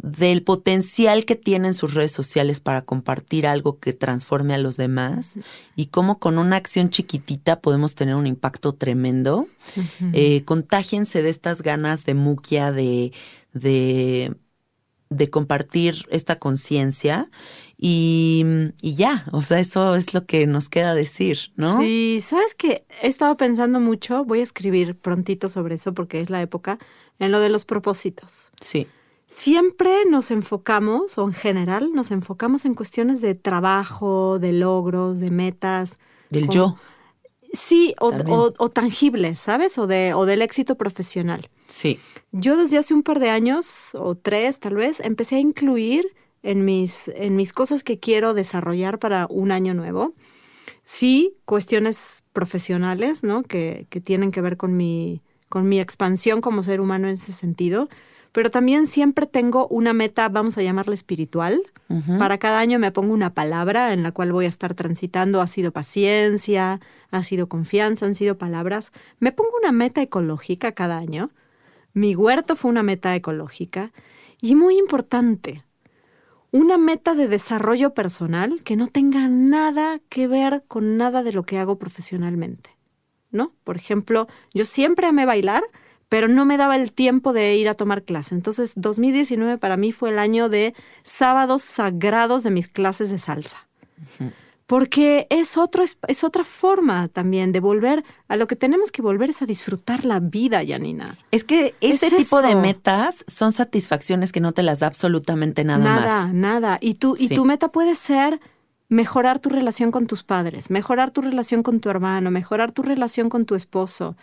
[0.01, 5.41] del potencial que tienen sus redes sociales para compartir algo que transforme a los demás
[5.75, 9.49] y cómo con una acción chiquitita podemos tener un impacto tremendo.
[10.13, 13.13] Eh, contágiense de estas ganas de muquia, de,
[13.53, 14.35] de,
[15.11, 17.31] de compartir esta conciencia
[17.77, 18.45] y,
[18.83, 21.79] y ya, o sea, eso es lo que nos queda decir, ¿no?
[21.79, 26.31] Sí, sabes que he estado pensando mucho, voy a escribir prontito sobre eso porque es
[26.31, 26.79] la época,
[27.19, 28.51] en lo de los propósitos.
[28.61, 28.87] Sí,
[29.27, 35.31] siempre nos enfocamos, o en general nos enfocamos en cuestiones de trabajo, de logros, de
[35.31, 35.99] metas.
[36.31, 36.77] Del como- yo.
[37.53, 39.79] Sí, o, o- o tangibles, ¿sabes?
[39.79, 41.49] O, de, o del éxito profesional.
[41.67, 41.99] Sí.
[42.33, 46.05] Yo desde hace un par de años, o tres tal vez, empecé a incluir
[46.43, 50.15] en mis, en mis cosas que quiero desarrollar para un año nuevo.
[50.85, 53.43] Sí, cuestiones profesionales, ¿no?
[53.43, 57.33] Que, que tienen que ver con mi, con mi expansión como ser humano en ese
[57.33, 57.89] sentido.
[58.33, 61.63] Pero también siempre tengo una meta, vamos a llamarla espiritual.
[62.19, 65.41] Para cada año me pongo una palabra en la cual voy a estar transitando.
[65.41, 66.81] Ha sido paciencia,
[67.11, 68.93] ha sido confianza, han sido palabras.
[69.21, 71.31] Me pongo una meta ecológica cada año.
[71.95, 73.93] Mi huerto fue una meta ecológica.
[74.41, 75.65] Y muy importante,
[76.51, 81.45] una meta de desarrollo personal que no tenga nada que ver con nada de lo
[81.45, 82.77] que hago profesionalmente.
[83.31, 83.53] ¿No?
[83.65, 85.63] Por ejemplo, yo siempre amé bailar,
[86.09, 88.35] pero no me daba el tiempo de ir a tomar clase.
[88.35, 93.67] Entonces, 2019 para mí fue el año de sábados sagrados de mis clases de salsa.
[94.67, 99.01] Porque es, otro, es, es otra forma también de volver a lo que tenemos que
[99.01, 101.17] volver es a disfrutar la vida, Janina.
[101.31, 105.65] Es que Es ese tipo de metas son satisfacciones que no te las da absolutamente
[105.65, 106.35] nada, nada, más.
[106.35, 106.79] nada.
[106.83, 107.35] Y, tú, y Sí.
[107.35, 108.41] tu meta puede ser
[108.91, 113.31] mejorar tu relación con tus padres, mejorar tu relación con tu hermano, mejorar tu relación
[113.31, 114.17] con tu esposo,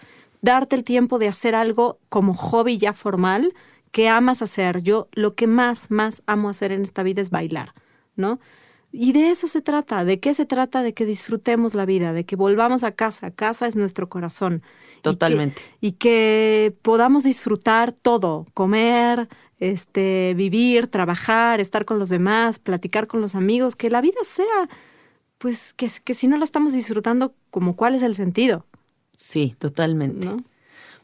[0.45, 3.53] darte el tiempo de hacer algo como hobby ya formal
[3.91, 4.81] que amas hacer.
[4.81, 7.73] Yo lo que más, más amo hacer en esta vida es bailar,
[8.15, 8.39] ¿no?
[8.91, 10.05] Y de eso se trata.
[10.05, 10.81] ¿De qué se trata?
[10.83, 13.31] De que disfrutemos la vida, de que volvamos a casa.
[13.31, 14.61] Casa es nuestro corazón.
[14.63, 15.61] Y que- Totalmente.
[15.81, 19.27] y que podamos disfrutar todo, comer,
[19.59, 24.69] este, vivir, trabajar, estar con los demás, platicar con los amigos, que la vida sea,
[25.39, 28.65] pues, que, que si no la estamos disfrutando, como cuál es el sentido,
[29.15, 30.27] Sí, totalmente.
[30.27, 30.43] ¿no?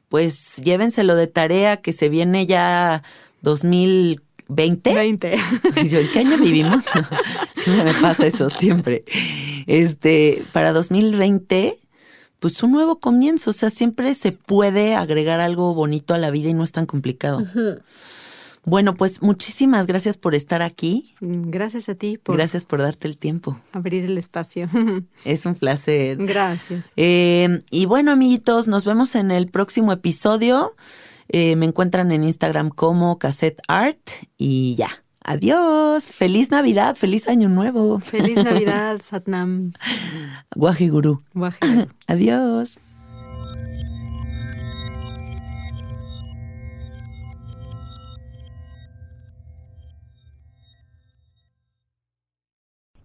[0.10, 3.04] Pues llévenselo de tarea que se viene ya
[3.42, 4.94] 2020.
[4.94, 5.38] 20.
[5.84, 6.84] Y yo, ¿en qué año vivimos?
[7.56, 9.06] Siempre me pasa eso, siempre.
[9.68, 11.78] Este, para 2020,
[12.40, 13.52] pues un nuevo comienzo.
[13.52, 16.86] O sea, siempre se puede agregar algo bonito a la vida y no es tan
[16.86, 17.48] complicado.
[18.64, 21.16] Bueno, pues muchísimas gracias por estar aquí.
[21.20, 23.58] Gracias a ti por Gracias por darte el tiempo.
[23.72, 24.70] abrir el espacio.
[25.26, 26.18] Es un placer.
[26.18, 26.86] Gracias.
[26.96, 30.74] Eh, y bueno, amiguitos, nos vemos en el próximo episodio.
[31.30, 34.00] Eh, me encuentran en Instagram como Cassette Art
[34.38, 34.90] y ya.
[35.24, 36.08] Adiós.
[36.08, 38.00] Feliz Navidad, feliz Año Nuevo.
[38.00, 39.74] Feliz Navidad, Satnam.
[40.56, 41.22] Guaje Gurú.
[42.08, 42.80] Adiós.